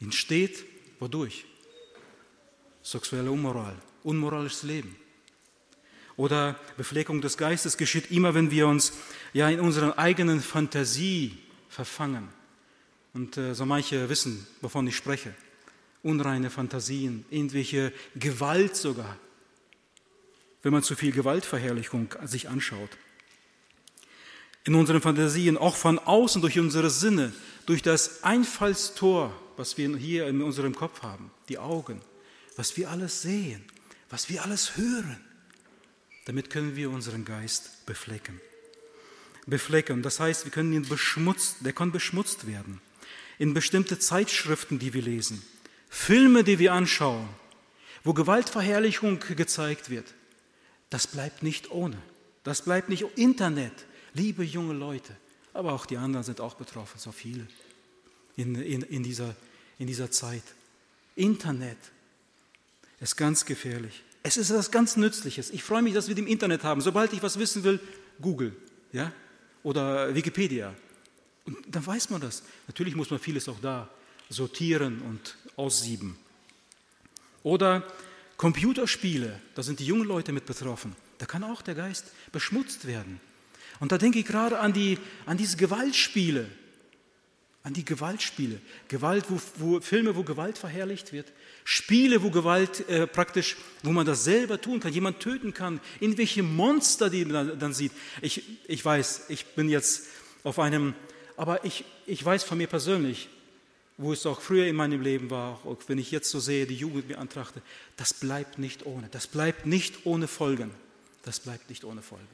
entsteht 0.00 0.64
wodurch? 1.00 1.46
Sexuelle 2.82 3.30
Unmoral, 3.30 3.76
unmoralisches 4.02 4.62
Leben 4.62 4.96
oder 6.16 6.58
Befleckung 6.76 7.20
des 7.20 7.36
Geistes 7.36 7.76
geschieht 7.76 8.10
immer, 8.10 8.34
wenn 8.34 8.50
wir 8.50 8.68
uns 8.68 8.92
ja 9.32 9.48
in 9.48 9.60
unserer 9.60 9.98
eigenen 9.98 10.40
Fantasie 10.40 11.38
verfangen. 11.68 12.28
Und 13.12 13.36
äh, 13.36 13.54
so 13.54 13.64
manche 13.66 14.08
wissen, 14.08 14.46
wovon 14.60 14.86
ich 14.86 14.96
spreche. 14.96 15.34
Unreine 16.04 16.50
Fantasien, 16.50 17.24
irgendwelche 17.30 17.92
Gewalt 18.14 18.76
sogar, 18.76 19.18
wenn 20.62 20.72
man 20.72 20.84
zu 20.84 20.94
viel 20.94 21.10
Gewaltverherrlichung 21.10 22.14
sich 22.24 22.48
anschaut. 22.48 22.90
In 24.64 24.76
unseren 24.76 25.00
Fantasien, 25.00 25.58
auch 25.58 25.76
von 25.76 25.98
außen 25.98 26.40
durch 26.40 26.58
unsere 26.58 26.90
Sinne, 26.90 27.32
durch 27.66 27.82
das 27.82 28.22
Einfallstor, 28.22 29.34
was 29.56 29.76
wir 29.76 29.96
hier 29.96 30.28
in 30.28 30.40
unserem 30.40 30.74
Kopf 30.74 31.02
haben, 31.02 31.30
die 31.48 31.58
Augen, 31.58 32.00
was 32.56 32.76
wir 32.76 32.90
alles 32.90 33.22
sehen, 33.22 33.64
was 34.08 34.28
wir 34.28 34.44
alles 34.44 34.76
hören 34.76 35.20
damit 36.24 36.50
können 36.50 36.76
wir 36.76 36.90
unseren 36.90 37.24
Geist 37.24 37.84
beflecken. 37.86 38.40
Beflecken, 39.46 40.02
das 40.02 40.20
heißt, 40.20 40.44
wir 40.44 40.52
können 40.52 40.72
ihn 40.72 40.88
beschmutzt, 40.88 41.56
der 41.60 41.74
kann 41.74 41.92
beschmutzt 41.92 42.46
werden. 42.46 42.80
In 43.38 43.52
bestimmte 43.52 43.98
Zeitschriften, 43.98 44.78
die 44.78 44.94
wir 44.94 45.02
lesen, 45.02 45.42
Filme, 45.94 46.42
die 46.42 46.58
wir 46.58 46.72
anschauen, 46.72 47.28
wo 48.02 48.12
Gewaltverherrlichung 48.12 49.20
gezeigt 49.20 49.90
wird, 49.90 50.12
das 50.90 51.06
bleibt 51.06 51.44
nicht 51.44 51.70
ohne. 51.70 51.96
Das 52.42 52.62
bleibt 52.62 52.88
nicht 52.88 53.04
Internet. 53.16 53.72
Liebe 54.12 54.42
junge 54.42 54.74
Leute, 54.74 55.16
aber 55.54 55.72
auch 55.72 55.86
die 55.86 55.96
anderen 55.96 56.24
sind 56.24 56.40
auch 56.40 56.54
betroffen, 56.54 56.98
so 56.98 57.12
viele 57.12 57.46
in, 58.36 58.56
in, 58.56 58.82
in, 58.82 59.02
dieser, 59.04 59.36
in 59.78 59.86
dieser 59.86 60.10
Zeit. 60.10 60.42
Internet 61.14 61.78
ist 63.00 63.16
ganz 63.16 63.46
gefährlich. 63.46 64.02
Es 64.24 64.36
ist 64.36 64.50
etwas 64.50 64.72
ganz 64.72 64.96
Nützliches. 64.96 65.50
Ich 65.50 65.62
freue 65.62 65.80
mich, 65.80 65.94
dass 65.94 66.08
wir 66.08 66.16
dem 66.16 66.26
Internet 66.26 66.64
haben. 66.64 66.80
Sobald 66.80 67.12
ich 67.12 67.22
was 67.22 67.38
wissen 67.38 67.62
will, 67.62 67.78
Google 68.20 68.54
ja? 68.92 69.12
oder 69.62 70.12
Wikipedia. 70.12 70.74
Und 71.46 71.56
dann 71.68 71.86
weiß 71.86 72.10
man 72.10 72.20
das. 72.20 72.42
Natürlich 72.66 72.96
muss 72.96 73.10
man 73.10 73.20
vieles 73.20 73.48
auch 73.48 73.60
da 73.60 73.88
sortieren 74.28 75.00
und 75.02 75.36
aussieben. 75.56 76.16
Oder 77.42 77.86
Computerspiele, 78.36 79.40
da 79.54 79.62
sind 79.62 79.80
die 79.80 79.86
jungen 79.86 80.06
Leute 80.06 80.32
mit 80.32 80.46
betroffen. 80.46 80.96
Da 81.18 81.26
kann 81.26 81.44
auch 81.44 81.62
der 81.62 81.74
Geist 81.74 82.12
beschmutzt 82.32 82.86
werden. 82.86 83.20
Und 83.80 83.92
da 83.92 83.98
denke 83.98 84.18
ich 84.18 84.26
gerade 84.26 84.58
an, 84.58 84.72
die, 84.72 84.98
an 85.26 85.36
diese 85.36 85.56
Gewaltspiele, 85.56 86.48
an 87.62 87.72
die 87.72 87.84
Gewaltspiele. 87.84 88.60
Gewalt, 88.88 89.26
wo, 89.28 89.40
wo, 89.56 89.80
Filme, 89.80 90.16
wo 90.16 90.22
Gewalt 90.22 90.58
verherrlicht 90.58 91.12
wird. 91.12 91.32
Spiele, 91.64 92.22
wo 92.22 92.30
Gewalt 92.30 92.88
äh, 92.88 93.06
praktisch, 93.06 93.56
wo 93.82 93.90
man 93.90 94.06
das 94.06 94.24
selber 94.24 94.60
tun 94.60 94.80
kann, 94.80 94.92
jemand 94.92 95.20
töten 95.20 95.54
kann. 95.54 95.80
Irgendwelche 96.00 96.42
Monster, 96.42 97.08
die 97.10 97.24
man 97.24 97.58
dann 97.58 97.72
sieht. 97.72 97.92
Ich, 98.20 98.42
ich 98.68 98.84
weiß, 98.84 99.26
ich 99.28 99.46
bin 99.54 99.68
jetzt 99.68 100.08
auf 100.44 100.58
einem, 100.58 100.94
aber 101.36 101.64
ich, 101.64 101.84
ich 102.06 102.22
weiß 102.22 102.44
von 102.44 102.58
mir 102.58 102.66
persönlich, 102.66 103.28
wo 103.96 104.12
es 104.12 104.26
auch 104.26 104.40
früher 104.40 104.66
in 104.66 104.76
meinem 104.76 105.00
Leben 105.00 105.30
war, 105.30 105.60
auch 105.64 105.76
wenn 105.86 105.98
ich 105.98 106.10
jetzt 106.10 106.30
so 106.30 106.40
sehe, 106.40 106.66
die 106.66 106.74
Jugend 106.74 107.08
mir 107.08 107.18
antrachte, 107.18 107.62
das 107.96 108.12
bleibt 108.12 108.58
nicht 108.58 108.86
ohne. 108.86 109.08
Das 109.10 109.26
bleibt 109.26 109.66
nicht 109.66 110.06
ohne 110.06 110.26
Folgen. 110.26 110.72
Das 111.22 111.40
bleibt 111.40 111.68
nicht 111.70 111.84
ohne 111.84 112.02
Folgen. 112.02 112.26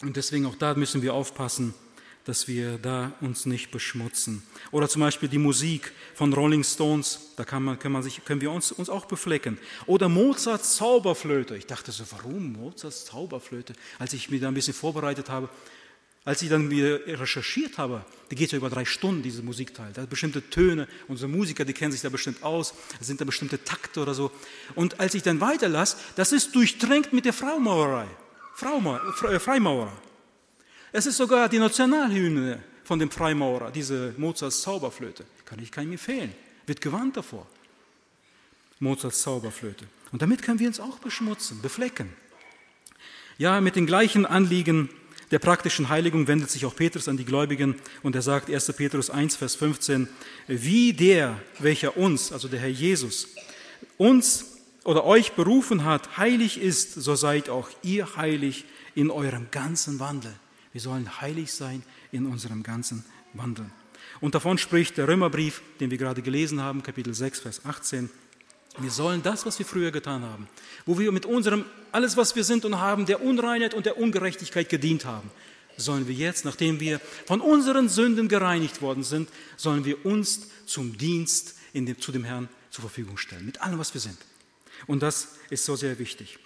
Und 0.00 0.16
deswegen 0.16 0.46
auch 0.46 0.56
da 0.56 0.74
müssen 0.74 1.02
wir 1.02 1.12
aufpassen, 1.12 1.74
dass 2.24 2.46
wir 2.46 2.78
da 2.78 3.12
uns 3.20 3.46
nicht 3.46 3.70
beschmutzen. 3.70 4.42
Oder 4.70 4.88
zum 4.88 5.00
Beispiel 5.00 5.30
die 5.30 5.38
Musik 5.38 5.92
von 6.14 6.32
Rolling 6.32 6.62
Stones, 6.62 7.32
da 7.36 7.44
kann 7.44 7.62
man, 7.62 7.78
kann 7.78 7.90
man 7.90 8.02
sich, 8.02 8.22
können 8.24 8.42
wir 8.42 8.50
uns, 8.50 8.70
uns 8.70 8.90
auch 8.90 9.06
beflecken. 9.06 9.58
Oder 9.86 10.10
Mozarts 10.10 10.76
Zauberflöte. 10.76 11.56
Ich 11.56 11.66
dachte 11.66 11.90
so, 11.90 12.04
warum 12.10 12.52
Mozarts 12.52 13.06
Zauberflöte? 13.06 13.72
Als 13.98 14.12
ich 14.12 14.28
mich 14.30 14.42
da 14.42 14.48
ein 14.48 14.54
bisschen 14.54 14.74
vorbereitet 14.74 15.30
habe, 15.30 15.48
als 16.28 16.42
ich 16.42 16.50
dann 16.50 16.68
wieder 16.68 17.00
recherchiert 17.06 17.78
habe, 17.78 18.04
da 18.28 18.36
geht 18.36 18.52
ja 18.52 18.58
über 18.58 18.68
drei 18.68 18.84
Stunden, 18.84 19.22
diese 19.22 19.42
Musikteil. 19.42 19.88
Da 19.94 20.02
sind 20.02 20.10
bestimmte 20.10 20.50
Töne, 20.50 20.86
unsere 21.08 21.26
Musiker, 21.26 21.64
die 21.64 21.72
kennen 21.72 21.90
sich 21.90 22.02
da 22.02 22.10
bestimmt 22.10 22.42
aus, 22.42 22.74
sind 23.00 23.22
da 23.22 23.24
bestimmte 23.24 23.64
Takte 23.64 24.02
oder 24.02 24.12
so. 24.12 24.30
Und 24.74 25.00
als 25.00 25.14
ich 25.14 25.22
dann 25.22 25.40
weiterlasse, 25.40 25.96
das 26.16 26.32
ist 26.32 26.54
durchtränkt 26.54 27.14
mit 27.14 27.24
der 27.24 27.32
Fraumaurerei. 27.32 28.08
Äh, 28.60 29.38
Freimaurer. 29.38 29.90
Es 30.92 31.06
ist 31.06 31.16
sogar 31.16 31.48
die 31.48 31.58
Nationalhymne 31.58 32.62
von 32.84 32.98
dem 32.98 33.10
Freimaurer, 33.10 33.70
diese 33.70 34.12
Mozarts 34.18 34.60
Zauberflöte. 34.60 35.24
Kann 35.46 35.58
ich 35.60 35.72
keinem 35.72 35.92
empfehlen. 35.92 36.34
Wird 36.66 36.82
gewarnt 36.82 37.16
davor. 37.16 37.46
Mozarts 38.80 39.22
Zauberflöte. 39.22 39.86
Und 40.12 40.20
damit 40.20 40.42
können 40.42 40.58
wir 40.58 40.68
uns 40.68 40.78
auch 40.78 40.98
beschmutzen, 40.98 41.62
beflecken. 41.62 42.12
Ja, 43.38 43.62
mit 43.62 43.76
den 43.76 43.86
gleichen 43.86 44.26
Anliegen 44.26 44.90
der 45.30 45.38
praktischen 45.38 45.88
Heiligung 45.88 46.26
wendet 46.26 46.50
sich 46.50 46.64
auch 46.64 46.74
Petrus 46.74 47.08
an 47.08 47.16
die 47.16 47.24
Gläubigen 47.24 47.74
und 48.02 48.14
er 48.14 48.22
sagt 48.22 48.50
1. 48.50 48.72
Petrus 48.72 49.10
1, 49.10 49.36
Vers 49.36 49.56
15, 49.56 50.08
wie 50.46 50.92
der, 50.92 51.40
welcher 51.58 51.96
uns, 51.96 52.32
also 52.32 52.48
der 52.48 52.60
Herr 52.60 52.68
Jesus, 52.68 53.28
uns 53.98 54.46
oder 54.84 55.04
euch 55.04 55.32
berufen 55.32 55.84
hat, 55.84 56.16
heilig 56.16 56.60
ist, 56.60 56.94
so 56.94 57.14
seid 57.14 57.50
auch 57.50 57.68
ihr 57.82 58.16
heilig 58.16 58.64
in 58.94 59.10
eurem 59.10 59.48
ganzen 59.50 60.00
Wandel. 60.00 60.34
Wir 60.72 60.80
sollen 60.80 61.20
heilig 61.20 61.52
sein 61.52 61.82
in 62.10 62.26
unserem 62.26 62.62
ganzen 62.62 63.04
Wandel. 63.34 63.66
Und 64.20 64.34
davon 64.34 64.58
spricht 64.58 64.96
der 64.96 65.08
Römerbrief, 65.08 65.62
den 65.80 65.90
wir 65.90 65.98
gerade 65.98 66.22
gelesen 66.22 66.62
haben, 66.62 66.82
Kapitel 66.82 67.14
6, 67.14 67.40
Vers 67.40 67.64
18. 67.64 68.10
Wir 68.80 68.90
sollen 68.90 69.22
das, 69.22 69.44
was 69.44 69.58
wir 69.58 69.66
früher 69.66 69.90
getan 69.90 70.22
haben, 70.22 70.48
wo 70.86 70.98
wir 70.98 71.12
mit 71.12 71.26
unserem, 71.26 71.64
alles, 71.92 72.16
was 72.16 72.36
wir 72.36 72.44
sind 72.44 72.64
und 72.64 72.78
haben, 72.78 73.06
der 73.06 73.22
Unreinheit 73.22 73.74
und 73.74 73.86
der 73.86 73.98
Ungerechtigkeit 73.98 74.68
gedient 74.68 75.04
haben, 75.04 75.30
sollen 75.76 76.08
wir 76.08 76.14
jetzt, 76.14 76.44
nachdem 76.44 76.80
wir 76.80 77.00
von 77.26 77.40
unseren 77.40 77.88
Sünden 77.88 78.28
gereinigt 78.28 78.82
worden 78.82 79.04
sind, 79.04 79.28
sollen 79.56 79.84
wir 79.84 80.04
uns 80.04 80.48
zum 80.66 80.96
Dienst 80.98 81.54
dem, 81.74 82.00
zu 82.00 82.12
dem 82.12 82.24
Herrn 82.24 82.48
zur 82.70 82.82
Verfügung 82.82 83.16
stellen, 83.16 83.46
mit 83.46 83.60
allem, 83.62 83.78
was 83.78 83.94
wir 83.94 84.00
sind. 84.00 84.18
Und 84.86 85.02
das 85.02 85.36
ist 85.50 85.64
so 85.64 85.76
sehr 85.76 85.98
wichtig. 85.98 86.38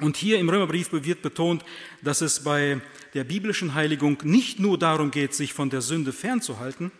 Und 0.00 0.16
hier 0.16 0.38
im 0.38 0.48
Römerbrief 0.48 0.92
wird 0.92 1.22
betont, 1.22 1.64
dass 2.02 2.20
es 2.20 2.44
bei 2.44 2.80
der 3.14 3.24
biblischen 3.24 3.74
Heiligung 3.74 4.18
nicht 4.24 4.60
nur 4.60 4.78
darum 4.78 5.10
geht, 5.10 5.34
sich 5.34 5.54
von 5.54 5.70
der 5.70 5.80
Sünde 5.80 6.12
fernzuhalten, 6.12 6.92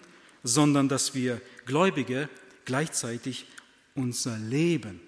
sondern 0.43 0.89
dass 0.89 1.15
wir 1.15 1.41
Gläubige 1.67 2.29
gleichzeitig 2.65 3.47
unser 3.97 4.39
Leben, 4.39 5.01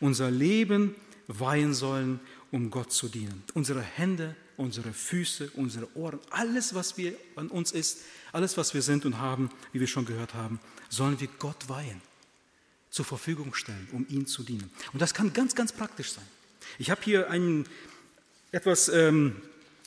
unser 0.00 0.30
Leben 0.30 0.94
weihen 1.28 1.74
sollen, 1.74 2.20
um 2.50 2.70
Gott 2.70 2.92
zu 2.92 3.08
dienen. 3.08 3.42
Unsere 3.54 3.80
Hände, 3.80 4.36
unsere 4.56 4.92
Füße, 4.92 5.50
unsere 5.54 5.88
Ohren, 5.96 6.20
alles, 6.30 6.74
was 6.74 6.96
wir 6.96 7.14
an 7.34 7.48
uns 7.48 7.72
ist, 7.72 8.00
alles, 8.32 8.56
was 8.56 8.74
wir 8.74 8.82
sind 8.82 9.04
und 9.04 9.18
haben, 9.18 9.50
wie 9.72 9.80
wir 9.80 9.86
schon 9.86 10.04
gehört 10.04 10.34
haben, 10.34 10.60
sollen 10.88 11.18
wir 11.20 11.28
Gott 11.38 11.68
weihen, 11.68 12.00
zur 12.90 13.04
Verfügung 13.04 13.54
stellen, 13.54 13.88
um 13.92 14.06
ihm 14.08 14.26
zu 14.26 14.42
dienen. 14.42 14.70
Und 14.92 15.02
das 15.02 15.14
kann 15.14 15.32
ganz, 15.32 15.54
ganz 15.54 15.72
praktisch 15.72 16.12
sein. 16.12 16.24
Ich 16.78 16.90
habe 16.90 17.00
hier 17.02 17.30
ein, 17.30 17.66
etwas 18.52 18.88
ähm, 18.88 19.36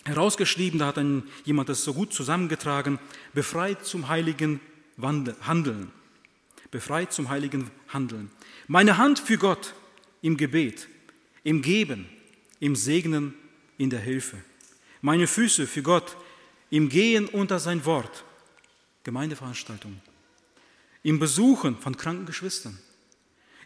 herausgeschrieben, 0.06 0.80
da 0.80 0.88
hat 0.88 0.98
ein, 0.98 1.24
jemand 1.46 1.70
das 1.70 1.84
so 1.84 1.94
gut 1.94 2.14
zusammengetragen, 2.14 3.00
befreit 3.34 3.86
zum 3.86 4.08
heiligen 4.08 4.60
Handeln. 5.42 5.92
Befreit 6.72 7.14
zum 7.14 7.30
heiligen 7.30 7.72
Handeln. 7.88 8.32
Meine 8.68 8.98
Hand 8.98 9.20
für 9.20 9.38
Gott 9.38 9.74
im 10.22 10.38
Gebet, 10.38 10.88
im 11.44 11.62
Geben, 11.62 12.08
im 12.60 12.76
Segnen, 12.76 13.34
in 13.78 13.90
der 13.90 14.00
Hilfe. 14.00 14.38
Meine 15.02 15.28
Füße 15.28 15.66
für 15.66 15.82
Gott 15.82 16.18
im 16.70 16.90
Gehen 16.90 17.28
unter 17.28 17.60
sein 17.60 17.84
Wort, 17.86 18.24
Gemeindeveranstaltungen, 19.04 20.02
im 21.04 21.20
Besuchen 21.20 21.78
von 21.78 21.98
kranken 21.98 22.26
Geschwistern, 22.26 22.78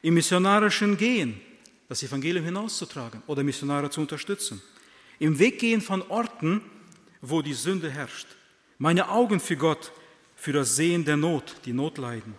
im 0.01 0.13
missionarischen 0.13 0.97
Gehen, 0.97 1.41
das 1.89 2.03
Evangelium 2.03 2.45
hinauszutragen 2.45 3.21
oder 3.27 3.43
Missionare 3.43 3.89
zu 3.89 4.01
unterstützen. 4.01 4.61
Im 5.19 5.37
Weggehen 5.37 5.81
von 5.81 6.01
Orten, 6.03 6.61
wo 7.21 7.41
die 7.41 7.53
Sünde 7.53 7.89
herrscht. 7.89 8.27
Meine 8.77 9.09
Augen 9.09 9.39
für 9.39 9.57
Gott, 9.57 9.91
für 10.35 10.53
das 10.53 10.75
Sehen 10.75 11.05
der 11.05 11.17
Not, 11.17 11.55
die 11.65 11.73
Not 11.73 11.97
leiden. 11.97 12.35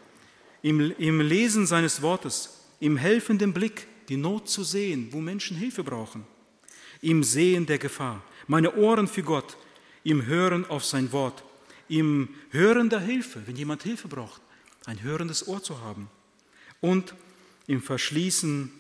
Im, 0.64 0.94
Im 0.96 1.20
Lesen 1.20 1.66
seines 1.66 2.00
Wortes, 2.00 2.64
im 2.80 2.96
helfenden 2.96 3.52
Blick, 3.52 3.86
die 4.08 4.16
Not 4.16 4.48
zu 4.48 4.64
sehen, 4.64 5.08
wo 5.10 5.20
Menschen 5.20 5.58
Hilfe 5.58 5.84
brauchen. 5.84 6.24
Im 7.02 7.22
Sehen 7.22 7.66
der 7.66 7.76
Gefahr. 7.76 8.24
Meine 8.46 8.74
Ohren 8.76 9.06
für 9.06 9.22
Gott, 9.22 9.58
im 10.04 10.24
Hören 10.24 10.64
auf 10.64 10.82
sein 10.82 11.12
Wort. 11.12 11.44
Im 11.88 12.30
Hören 12.48 12.88
der 12.88 13.00
Hilfe, 13.00 13.42
wenn 13.44 13.56
jemand 13.56 13.82
Hilfe 13.82 14.08
braucht, 14.08 14.40
ein 14.86 15.02
hörendes 15.02 15.46
Ohr 15.48 15.62
zu 15.62 15.82
haben. 15.82 16.08
Und 16.80 17.14
im 17.66 17.82
Verschließen 17.82 18.72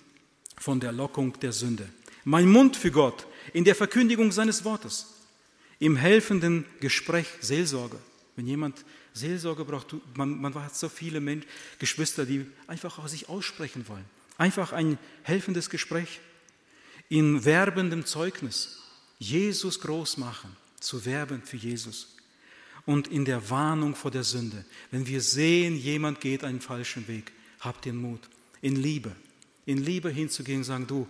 von 0.56 0.80
der 0.80 0.92
Lockung 0.92 1.38
der 1.40 1.52
Sünde. 1.52 1.86
Mein 2.24 2.48
Mund 2.48 2.78
für 2.78 2.92
Gott 2.92 3.26
in 3.52 3.64
der 3.64 3.74
Verkündigung 3.74 4.32
seines 4.32 4.64
Wortes, 4.64 5.16
im 5.80 5.96
helfenden 5.96 6.64
Gespräch 6.80 7.26
Seelsorge. 7.42 7.98
Wenn 8.36 8.46
jemand 8.46 8.86
Seelsorge 9.14 9.64
braucht, 9.64 9.94
man, 10.16 10.40
man 10.40 10.54
hat 10.56 10.76
so 10.76 10.88
viele 10.88 11.20
Menschen, 11.20 11.48
Geschwister, 11.78 12.26
die 12.26 12.46
einfach 12.66 12.98
aus 12.98 13.12
sich 13.12 13.28
aussprechen 13.28 13.88
wollen. 13.88 14.04
Einfach 14.36 14.72
ein 14.72 14.98
helfendes 15.22 15.70
Gespräch. 15.70 16.20
In 17.08 17.44
werbendem 17.44 18.04
Zeugnis 18.04 18.82
Jesus 19.18 19.80
groß 19.80 20.16
machen, 20.16 20.54
zu 20.80 21.04
werben 21.04 21.42
für 21.42 21.56
Jesus. 21.56 22.16
Und 22.86 23.08
in 23.08 23.24
der 23.24 23.48
Warnung 23.48 23.94
vor 23.94 24.10
der 24.10 24.24
Sünde. 24.24 24.64
Wenn 24.90 25.06
wir 25.06 25.22
sehen, 25.22 25.76
jemand 25.76 26.20
geht 26.20 26.44
einen 26.44 26.60
falschen 26.60 27.08
Weg, 27.08 27.32
habt 27.60 27.84
den 27.84 27.96
Mut. 27.96 28.20
In 28.60 28.76
Liebe 28.76 29.14
in 29.66 29.78
Liebe 29.78 30.10
hinzugehen 30.10 30.58
und 30.58 30.64
sagen, 30.64 30.86
du, 30.86 31.06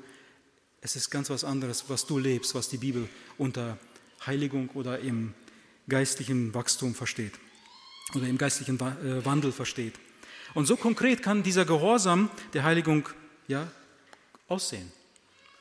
es 0.80 0.96
ist 0.96 1.11
ganz 1.11 1.30
was 1.30 1.44
anderes, 1.44 1.84
was 1.88 2.07
du 2.07 2.18
lebst, 2.18 2.55
was 2.55 2.68
die 2.68 2.76
Bibel 2.76 3.09
unter 3.38 3.78
Heiligung 4.24 4.68
oder 4.70 4.98
im 5.00 5.34
geistlichen 5.88 6.55
Wachstum 6.55 6.94
versteht 6.94 7.32
oder 8.14 8.26
im 8.26 8.38
geistlichen 8.38 8.78
äh, 8.78 9.24
Wandel 9.24 9.52
versteht. 9.52 9.94
Und 10.52 10.66
so 10.66 10.76
konkret 10.76 11.22
kann 11.22 11.42
dieser 11.42 11.64
Gehorsam 11.64 12.30
der 12.52 12.64
Heiligung 12.64 13.09
ja, 13.48 13.66
aussehen. 14.48 14.92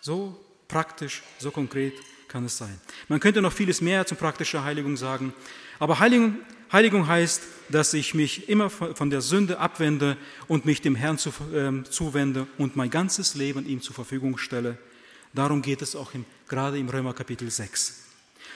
So 0.01 0.39
praktisch, 0.67 1.23
so 1.39 1.51
konkret 1.51 1.93
kann 2.27 2.45
es 2.45 2.57
sein. 2.57 2.79
Man 3.07 3.19
könnte 3.19 3.41
noch 3.41 3.53
vieles 3.53 3.81
mehr 3.81 4.05
zum 4.05 4.17
praktischen 4.17 4.63
Heiligung 4.63 4.97
sagen, 4.97 5.33
aber 5.79 5.99
Heiligung, 5.99 6.37
Heiligung 6.71 7.07
heißt, 7.07 7.43
dass 7.69 7.93
ich 7.93 8.13
mich 8.13 8.49
immer 8.49 8.69
von 8.69 9.09
der 9.09 9.21
Sünde 9.21 9.59
abwende 9.59 10.17
und 10.47 10.65
mich 10.65 10.81
dem 10.81 10.95
Herrn 10.95 11.17
zu, 11.17 11.29
äh, 11.53 11.83
zuwende 11.89 12.47
und 12.57 12.75
mein 12.75 12.89
ganzes 12.89 13.35
Leben 13.35 13.65
ihm 13.65 13.81
zur 13.81 13.95
Verfügung 13.95 14.37
stelle. 14.37 14.77
Darum 15.33 15.61
geht 15.61 15.81
es 15.81 15.95
auch 15.95 16.13
im, 16.13 16.25
gerade 16.47 16.77
im 16.77 16.89
Römer 16.89 17.13
Kapitel 17.13 17.49
6. 17.49 18.03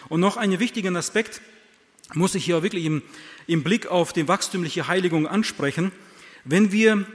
Und 0.09 0.19
noch 0.19 0.37
einen 0.37 0.59
wichtigen 0.59 0.95
Aspekt 0.95 1.41
muss 2.13 2.35
ich 2.35 2.45
hier 2.45 2.63
wirklich 2.63 2.85
im, 2.85 3.01
im 3.47 3.63
Blick 3.63 3.87
auf 3.87 4.13
die 4.13 4.27
wachstümliche 4.27 4.87
Heiligung 4.87 5.27
ansprechen. 5.27 5.91
Wenn 6.45 6.71
wir, 6.71 7.05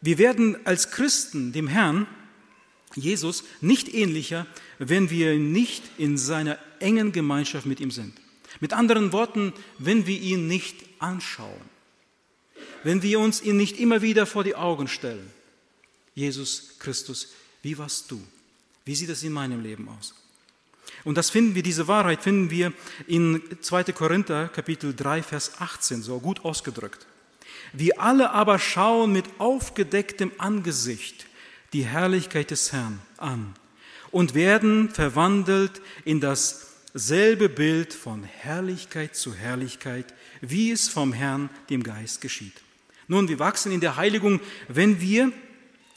wir 0.00 0.18
werden 0.18 0.56
als 0.64 0.90
Christen 0.90 1.52
dem 1.52 1.68
Herrn, 1.68 2.06
Jesus, 2.94 3.44
nicht 3.60 3.92
ähnlicher, 3.92 4.46
wenn 4.78 5.10
wir 5.10 5.36
nicht 5.36 5.82
in 5.98 6.16
seiner 6.16 6.58
engen 6.80 7.12
Gemeinschaft 7.12 7.66
mit 7.66 7.80
ihm 7.80 7.90
sind. 7.90 8.14
Mit 8.60 8.72
anderen 8.72 9.12
Worten, 9.12 9.52
wenn 9.78 10.06
wir 10.06 10.18
ihn 10.18 10.46
nicht 10.46 10.76
anschauen, 10.98 11.60
wenn 12.82 13.02
wir 13.02 13.20
uns 13.20 13.42
ihn 13.42 13.56
nicht 13.56 13.78
immer 13.78 14.02
wieder 14.02 14.26
vor 14.26 14.44
die 14.44 14.54
Augen 14.54 14.88
stellen. 14.88 15.30
Jesus 16.14 16.76
Christus, 16.78 17.32
wie 17.62 17.76
warst 17.78 18.10
du? 18.10 18.20
Wie 18.84 18.94
sieht 18.94 19.10
es 19.10 19.22
in 19.22 19.32
meinem 19.32 19.62
Leben 19.62 19.88
aus? 19.88 20.14
Und 21.04 21.16
das 21.16 21.30
finden 21.30 21.54
wir, 21.54 21.62
diese 21.62 21.88
Wahrheit 21.88 22.22
finden 22.22 22.50
wir 22.50 22.72
in 23.06 23.42
2. 23.60 23.84
Korinther 23.84 24.48
Kapitel 24.48 24.94
3, 24.94 25.22
Vers 25.22 25.52
18, 25.58 26.02
so 26.02 26.20
gut 26.20 26.44
ausgedrückt. 26.44 27.06
Wir 27.72 28.00
alle 28.00 28.30
aber 28.30 28.58
schauen 28.58 29.12
mit 29.12 29.26
aufgedecktem 29.38 30.32
Angesicht 30.38 31.26
die 31.72 31.84
Herrlichkeit 31.84 32.50
des 32.50 32.72
Herrn 32.72 33.00
an 33.16 33.54
und 34.10 34.34
werden 34.34 34.88
verwandelt 34.90 35.82
in 36.04 36.20
das 36.20 36.66
selbe 36.94 37.48
Bild 37.48 37.92
von 37.92 38.24
Herrlichkeit 38.24 39.14
zu 39.14 39.34
Herrlichkeit, 39.34 40.06
wie 40.40 40.70
es 40.70 40.88
vom 40.88 41.12
Herrn, 41.12 41.50
dem 41.68 41.82
Geist, 41.82 42.20
geschieht. 42.20 42.54
Nun, 43.06 43.28
wir 43.28 43.38
wachsen 43.38 43.72
in 43.72 43.80
der 43.80 43.96
Heiligung, 43.96 44.40
wenn 44.68 45.00
wir 45.00 45.32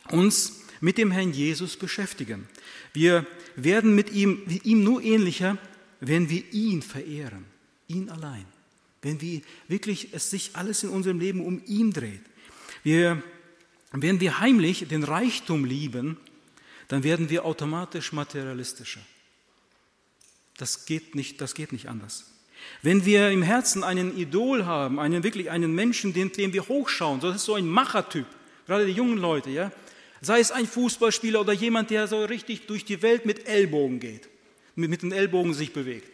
uns 0.09 0.61
mit 0.79 0.97
dem 0.97 1.11
Herrn 1.11 1.31
Jesus 1.31 1.77
beschäftigen. 1.77 2.47
Wir 2.93 3.25
werden 3.55 3.95
mit 3.95 4.11
ihm, 4.11 4.41
ihm 4.63 4.83
nur 4.83 5.01
ähnlicher, 5.03 5.57
wenn 5.99 6.29
wir 6.29 6.43
ihn 6.51 6.81
verehren, 6.81 7.45
ihn 7.87 8.09
allein. 8.09 8.45
wenn 9.01 9.19
wir 9.19 9.41
wirklich 9.67 10.09
es 10.13 10.29
sich 10.29 10.51
alles 10.53 10.83
in 10.83 10.89
unserem 10.89 11.19
Leben 11.19 11.43
um 11.43 11.61
ihn 11.65 11.91
dreht. 11.91 12.21
Wir, 12.83 13.21
wenn 13.91 14.19
wir 14.19 14.39
heimlich 14.39 14.87
den 14.87 15.03
Reichtum 15.03 15.65
lieben, 15.65 16.17
dann 16.87 17.03
werden 17.03 17.29
wir 17.29 17.45
automatisch 17.45 18.11
materialistischer. 18.11 19.01
Das 20.57 20.85
geht 20.85 21.15
nicht, 21.15 21.41
das 21.41 21.55
geht 21.55 21.71
nicht 21.71 21.87
anders. 21.87 22.25
Wenn 22.83 23.05
wir 23.05 23.31
im 23.31 23.41
Herzen 23.41 23.83
einen 23.83 24.15
Idol 24.15 24.65
haben, 24.65 24.99
einen 24.99 25.23
wirklich 25.23 25.49
einen 25.49 25.73
Menschen, 25.73 26.13
den, 26.13 26.31
dem 26.31 26.53
wir 26.53 26.67
hochschauen, 26.67 27.19
das 27.19 27.37
ist 27.37 27.45
so 27.45 27.55
ein 27.55 27.67
Machertyp, 27.67 28.27
gerade 28.67 28.85
die 28.85 28.91
jungen 28.91 29.17
Leute, 29.17 29.49
ja, 29.49 29.71
sei 30.21 30.39
es 30.39 30.51
ein 30.51 30.67
Fußballspieler 30.67 31.41
oder 31.41 31.53
jemand, 31.53 31.89
der 31.89 32.07
so 32.07 32.23
richtig 32.23 32.67
durch 32.67 32.85
die 32.85 33.01
Welt 33.01 33.25
mit 33.25 33.47
Ellbogen 33.47 33.99
geht, 33.99 34.29
mit, 34.75 34.89
mit 34.89 35.01
den 35.01 35.11
Ellbogen 35.11 35.53
sich 35.53 35.73
bewegt, 35.73 36.09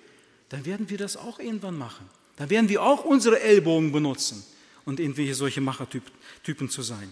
dann 0.50 0.66
werden 0.66 0.90
wir 0.90 0.98
das 0.98 1.18
auch 1.18 1.40
irgendwann 1.40 1.78
machen. 1.78 2.10
Dann 2.38 2.50
werden 2.50 2.70
wir 2.70 2.82
auch 2.84 3.04
unsere 3.04 3.42
Ellbogen 3.42 3.92
benutzen 3.92 4.44
und 4.86 5.00
irgendwie 5.00 5.32
solche 5.34 5.60
Machertypen 5.60 6.70
zu 6.70 6.82
sein. 6.82 7.12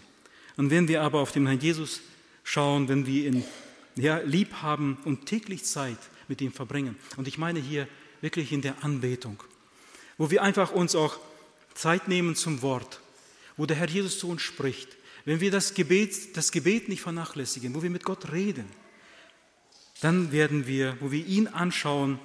Und 0.55 0.69
wenn 0.69 0.87
wir 0.87 1.01
aber 1.01 1.19
auf 1.19 1.31
den 1.31 1.47
Herrn 1.47 1.59
Jesus 1.59 1.99
schauen, 2.43 2.87
wenn 2.87 3.05
wir 3.05 3.27
ihn 3.27 3.43
ja, 3.95 4.19
lieb 4.19 4.53
haben 4.61 4.97
und 5.03 5.25
täglich 5.25 5.65
Zeit 5.65 5.97
mit 6.27 6.41
ihm 6.41 6.53
verbringen, 6.53 6.95
und 7.17 7.27
ich 7.27 7.37
meine 7.37 7.59
hier 7.59 7.87
wirklich 8.21 8.53
in 8.53 8.61
der 8.61 8.83
Anbetung, 8.83 9.43
wo 10.17 10.31
wir 10.31 10.43
einfach 10.43 10.71
uns 10.71 10.95
auch 10.95 11.17
Zeit 11.73 12.07
nehmen 12.07 12.35
zum 12.35 12.61
Wort, 12.61 13.01
wo 13.57 13.65
der 13.65 13.75
Herr 13.75 13.89
Jesus 13.89 14.19
zu 14.19 14.29
uns 14.29 14.41
spricht, 14.41 14.95
wenn 15.25 15.39
wir 15.39 15.51
das 15.51 15.73
Gebet, 15.73 16.37
das 16.37 16.51
Gebet 16.51 16.87
nicht 16.87 17.01
vernachlässigen, 17.01 17.73
wo 17.73 17.83
wir 17.83 17.89
mit 17.89 18.05
Gott 18.05 18.31
reden, 18.31 18.65
dann 20.01 20.31
werden 20.31 20.67
wir, 20.67 20.97
wo 20.99 21.11
wir 21.11 21.25
ihn 21.25 21.47
anschauen, 21.47 22.19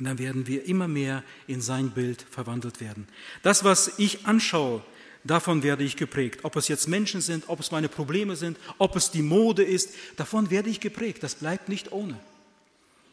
dann 0.00 0.18
werden 0.18 0.46
wir 0.46 0.64
immer 0.66 0.86
mehr 0.86 1.24
in 1.46 1.60
sein 1.60 1.90
Bild 1.90 2.24
verwandelt 2.30 2.80
werden. 2.80 3.08
Das, 3.42 3.64
was 3.64 3.98
ich 3.98 4.26
anschaue, 4.26 4.84
davon 5.24 5.64
werde 5.64 5.82
ich 5.82 5.96
geprägt. 5.96 6.40
Ob 6.44 6.54
es 6.56 6.68
jetzt 6.68 6.86
Menschen 6.86 7.20
sind, 7.20 7.48
ob 7.48 7.58
es 7.58 7.72
meine 7.72 7.88
Probleme 7.88 8.36
sind, 8.36 8.56
ob 8.78 8.94
es 8.94 9.10
die 9.10 9.22
Mode 9.22 9.64
ist, 9.64 9.90
davon 10.16 10.50
werde 10.50 10.70
ich 10.70 10.78
geprägt. 10.78 11.22
Das 11.22 11.34
bleibt 11.34 11.68
nicht 11.68 11.90
ohne. 11.90 12.18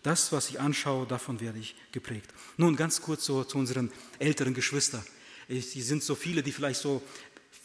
Das, 0.03 0.31
was 0.31 0.49
ich 0.49 0.59
anschaue, 0.59 1.07
davon 1.07 1.41
werde 1.41 1.57
ich 1.57 1.75
geprägt. 1.91 2.31
Nun 2.57 2.75
ganz 2.75 3.01
kurz 3.01 3.25
so 3.25 3.43
zu 3.43 3.57
unseren 3.57 3.91
älteren 4.19 4.53
Geschwistern. 4.53 5.03
Es 5.47 5.73
sind 5.73 6.03
so 6.03 6.15
viele, 6.15 6.43
die 6.43 6.51
vielleicht 6.51 6.79
so 6.79 7.01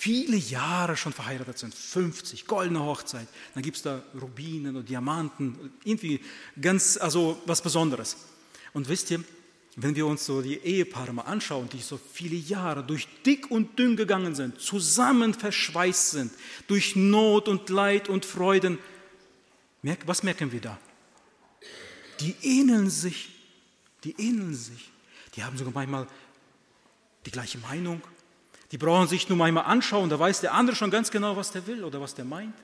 viele 0.00 0.38
Jahre 0.38 0.96
schon 0.96 1.12
verheiratet 1.12 1.58
sind, 1.58 1.74
50, 1.74 2.46
goldene 2.46 2.80
Hochzeit. 2.80 3.28
Dann 3.52 3.62
gibt 3.62 3.76
es 3.76 3.82
da 3.82 4.02
Rubinen 4.18 4.74
und 4.76 4.88
Diamanten, 4.88 5.74
irgendwie 5.84 6.20
ganz, 6.58 6.96
also 6.96 7.38
was 7.44 7.60
Besonderes. 7.60 8.16
Und 8.72 8.88
wisst 8.88 9.10
ihr, 9.10 9.22
wenn 9.76 9.94
wir 9.94 10.06
uns 10.06 10.24
so 10.24 10.40
die 10.40 10.56
Ehepaare 10.56 11.12
mal 11.12 11.24
anschauen, 11.24 11.68
die 11.68 11.82
so 11.82 12.00
viele 12.14 12.36
Jahre 12.36 12.82
durch 12.82 13.08
dick 13.26 13.50
und 13.50 13.78
dünn 13.78 13.94
gegangen 13.94 14.34
sind, 14.34 14.58
zusammen 14.58 15.34
verschweißt 15.34 16.12
sind, 16.12 16.32
durch 16.66 16.96
Not 16.96 17.46
und 17.46 17.68
Leid 17.68 18.08
und 18.08 18.24
Freuden, 18.24 18.78
was 20.06 20.22
merken 20.22 20.50
wir 20.50 20.62
da? 20.62 20.78
Die 22.20 22.36
ähneln 22.40 22.88
sich, 22.88 23.28
die 24.04 24.14
ähneln 24.18 24.54
sich. 24.54 24.90
Die 25.36 25.44
haben 25.44 25.58
sogar 25.58 25.74
manchmal 25.74 26.06
die 27.26 27.30
gleiche 27.30 27.58
Meinung, 27.58 28.00
die 28.70 28.78
brauchen 28.78 29.08
sich 29.08 29.28
nur 29.28 29.38
manchmal 29.38 29.64
anschauen, 29.64 30.08
da 30.10 30.18
weiß 30.18 30.40
der 30.40 30.54
andere 30.54 30.76
schon 30.76 30.90
ganz 30.90 31.10
genau, 31.10 31.36
was 31.36 31.50
der 31.50 31.66
will 31.66 31.84
oder 31.84 32.00
was 32.00 32.14
der 32.14 32.24
meint. 32.24 32.54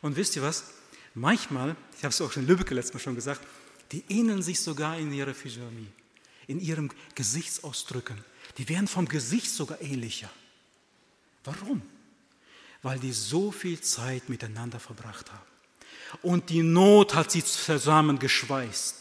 Und 0.00 0.16
wisst 0.16 0.36
ihr 0.36 0.42
was? 0.42 0.64
Manchmal, 1.14 1.76
ich 1.96 2.04
habe 2.04 2.12
es 2.12 2.20
auch 2.20 2.34
in 2.36 2.46
Lübeck 2.46 2.70
letztes 2.70 2.94
Mal 2.94 3.00
schon 3.00 3.14
gesagt, 3.14 3.40
die 3.92 4.04
ähneln 4.08 4.42
sich 4.42 4.60
sogar 4.60 4.96
in 4.98 5.12
ihrer 5.12 5.34
Physiognomie, 5.34 5.88
in 6.46 6.60
ihrem 6.60 6.90
Gesichtsausdrücken. 7.14 8.16
Die 8.58 8.68
werden 8.68 8.88
vom 8.88 9.08
Gesicht 9.08 9.50
sogar 9.50 9.80
ähnlicher. 9.82 10.30
Warum? 11.44 11.82
Weil 12.82 12.98
die 12.98 13.12
so 13.12 13.50
viel 13.50 13.80
Zeit 13.80 14.28
miteinander 14.28 14.80
verbracht 14.80 15.30
haben. 15.30 15.50
Und 16.22 16.50
die 16.50 16.62
Not 16.62 17.14
hat 17.14 17.30
sie 17.30 17.44
zusammengeschweißt. 17.44 18.96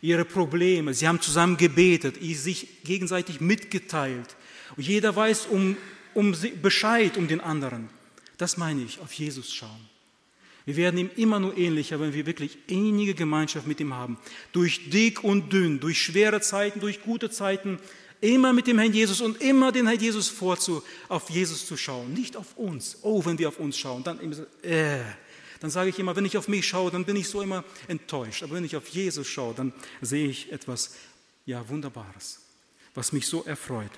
Ihre 0.00 0.24
Probleme, 0.24 0.94
sie 0.94 1.08
haben 1.08 1.20
zusammen 1.20 1.56
gebetet, 1.56 2.16
sich 2.20 2.84
gegenseitig 2.84 3.40
mitgeteilt. 3.40 4.36
Jeder 4.78 5.14
weiß 5.14 5.46
um, 5.46 5.76
um 6.14 6.34
Bescheid 6.62 7.16
um 7.16 7.28
den 7.28 7.40
anderen. 7.40 7.88
Das 8.36 8.56
meine 8.56 8.82
ich, 8.82 9.00
auf 9.00 9.12
Jesus 9.12 9.52
schauen. 9.52 9.88
Wir 10.64 10.76
werden 10.76 10.98
ihm 10.98 11.10
immer 11.16 11.40
nur 11.40 11.56
ähnlicher, 11.56 11.98
wenn 11.98 12.12
wir 12.12 12.26
wirklich 12.26 12.58
innige 12.66 13.14
Gemeinschaft 13.14 13.66
mit 13.66 13.80
ihm 13.80 13.94
haben. 13.94 14.18
Durch 14.52 14.90
dick 14.90 15.24
und 15.24 15.50
dünn, 15.50 15.80
durch 15.80 16.02
schwere 16.02 16.42
Zeiten, 16.42 16.80
durch 16.80 17.02
gute 17.02 17.30
Zeiten, 17.30 17.78
immer 18.20 18.52
mit 18.52 18.66
dem 18.66 18.78
Herrn 18.78 18.92
Jesus 18.92 19.20
und 19.20 19.40
immer 19.40 19.72
den 19.72 19.86
Herrn 19.86 19.98
Jesus 19.98 20.28
vorzu, 20.28 20.82
auf 21.08 21.30
Jesus 21.30 21.66
zu 21.66 21.76
schauen, 21.76 22.12
nicht 22.12 22.36
auf 22.36 22.56
uns. 22.56 22.98
Oh, 23.02 23.24
wenn 23.24 23.38
wir 23.38 23.48
auf 23.48 23.58
uns 23.58 23.78
schauen, 23.78 24.04
dann, 24.04 24.20
äh, 24.62 24.98
dann 25.60 25.70
sage 25.70 25.90
ich 25.90 25.98
immer, 25.98 26.14
wenn 26.14 26.26
ich 26.26 26.36
auf 26.36 26.48
mich 26.48 26.68
schaue, 26.68 26.90
dann 26.90 27.04
bin 27.04 27.16
ich 27.16 27.28
so 27.28 27.40
immer 27.40 27.64
enttäuscht. 27.86 28.42
Aber 28.42 28.54
wenn 28.54 28.64
ich 28.64 28.76
auf 28.76 28.88
Jesus 28.88 29.26
schaue, 29.26 29.54
dann 29.54 29.72
sehe 30.02 30.28
ich 30.28 30.52
etwas, 30.52 30.96
ja, 31.46 31.66
Wunderbares, 31.68 32.40
was 32.94 33.12
mich 33.12 33.26
so 33.26 33.42
erfreut. 33.44 33.92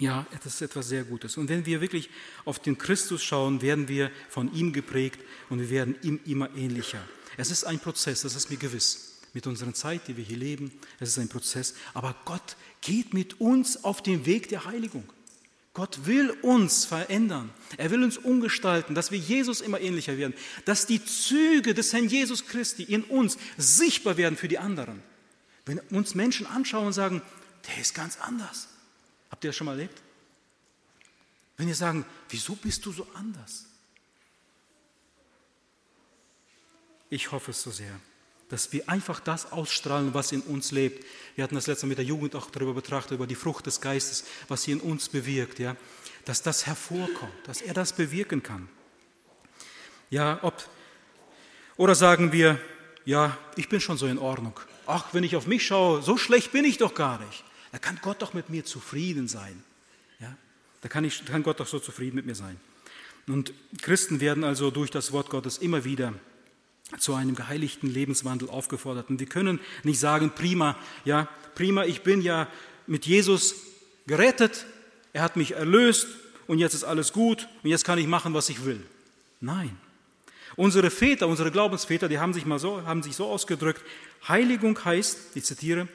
Ja, 0.00 0.26
das 0.42 0.54
ist 0.54 0.62
etwas 0.62 0.88
sehr 0.88 1.04
Gutes. 1.04 1.36
Und 1.36 1.50
wenn 1.50 1.66
wir 1.66 1.82
wirklich 1.82 2.08
auf 2.46 2.58
den 2.58 2.78
Christus 2.78 3.22
schauen, 3.22 3.60
werden 3.60 3.86
wir 3.86 4.10
von 4.30 4.52
ihm 4.54 4.72
geprägt 4.72 5.20
und 5.50 5.60
wir 5.60 5.68
werden 5.68 5.94
ihm 6.02 6.18
immer 6.24 6.48
ähnlicher. 6.56 7.06
Es 7.36 7.50
ist 7.50 7.64
ein 7.64 7.78
Prozess, 7.78 8.22
das 8.22 8.34
ist 8.34 8.50
mir 8.50 8.56
gewiss. 8.56 9.18
Mit 9.34 9.46
unserer 9.46 9.74
Zeit, 9.74 10.08
die 10.08 10.16
wir 10.16 10.24
hier 10.24 10.38
leben, 10.38 10.72
es 10.98 11.10
ist 11.10 11.18
ein 11.18 11.28
Prozess. 11.28 11.74
Aber 11.92 12.16
Gott 12.24 12.56
geht 12.80 13.12
mit 13.12 13.40
uns 13.40 13.84
auf 13.84 14.02
den 14.02 14.24
Weg 14.24 14.48
der 14.48 14.64
Heiligung. 14.64 15.04
Gott 15.74 16.06
will 16.06 16.30
uns 16.42 16.86
verändern. 16.86 17.50
Er 17.76 17.90
will 17.90 18.02
uns 18.02 18.16
umgestalten, 18.16 18.94
dass 18.94 19.10
wir 19.10 19.18
Jesus 19.18 19.60
immer 19.60 19.80
ähnlicher 19.80 20.16
werden, 20.16 20.34
dass 20.64 20.86
die 20.86 21.04
Züge 21.04 21.74
des 21.74 21.92
Herrn 21.92 22.08
Jesus 22.08 22.46
Christi 22.46 22.84
in 22.84 23.04
uns 23.04 23.36
sichtbar 23.58 24.16
werden 24.16 24.36
für 24.36 24.48
die 24.48 24.58
anderen. 24.58 25.02
Wenn 25.66 25.78
uns 25.78 26.14
Menschen 26.14 26.46
anschauen 26.46 26.86
und 26.86 26.92
sagen, 26.94 27.20
der 27.68 27.82
ist 27.82 27.94
ganz 27.94 28.18
anders. 28.18 28.69
Habt 29.40 29.46
ihr 29.46 29.48
das 29.48 29.56
schon 29.56 29.64
mal 29.64 29.72
erlebt? 29.72 30.02
Wenn 31.56 31.66
ihr 31.66 31.74
sagen, 31.74 32.04
wieso 32.28 32.54
bist 32.56 32.84
du 32.84 32.92
so 32.92 33.06
anders? 33.14 33.64
Ich 37.08 37.32
hoffe 37.32 37.52
es 37.52 37.62
so 37.62 37.70
sehr, 37.70 37.98
dass 38.50 38.70
wir 38.74 38.86
einfach 38.86 39.18
das 39.18 39.50
ausstrahlen, 39.50 40.12
was 40.12 40.32
in 40.32 40.42
uns 40.42 40.72
lebt. 40.72 41.06
Wir 41.36 41.44
hatten 41.44 41.54
das 41.54 41.68
letzte 41.68 41.86
Mal 41.86 41.92
mit 41.92 41.98
der 41.98 42.04
Jugend 42.04 42.36
auch 42.36 42.50
darüber 42.50 42.74
betrachtet, 42.74 43.12
über 43.12 43.26
die 43.26 43.34
Frucht 43.34 43.64
des 43.64 43.80
Geistes, 43.80 44.26
was 44.48 44.64
sie 44.64 44.72
in 44.72 44.80
uns 44.80 45.08
bewirkt, 45.08 45.58
ja? 45.58 45.74
dass 46.26 46.42
das 46.42 46.66
hervorkommt, 46.66 47.32
dass 47.44 47.62
er 47.62 47.72
das 47.72 47.94
bewirken 47.94 48.42
kann. 48.42 48.68
Ja, 50.10 50.38
ob, 50.42 50.68
oder 51.78 51.94
sagen 51.94 52.30
wir, 52.32 52.60
ja, 53.06 53.38
ich 53.56 53.70
bin 53.70 53.80
schon 53.80 53.96
so 53.96 54.06
in 54.06 54.18
Ordnung. 54.18 54.60
Ach, 54.86 55.14
wenn 55.14 55.24
ich 55.24 55.34
auf 55.34 55.46
mich 55.46 55.66
schaue, 55.66 56.02
so 56.02 56.18
schlecht 56.18 56.52
bin 56.52 56.66
ich 56.66 56.76
doch 56.76 56.94
gar 56.94 57.18
nicht. 57.20 57.42
Da 57.72 57.78
kann 57.78 57.98
Gott 58.02 58.22
doch 58.22 58.34
mit 58.34 58.50
mir 58.50 58.64
zufrieden 58.64 59.28
sein. 59.28 59.62
Ja? 60.20 60.36
Da 60.80 60.88
kann, 60.88 61.04
ich, 61.04 61.24
kann 61.24 61.42
Gott 61.42 61.60
doch 61.60 61.66
so 61.66 61.78
zufrieden 61.78 62.16
mit 62.16 62.26
mir 62.26 62.34
sein. 62.34 62.58
Und 63.26 63.52
Christen 63.82 64.20
werden 64.20 64.44
also 64.44 64.70
durch 64.70 64.90
das 64.90 65.12
Wort 65.12 65.30
Gottes 65.30 65.58
immer 65.58 65.84
wieder 65.84 66.14
zu 66.98 67.14
einem 67.14 67.36
geheiligten 67.36 67.88
Lebenswandel 67.88 68.50
aufgefordert. 68.50 69.10
Und 69.10 69.20
wir 69.20 69.28
können 69.28 69.60
nicht 69.84 70.00
sagen, 70.00 70.32
prima, 70.34 70.76
ja, 71.04 71.28
prima, 71.54 71.84
ich 71.84 72.02
bin 72.02 72.22
ja 72.22 72.48
mit 72.86 73.06
Jesus 73.06 73.54
gerettet, 74.06 74.66
er 75.12 75.22
hat 75.22 75.36
mich 75.36 75.52
erlöst 75.52 76.08
und 76.48 76.58
jetzt 76.58 76.74
ist 76.74 76.84
alles 76.84 77.12
gut 77.12 77.46
und 77.62 77.70
jetzt 77.70 77.84
kann 77.84 77.98
ich 77.98 78.08
machen, 78.08 78.34
was 78.34 78.48
ich 78.48 78.64
will. 78.64 78.84
Nein. 79.40 79.76
Unsere 80.56 80.90
Väter, 80.90 81.28
unsere 81.28 81.52
Glaubensväter, 81.52 82.08
die 82.08 82.18
haben 82.18 82.34
sich 82.34 82.44
mal 82.44 82.58
so, 82.58 82.84
haben 82.84 83.04
sich 83.04 83.14
so 83.14 83.26
ausgedrückt, 83.26 83.82
Heiligung 84.26 84.84
heißt, 84.84 85.36
ich 85.36 85.44
zitiere, 85.44 85.88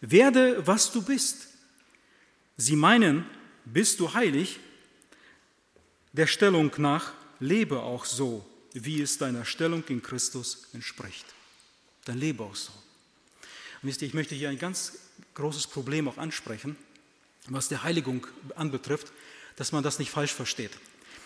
werde, 0.00 0.66
was 0.66 0.92
du 0.92 1.02
bist. 1.02 1.48
Sie 2.56 2.76
meinen, 2.76 3.26
bist 3.64 4.00
du 4.00 4.14
heilig? 4.14 4.60
Der 6.12 6.26
Stellung 6.26 6.72
nach 6.78 7.12
lebe 7.40 7.80
auch 7.80 8.04
so, 8.04 8.46
wie 8.72 9.02
es 9.02 9.18
deiner 9.18 9.44
Stellung 9.44 9.84
in 9.88 10.02
Christus 10.02 10.68
entspricht. 10.72 11.26
Dann 12.04 12.18
lebe 12.18 12.44
auch 12.44 12.56
so. 12.56 12.72
Und 13.82 13.88
wisst 13.88 14.02
ihr, 14.02 14.08
ich 14.08 14.14
möchte 14.14 14.34
hier 14.34 14.48
ein 14.48 14.58
ganz 14.58 14.98
großes 15.34 15.66
Problem 15.66 16.08
auch 16.08 16.18
ansprechen, 16.18 16.76
was 17.48 17.68
der 17.68 17.82
Heiligung 17.82 18.26
anbetrifft, 18.54 19.12
dass 19.56 19.72
man 19.72 19.82
das 19.82 19.98
nicht 19.98 20.10
falsch 20.10 20.32
versteht. 20.32 20.72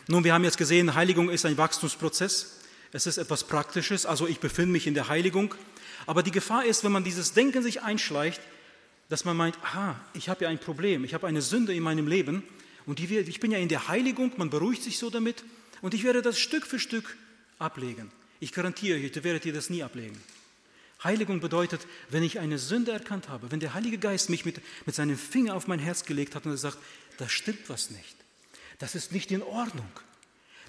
Nun, 0.08 0.24
wir 0.24 0.34
haben 0.34 0.44
jetzt 0.44 0.58
gesehen, 0.58 0.94
Heiligung 0.94 1.30
ist 1.30 1.44
ein 1.44 1.56
Wachstumsprozess. 1.56 2.56
Es 2.92 3.06
ist 3.06 3.18
etwas 3.18 3.44
Praktisches, 3.44 4.06
also 4.06 4.26
ich 4.26 4.40
befinde 4.40 4.72
mich 4.72 4.86
in 4.86 4.94
der 4.94 5.08
Heiligung. 5.08 5.54
Aber 6.06 6.22
die 6.22 6.32
Gefahr 6.32 6.64
ist, 6.64 6.82
wenn 6.82 6.92
man 6.92 7.04
dieses 7.04 7.32
Denken 7.32 7.62
sich 7.62 7.82
einschleicht, 7.82 8.40
dass 9.10 9.24
man 9.24 9.36
meint, 9.36 9.58
aha, 9.62 10.00
ich 10.14 10.28
habe 10.28 10.44
ja 10.44 10.50
ein 10.50 10.58
Problem, 10.58 11.04
ich 11.04 11.12
habe 11.12 11.26
eine 11.26 11.42
Sünde 11.42 11.74
in 11.74 11.82
meinem 11.82 12.06
Leben 12.06 12.44
und 12.86 13.00
die, 13.00 13.18
ich 13.18 13.40
bin 13.40 13.50
ja 13.50 13.58
in 13.58 13.68
der 13.68 13.88
Heiligung, 13.88 14.32
man 14.36 14.50
beruhigt 14.50 14.82
sich 14.82 14.98
so 14.98 15.10
damit 15.10 15.44
und 15.82 15.92
ich 15.94 16.04
werde 16.04 16.22
das 16.22 16.38
Stück 16.38 16.64
für 16.64 16.78
Stück 16.78 17.16
ablegen. 17.58 18.10
Ich 18.38 18.52
garantiere 18.52 18.98
euch, 18.98 19.14
ihr 19.14 19.24
werdet 19.24 19.44
ihr 19.44 19.52
das 19.52 19.68
nie 19.68 19.82
ablegen. 19.82 20.18
Heiligung 21.02 21.40
bedeutet, 21.40 21.86
wenn 22.08 22.22
ich 22.22 22.38
eine 22.38 22.58
Sünde 22.58 22.92
erkannt 22.92 23.28
habe, 23.28 23.50
wenn 23.50 23.58
der 23.58 23.74
Heilige 23.74 23.98
Geist 23.98 24.30
mich 24.30 24.44
mit, 24.44 24.60
mit 24.86 24.94
seinem 24.94 25.18
Finger 25.18 25.54
auf 25.54 25.66
mein 25.66 25.80
Herz 25.80 26.04
gelegt 26.04 26.34
hat 26.34 26.46
und 26.46 26.56
sagt, 26.56 26.78
da 27.16 27.28
stimmt 27.28 27.68
was 27.68 27.90
nicht. 27.90 28.16
Das 28.78 28.94
ist 28.94 29.12
nicht 29.12 29.30
in 29.32 29.42
Ordnung. 29.42 29.90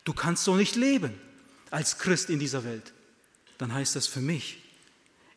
Du 0.04 0.14
kannst 0.14 0.46
so 0.46 0.56
nicht 0.56 0.76
leben 0.76 1.14
als 1.70 2.00
Christ 2.00 2.30
in 2.30 2.40
dieser 2.40 2.64
Welt. 2.64 2.92
Dann 3.60 3.74
heißt 3.74 3.96
das 3.96 4.08
für 4.08 4.22
mich, 4.22 4.58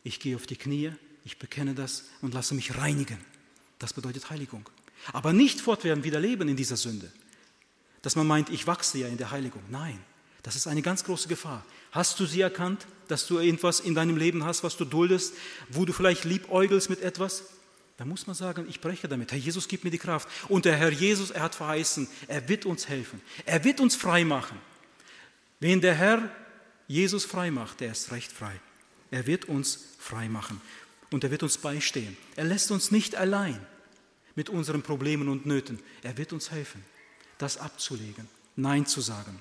ich 0.04 0.20
gehe 0.20 0.36
auf 0.36 0.46
die 0.46 0.56
Knie, 0.56 0.92
ich 1.24 1.38
bekenne 1.38 1.74
das 1.74 2.04
und 2.20 2.34
lasse 2.34 2.54
mich 2.54 2.76
reinigen. 2.76 3.18
Das 3.78 3.92
bedeutet 3.92 4.30
Heiligung. 4.30 4.68
Aber 5.12 5.32
nicht 5.32 5.60
fortwährend 5.60 6.04
wieder 6.04 6.20
leben 6.20 6.48
in 6.48 6.56
dieser 6.56 6.76
Sünde. 6.76 7.10
Dass 8.02 8.16
man 8.16 8.26
meint, 8.26 8.50
ich 8.50 8.66
wachse 8.66 8.98
ja 8.98 9.08
in 9.08 9.16
der 9.16 9.30
Heiligung. 9.30 9.62
Nein, 9.70 9.98
das 10.42 10.56
ist 10.56 10.66
eine 10.66 10.82
ganz 10.82 11.04
große 11.04 11.28
Gefahr. 11.28 11.64
Hast 11.90 12.20
du 12.20 12.26
sie 12.26 12.42
erkannt, 12.42 12.86
dass 13.08 13.26
du 13.26 13.38
irgendwas 13.38 13.80
in 13.80 13.94
deinem 13.94 14.16
Leben 14.16 14.44
hast, 14.44 14.62
was 14.62 14.76
du 14.76 14.84
duldest, 14.84 15.34
wo 15.70 15.84
du 15.84 15.92
vielleicht 15.92 16.24
liebäugelst 16.24 16.90
mit 16.90 17.00
etwas? 17.00 17.44
Da 17.96 18.04
muss 18.04 18.26
man 18.26 18.34
sagen, 18.34 18.66
ich 18.68 18.80
breche 18.80 19.08
damit. 19.08 19.32
Herr 19.32 19.38
Jesus, 19.38 19.68
gib 19.68 19.84
mir 19.84 19.90
die 19.90 19.98
Kraft. 19.98 20.28
Und 20.48 20.64
der 20.64 20.76
Herr 20.76 20.90
Jesus, 20.90 21.30
er 21.30 21.42
hat 21.42 21.54
verheißen, 21.54 22.08
er 22.26 22.48
wird 22.48 22.66
uns 22.66 22.88
helfen. 22.88 23.22
Er 23.46 23.64
wird 23.64 23.80
uns 23.80 23.96
frei 23.96 24.24
machen. 24.24 24.58
Wen 25.60 25.80
der 25.80 25.94
Herr 25.94 26.28
Jesus 26.88 27.24
frei 27.24 27.50
macht, 27.50 27.80
der 27.80 27.92
ist 27.92 28.10
recht 28.12 28.30
frei. 28.30 28.60
Er 29.10 29.26
wird 29.26 29.46
uns 29.46 29.84
frei 29.98 30.28
machen 30.28 30.60
und 31.14 31.22
er 31.22 31.30
wird 31.30 31.44
uns 31.44 31.58
beistehen. 31.58 32.16
Er 32.34 32.42
lässt 32.42 32.72
uns 32.72 32.90
nicht 32.90 33.14
allein 33.14 33.64
mit 34.34 34.50
unseren 34.50 34.82
Problemen 34.82 35.28
und 35.28 35.46
Nöten. 35.46 35.78
Er 36.02 36.18
wird 36.18 36.32
uns 36.32 36.50
helfen, 36.50 36.84
das 37.38 37.56
abzulegen, 37.56 38.28
Nein 38.56 38.84
zu 38.84 39.00
sagen. 39.00 39.40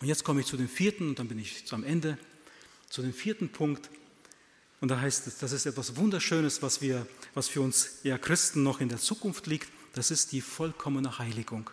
Und 0.00 0.06
jetzt 0.06 0.22
komme 0.22 0.42
ich 0.42 0.46
zu 0.46 0.56
dem 0.56 0.68
vierten, 0.68 1.08
und 1.08 1.18
dann 1.18 1.26
bin 1.26 1.40
ich 1.40 1.64
am 1.72 1.82
Ende, 1.82 2.18
zu 2.88 3.02
dem 3.02 3.12
vierten 3.12 3.48
Punkt. 3.48 3.90
Und 4.80 4.92
da 4.92 5.00
heißt 5.00 5.26
es, 5.26 5.38
das 5.38 5.50
ist 5.50 5.66
etwas 5.66 5.96
Wunderschönes, 5.96 6.62
was, 6.62 6.80
wir, 6.80 7.04
was 7.34 7.48
für 7.48 7.60
uns 7.60 7.98
ja 8.04 8.16
Christen 8.16 8.62
noch 8.62 8.80
in 8.80 8.88
der 8.88 8.98
Zukunft 8.98 9.48
liegt. 9.48 9.68
Das 9.94 10.12
ist 10.12 10.30
die 10.30 10.40
vollkommene 10.40 11.18
Heiligung. 11.18 11.68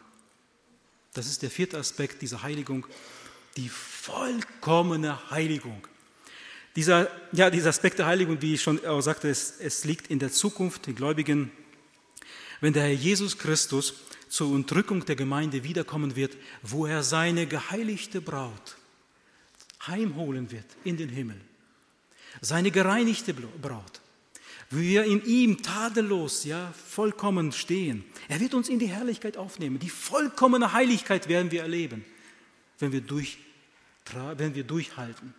Das 1.13 1.27
ist 1.27 1.43
der 1.43 1.51
vierte 1.51 1.77
Aspekt 1.77 2.23
dieser 2.23 2.41
Heiligung, 2.41 2.88
die 3.57 3.69
vollkommene 3.69 5.29
Heiligung. 5.29 5.88
Dieser, 6.76 7.11
ja, 7.34 7.49
dieser 7.49 7.69
Aspekt 7.69 7.99
der 7.99 8.05
Heiligung, 8.05 8.41
wie 8.41 8.53
ich 8.53 8.61
schon 8.61 8.86
auch 8.86 9.01
sagte, 9.01 9.30
es, 9.30 9.55
es 9.59 9.84
liegt 9.84 10.07
in 10.07 10.19
der 10.19 10.32
Zukunft, 10.32 10.88
den 10.88 10.95
Gläubigen. 10.95 11.51
Wenn 12.61 12.74
der 12.74 12.84
Herr 12.84 12.93
Jesus 12.93 13.38
Christus 13.38 13.93
zur 14.30 14.55
Entrückung 14.55 15.03
der 15.05 15.17
Gemeinde 15.17 15.63
wiederkommen 15.63 16.15
wird, 16.15 16.38
wo 16.61 16.86
er 16.86 17.03
seine 17.03 17.45
geheiligte 17.45 18.22
Braut 18.22 18.78
heimholen 19.86 20.51
wird 20.51 20.65
in 20.86 20.95
den 20.95 21.09
Himmel. 21.09 21.39
Seine 22.39 22.72
gereinigte 22.72 23.34
Braut. 23.34 23.99
wie 24.69 24.91
Wir 24.91 25.03
in 25.03 25.26
ihm 25.26 25.61
tadellos, 25.61 26.45
ja, 26.45 26.74
vollkommen 26.88 27.51
stehen. 27.51 28.05
Er 28.30 28.39
wird 28.39 28.53
uns 28.53 28.69
in 28.69 28.80
die 28.80 28.88
Herrlichkeit 28.88 29.36
aufnehmen. 29.36 29.80
Die 29.80 29.89
vollkommene 29.89 30.72
Heiligkeit 30.72 31.28
werden 31.28 31.51
wir 31.51 31.63
erleben, 31.63 32.05
wenn 32.80 32.93
wir, 32.93 33.01
durch, 33.01 33.38
wenn 34.38 34.55
wir 34.55 34.63
durchhalten, 34.63 35.34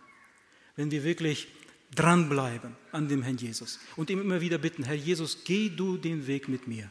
wenn 0.75 0.91
wir 0.91 1.03
wirklich 1.03 1.47
dranbleiben 1.95 2.75
an 2.91 3.07
dem 3.07 3.21
Herrn 3.21 3.37
Jesus 3.37 3.79
und 3.95 4.09
ihm 4.09 4.21
immer 4.21 4.41
wieder 4.41 4.57
bitten, 4.57 4.83
Herr 4.83 4.95
Jesus, 4.95 5.39
geh 5.45 5.69
du 5.69 5.97
den 5.97 6.27
Weg 6.27 6.47
mit 6.47 6.67
mir. 6.67 6.89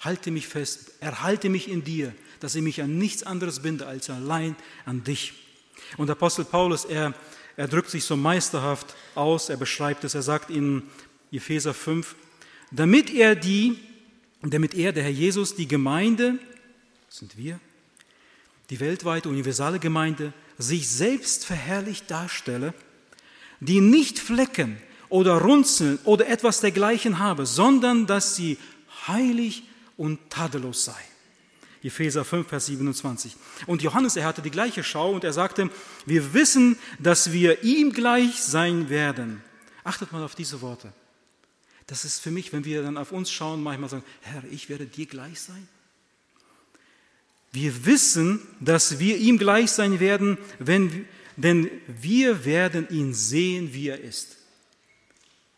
Halte 0.00 0.30
mich 0.30 0.48
fest, 0.48 0.92
erhalte 1.00 1.48
mich 1.48 1.68
in 1.68 1.84
dir, 1.84 2.14
dass 2.40 2.54
ich 2.54 2.62
mich 2.62 2.82
an 2.82 2.98
nichts 2.98 3.22
anderes 3.22 3.60
binde 3.60 3.86
als 3.86 4.10
allein 4.10 4.56
an 4.84 5.04
dich. 5.04 5.34
Und 5.96 6.10
Apostel 6.10 6.44
Paulus, 6.44 6.84
er, 6.84 7.14
er 7.56 7.68
drückt 7.68 7.90
sich 7.90 8.04
so 8.04 8.16
meisterhaft 8.16 8.94
aus, 9.14 9.48
er 9.48 9.56
beschreibt 9.56 10.04
es, 10.04 10.14
er 10.14 10.22
sagt 10.22 10.50
in 10.50 10.82
Epheser 11.30 11.74
5, 11.74 12.16
damit 12.70 13.10
er 13.10 13.36
die, 13.36 13.78
damit 14.42 14.74
er, 14.74 14.92
der 14.92 15.04
Herr 15.04 15.10
Jesus, 15.10 15.54
die 15.54 15.68
Gemeinde, 15.68 16.38
das 17.06 17.18
sind 17.18 17.36
wir, 17.36 17.60
die 18.70 18.80
weltweite 18.80 19.28
universale 19.28 19.78
Gemeinde, 19.78 20.32
sich 20.58 20.88
selbst 20.88 21.44
verherrlicht 21.44 22.10
darstelle, 22.10 22.74
die 23.62 23.80
nicht 23.80 24.18
Flecken 24.18 24.76
oder 25.08 25.34
Runzeln 25.34 25.98
oder 26.04 26.26
etwas 26.26 26.60
dergleichen 26.60 27.20
habe, 27.20 27.46
sondern 27.46 28.06
dass 28.06 28.34
sie 28.34 28.58
heilig 29.06 29.62
und 29.96 30.18
tadellos 30.30 30.84
sei. 30.84 30.98
Epheser 31.84 32.24
5, 32.24 32.48
Vers 32.48 32.66
27. 32.66 33.36
Und 33.66 33.82
Johannes, 33.82 34.16
er 34.16 34.24
hatte 34.24 34.42
die 34.42 34.50
gleiche 34.50 34.82
Schau 34.82 35.12
und 35.12 35.22
er 35.22 35.32
sagte, 35.32 35.70
wir 36.06 36.34
wissen, 36.34 36.76
dass 36.98 37.32
wir 37.32 37.62
ihm 37.62 37.92
gleich 37.92 38.42
sein 38.42 38.88
werden. 38.88 39.42
Achtet 39.84 40.12
mal 40.12 40.24
auf 40.24 40.34
diese 40.34 40.60
Worte. 40.60 40.92
Das 41.86 42.04
ist 42.04 42.20
für 42.20 42.30
mich, 42.30 42.52
wenn 42.52 42.64
wir 42.64 42.82
dann 42.82 42.96
auf 42.96 43.12
uns 43.12 43.30
schauen, 43.30 43.62
manchmal 43.62 43.90
sagen, 43.90 44.04
Herr, 44.22 44.42
ich 44.50 44.68
werde 44.68 44.86
dir 44.86 45.06
gleich 45.06 45.40
sein. 45.40 45.68
Wir 47.52 47.84
wissen, 47.84 48.40
dass 48.60 48.98
wir 48.98 49.18
ihm 49.18 49.38
gleich 49.38 49.70
sein 49.70 50.00
werden, 50.00 50.38
wenn, 50.58 51.06
denn 51.36 51.70
wir 51.86 52.44
werden 52.44 52.88
ihn 52.90 53.14
sehen, 53.14 53.72
wie 53.72 53.88
er 53.88 54.00
ist. 54.00 54.36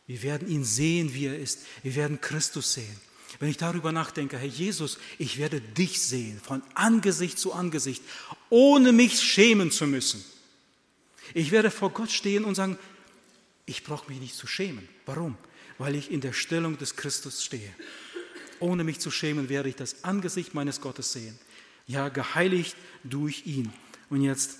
Wir 0.06 0.22
werden 0.22 0.48
ihn 0.48 0.64
sehen, 0.64 1.14
wie 1.14 1.26
er 1.26 1.38
ist. 1.38 1.60
Wir 1.82 1.94
werden 1.94 2.20
Christus 2.20 2.74
sehen. 2.74 3.00
Wenn 3.40 3.48
ich 3.48 3.56
darüber 3.56 3.90
nachdenke, 3.90 4.38
Herr 4.38 4.46
Jesus, 4.46 4.98
ich 5.18 5.38
werde 5.38 5.60
dich 5.60 6.00
sehen, 6.00 6.40
von 6.40 6.62
Angesicht 6.74 7.38
zu 7.38 7.52
Angesicht, 7.52 8.02
ohne 8.50 8.92
mich 8.92 9.20
schämen 9.20 9.70
zu 9.70 9.86
müssen. 9.86 10.24
Ich 11.32 11.50
werde 11.50 11.70
vor 11.70 11.90
Gott 11.90 12.12
stehen 12.12 12.44
und 12.44 12.54
sagen, 12.54 12.78
ich 13.66 13.82
brauche 13.82 14.10
mich 14.10 14.20
nicht 14.20 14.36
zu 14.36 14.46
schämen. 14.46 14.88
Warum? 15.06 15.36
Weil 15.78 15.94
ich 15.96 16.10
in 16.10 16.20
der 16.20 16.32
Stellung 16.32 16.78
des 16.78 16.96
Christus 16.96 17.42
stehe. 17.42 17.74
Ohne 18.60 18.84
mich 18.84 19.00
zu 19.00 19.10
schämen 19.10 19.48
werde 19.48 19.68
ich 19.68 19.76
das 19.76 20.04
Angesicht 20.04 20.54
meines 20.54 20.80
Gottes 20.80 21.12
sehen. 21.12 21.38
Ja, 21.86 22.08
geheiligt 22.08 22.76
durch 23.02 23.46
ihn. 23.46 23.72
Und 24.10 24.22
jetzt 24.22 24.58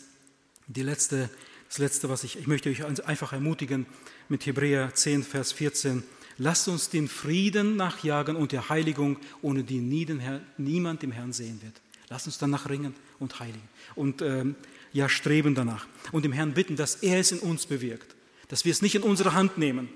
die 0.67 0.83
letzte, 0.83 1.31
das 1.69 1.79
Letzte, 1.79 2.09
was 2.09 2.25
ich, 2.25 2.39
ich 2.39 2.47
möchte 2.47 2.71
euch 2.71 2.85
einfach 3.07 3.33
ermutigen 3.33 3.87
mit 4.29 4.47
Hebräer 4.47 4.95
10, 4.95 5.25
Vers 5.25 5.53
14. 5.53 6.03
Lasst 6.39 6.69
uns 6.69 6.89
den 6.89 7.09
Frieden 7.09 7.77
nachjagen 7.77 8.37
und 8.37 8.53
der 8.53 8.69
Heiligung, 8.69 9.19
ohne 9.43 9.62
die 9.62 9.81
niemand 9.81 11.03
dem 11.03 11.12
Herrn 11.12 11.33
sehen 11.33 11.61
wird. 11.62 11.81
Lasst 12.09 12.27
uns 12.27 12.39
danach 12.39 12.69
ringen 12.69 12.95
und 13.19 13.39
heiligen 13.41 13.69
und 13.95 14.21
ähm, 14.23 14.57
ja 14.93 15.09
streben 15.09 15.55
danach 15.55 15.87
und 16.12 16.25
dem 16.25 16.33
Herrn 16.33 16.55
bitten, 16.55 16.77
dass 16.77 16.97
er 16.97 17.19
es 17.19 17.33
in 17.33 17.39
uns 17.39 17.67
bewirkt, 17.67 18.15
dass 18.49 18.65
wir 18.65 18.73
es 18.73 18.83
nicht 18.83 18.95
in 18.95 19.03
unsere 19.03 19.35
Hand 19.35 19.59
nehmen. 19.59 19.89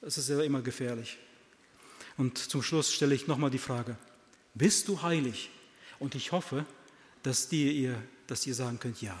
Das 0.00 0.16
ist 0.16 0.28
ja 0.28 0.40
immer 0.42 0.62
gefährlich. 0.62 1.18
Und 2.16 2.38
zum 2.38 2.62
Schluss 2.62 2.92
stelle 2.92 3.14
ich 3.14 3.26
nochmal 3.26 3.50
die 3.50 3.58
Frage, 3.58 3.96
bist 4.54 4.88
du 4.88 5.02
heilig? 5.02 5.50
Und 5.98 6.14
ich 6.14 6.32
hoffe, 6.32 6.64
dass, 7.22 7.48
die, 7.48 7.70
ihr, 7.72 8.02
dass 8.26 8.46
ihr 8.46 8.54
sagen 8.54 8.78
könnt, 8.78 9.02
ja, 9.02 9.16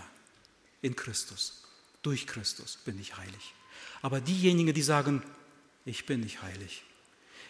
in 0.82 0.96
Christus, 0.96 1.62
durch 2.02 2.26
Christus 2.26 2.78
bin 2.84 2.98
ich 3.00 3.16
heilig. 3.16 3.54
Aber 4.02 4.20
diejenigen, 4.20 4.72
die 4.74 4.82
sagen, 4.82 5.22
ich 5.84 6.06
bin 6.06 6.20
nicht 6.20 6.42
heilig. 6.42 6.84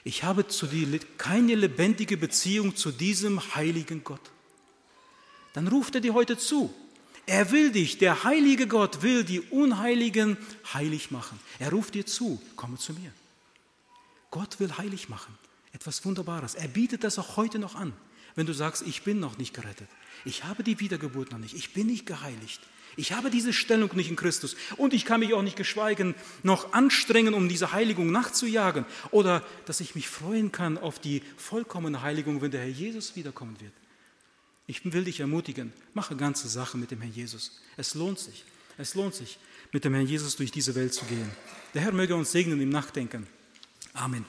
Ich 0.04 0.24
habe 0.24 0.44
dir 0.44 1.00
keine 1.18 1.54
lebendige 1.54 2.16
Beziehung 2.16 2.74
zu 2.74 2.90
diesem 2.90 3.54
heiligen 3.54 4.02
Gott. 4.02 4.30
Dann 5.52 5.68
ruft 5.68 5.94
er 5.94 6.00
dir 6.00 6.14
heute 6.14 6.38
zu. 6.38 6.72
Er 7.26 7.50
will 7.52 7.70
dich, 7.70 7.98
der 7.98 8.24
heilige 8.24 8.66
Gott 8.66 9.02
will 9.02 9.24
die 9.24 9.40
Unheiligen 9.40 10.36
heilig 10.72 11.10
machen. 11.10 11.38
Er 11.58 11.70
ruft 11.70 11.94
dir 11.94 12.06
zu, 12.06 12.40
komme 12.56 12.78
zu 12.78 12.92
mir. 12.94 13.12
Gott 14.30 14.58
will 14.58 14.76
heilig 14.78 15.08
machen. 15.08 15.36
Etwas 15.72 16.04
Wunderbares. 16.04 16.54
Er 16.54 16.68
bietet 16.68 17.04
das 17.04 17.18
auch 17.18 17.36
heute 17.36 17.58
noch 17.58 17.74
an. 17.74 17.92
Wenn 18.34 18.46
du 18.46 18.52
sagst, 18.52 18.82
ich 18.82 19.02
bin 19.02 19.20
noch 19.20 19.38
nicht 19.38 19.54
gerettet, 19.54 19.88
ich 20.24 20.44
habe 20.44 20.62
die 20.62 20.80
Wiedergeburt 20.80 21.32
noch 21.32 21.38
nicht, 21.38 21.54
ich 21.54 21.72
bin 21.72 21.88
nicht 21.88 22.06
geheiligt, 22.06 22.60
ich 22.96 23.12
habe 23.12 23.30
diese 23.30 23.52
Stellung 23.52 23.90
nicht 23.94 24.10
in 24.10 24.16
Christus 24.16 24.56
und 24.76 24.94
ich 24.94 25.04
kann 25.04 25.20
mich 25.20 25.34
auch 25.34 25.42
nicht 25.42 25.56
geschweigen 25.56 26.14
noch 26.42 26.72
anstrengen, 26.72 27.34
um 27.34 27.48
diese 27.48 27.72
Heiligung 27.72 28.10
nachzujagen 28.10 28.84
oder 29.10 29.46
dass 29.66 29.80
ich 29.80 29.94
mich 29.94 30.08
freuen 30.08 30.52
kann 30.52 30.78
auf 30.78 30.98
die 30.98 31.22
vollkommene 31.36 32.02
Heiligung, 32.02 32.42
wenn 32.42 32.50
der 32.50 32.60
Herr 32.60 32.68
Jesus 32.68 33.16
wiederkommen 33.16 33.56
wird. 33.60 33.72
Ich 34.66 34.84
will 34.84 35.04
dich 35.04 35.20
ermutigen, 35.20 35.72
mache 35.94 36.16
ganze 36.16 36.48
Sache 36.48 36.78
mit 36.78 36.90
dem 36.90 37.00
Herrn 37.00 37.12
Jesus. 37.12 37.60
Es 37.76 37.94
lohnt 37.94 38.18
sich. 38.18 38.44
Es 38.78 38.94
lohnt 38.94 39.14
sich, 39.14 39.38
mit 39.72 39.84
dem 39.84 39.92
Herrn 39.94 40.06
Jesus 40.06 40.36
durch 40.36 40.50
diese 40.50 40.74
Welt 40.74 40.94
zu 40.94 41.04
gehen. 41.04 41.30
Der 41.74 41.82
Herr 41.82 41.92
möge 41.92 42.14
uns 42.14 42.32
segnen 42.32 42.60
im 42.60 42.70
Nachdenken. 42.70 43.26
Amen. 43.92 44.24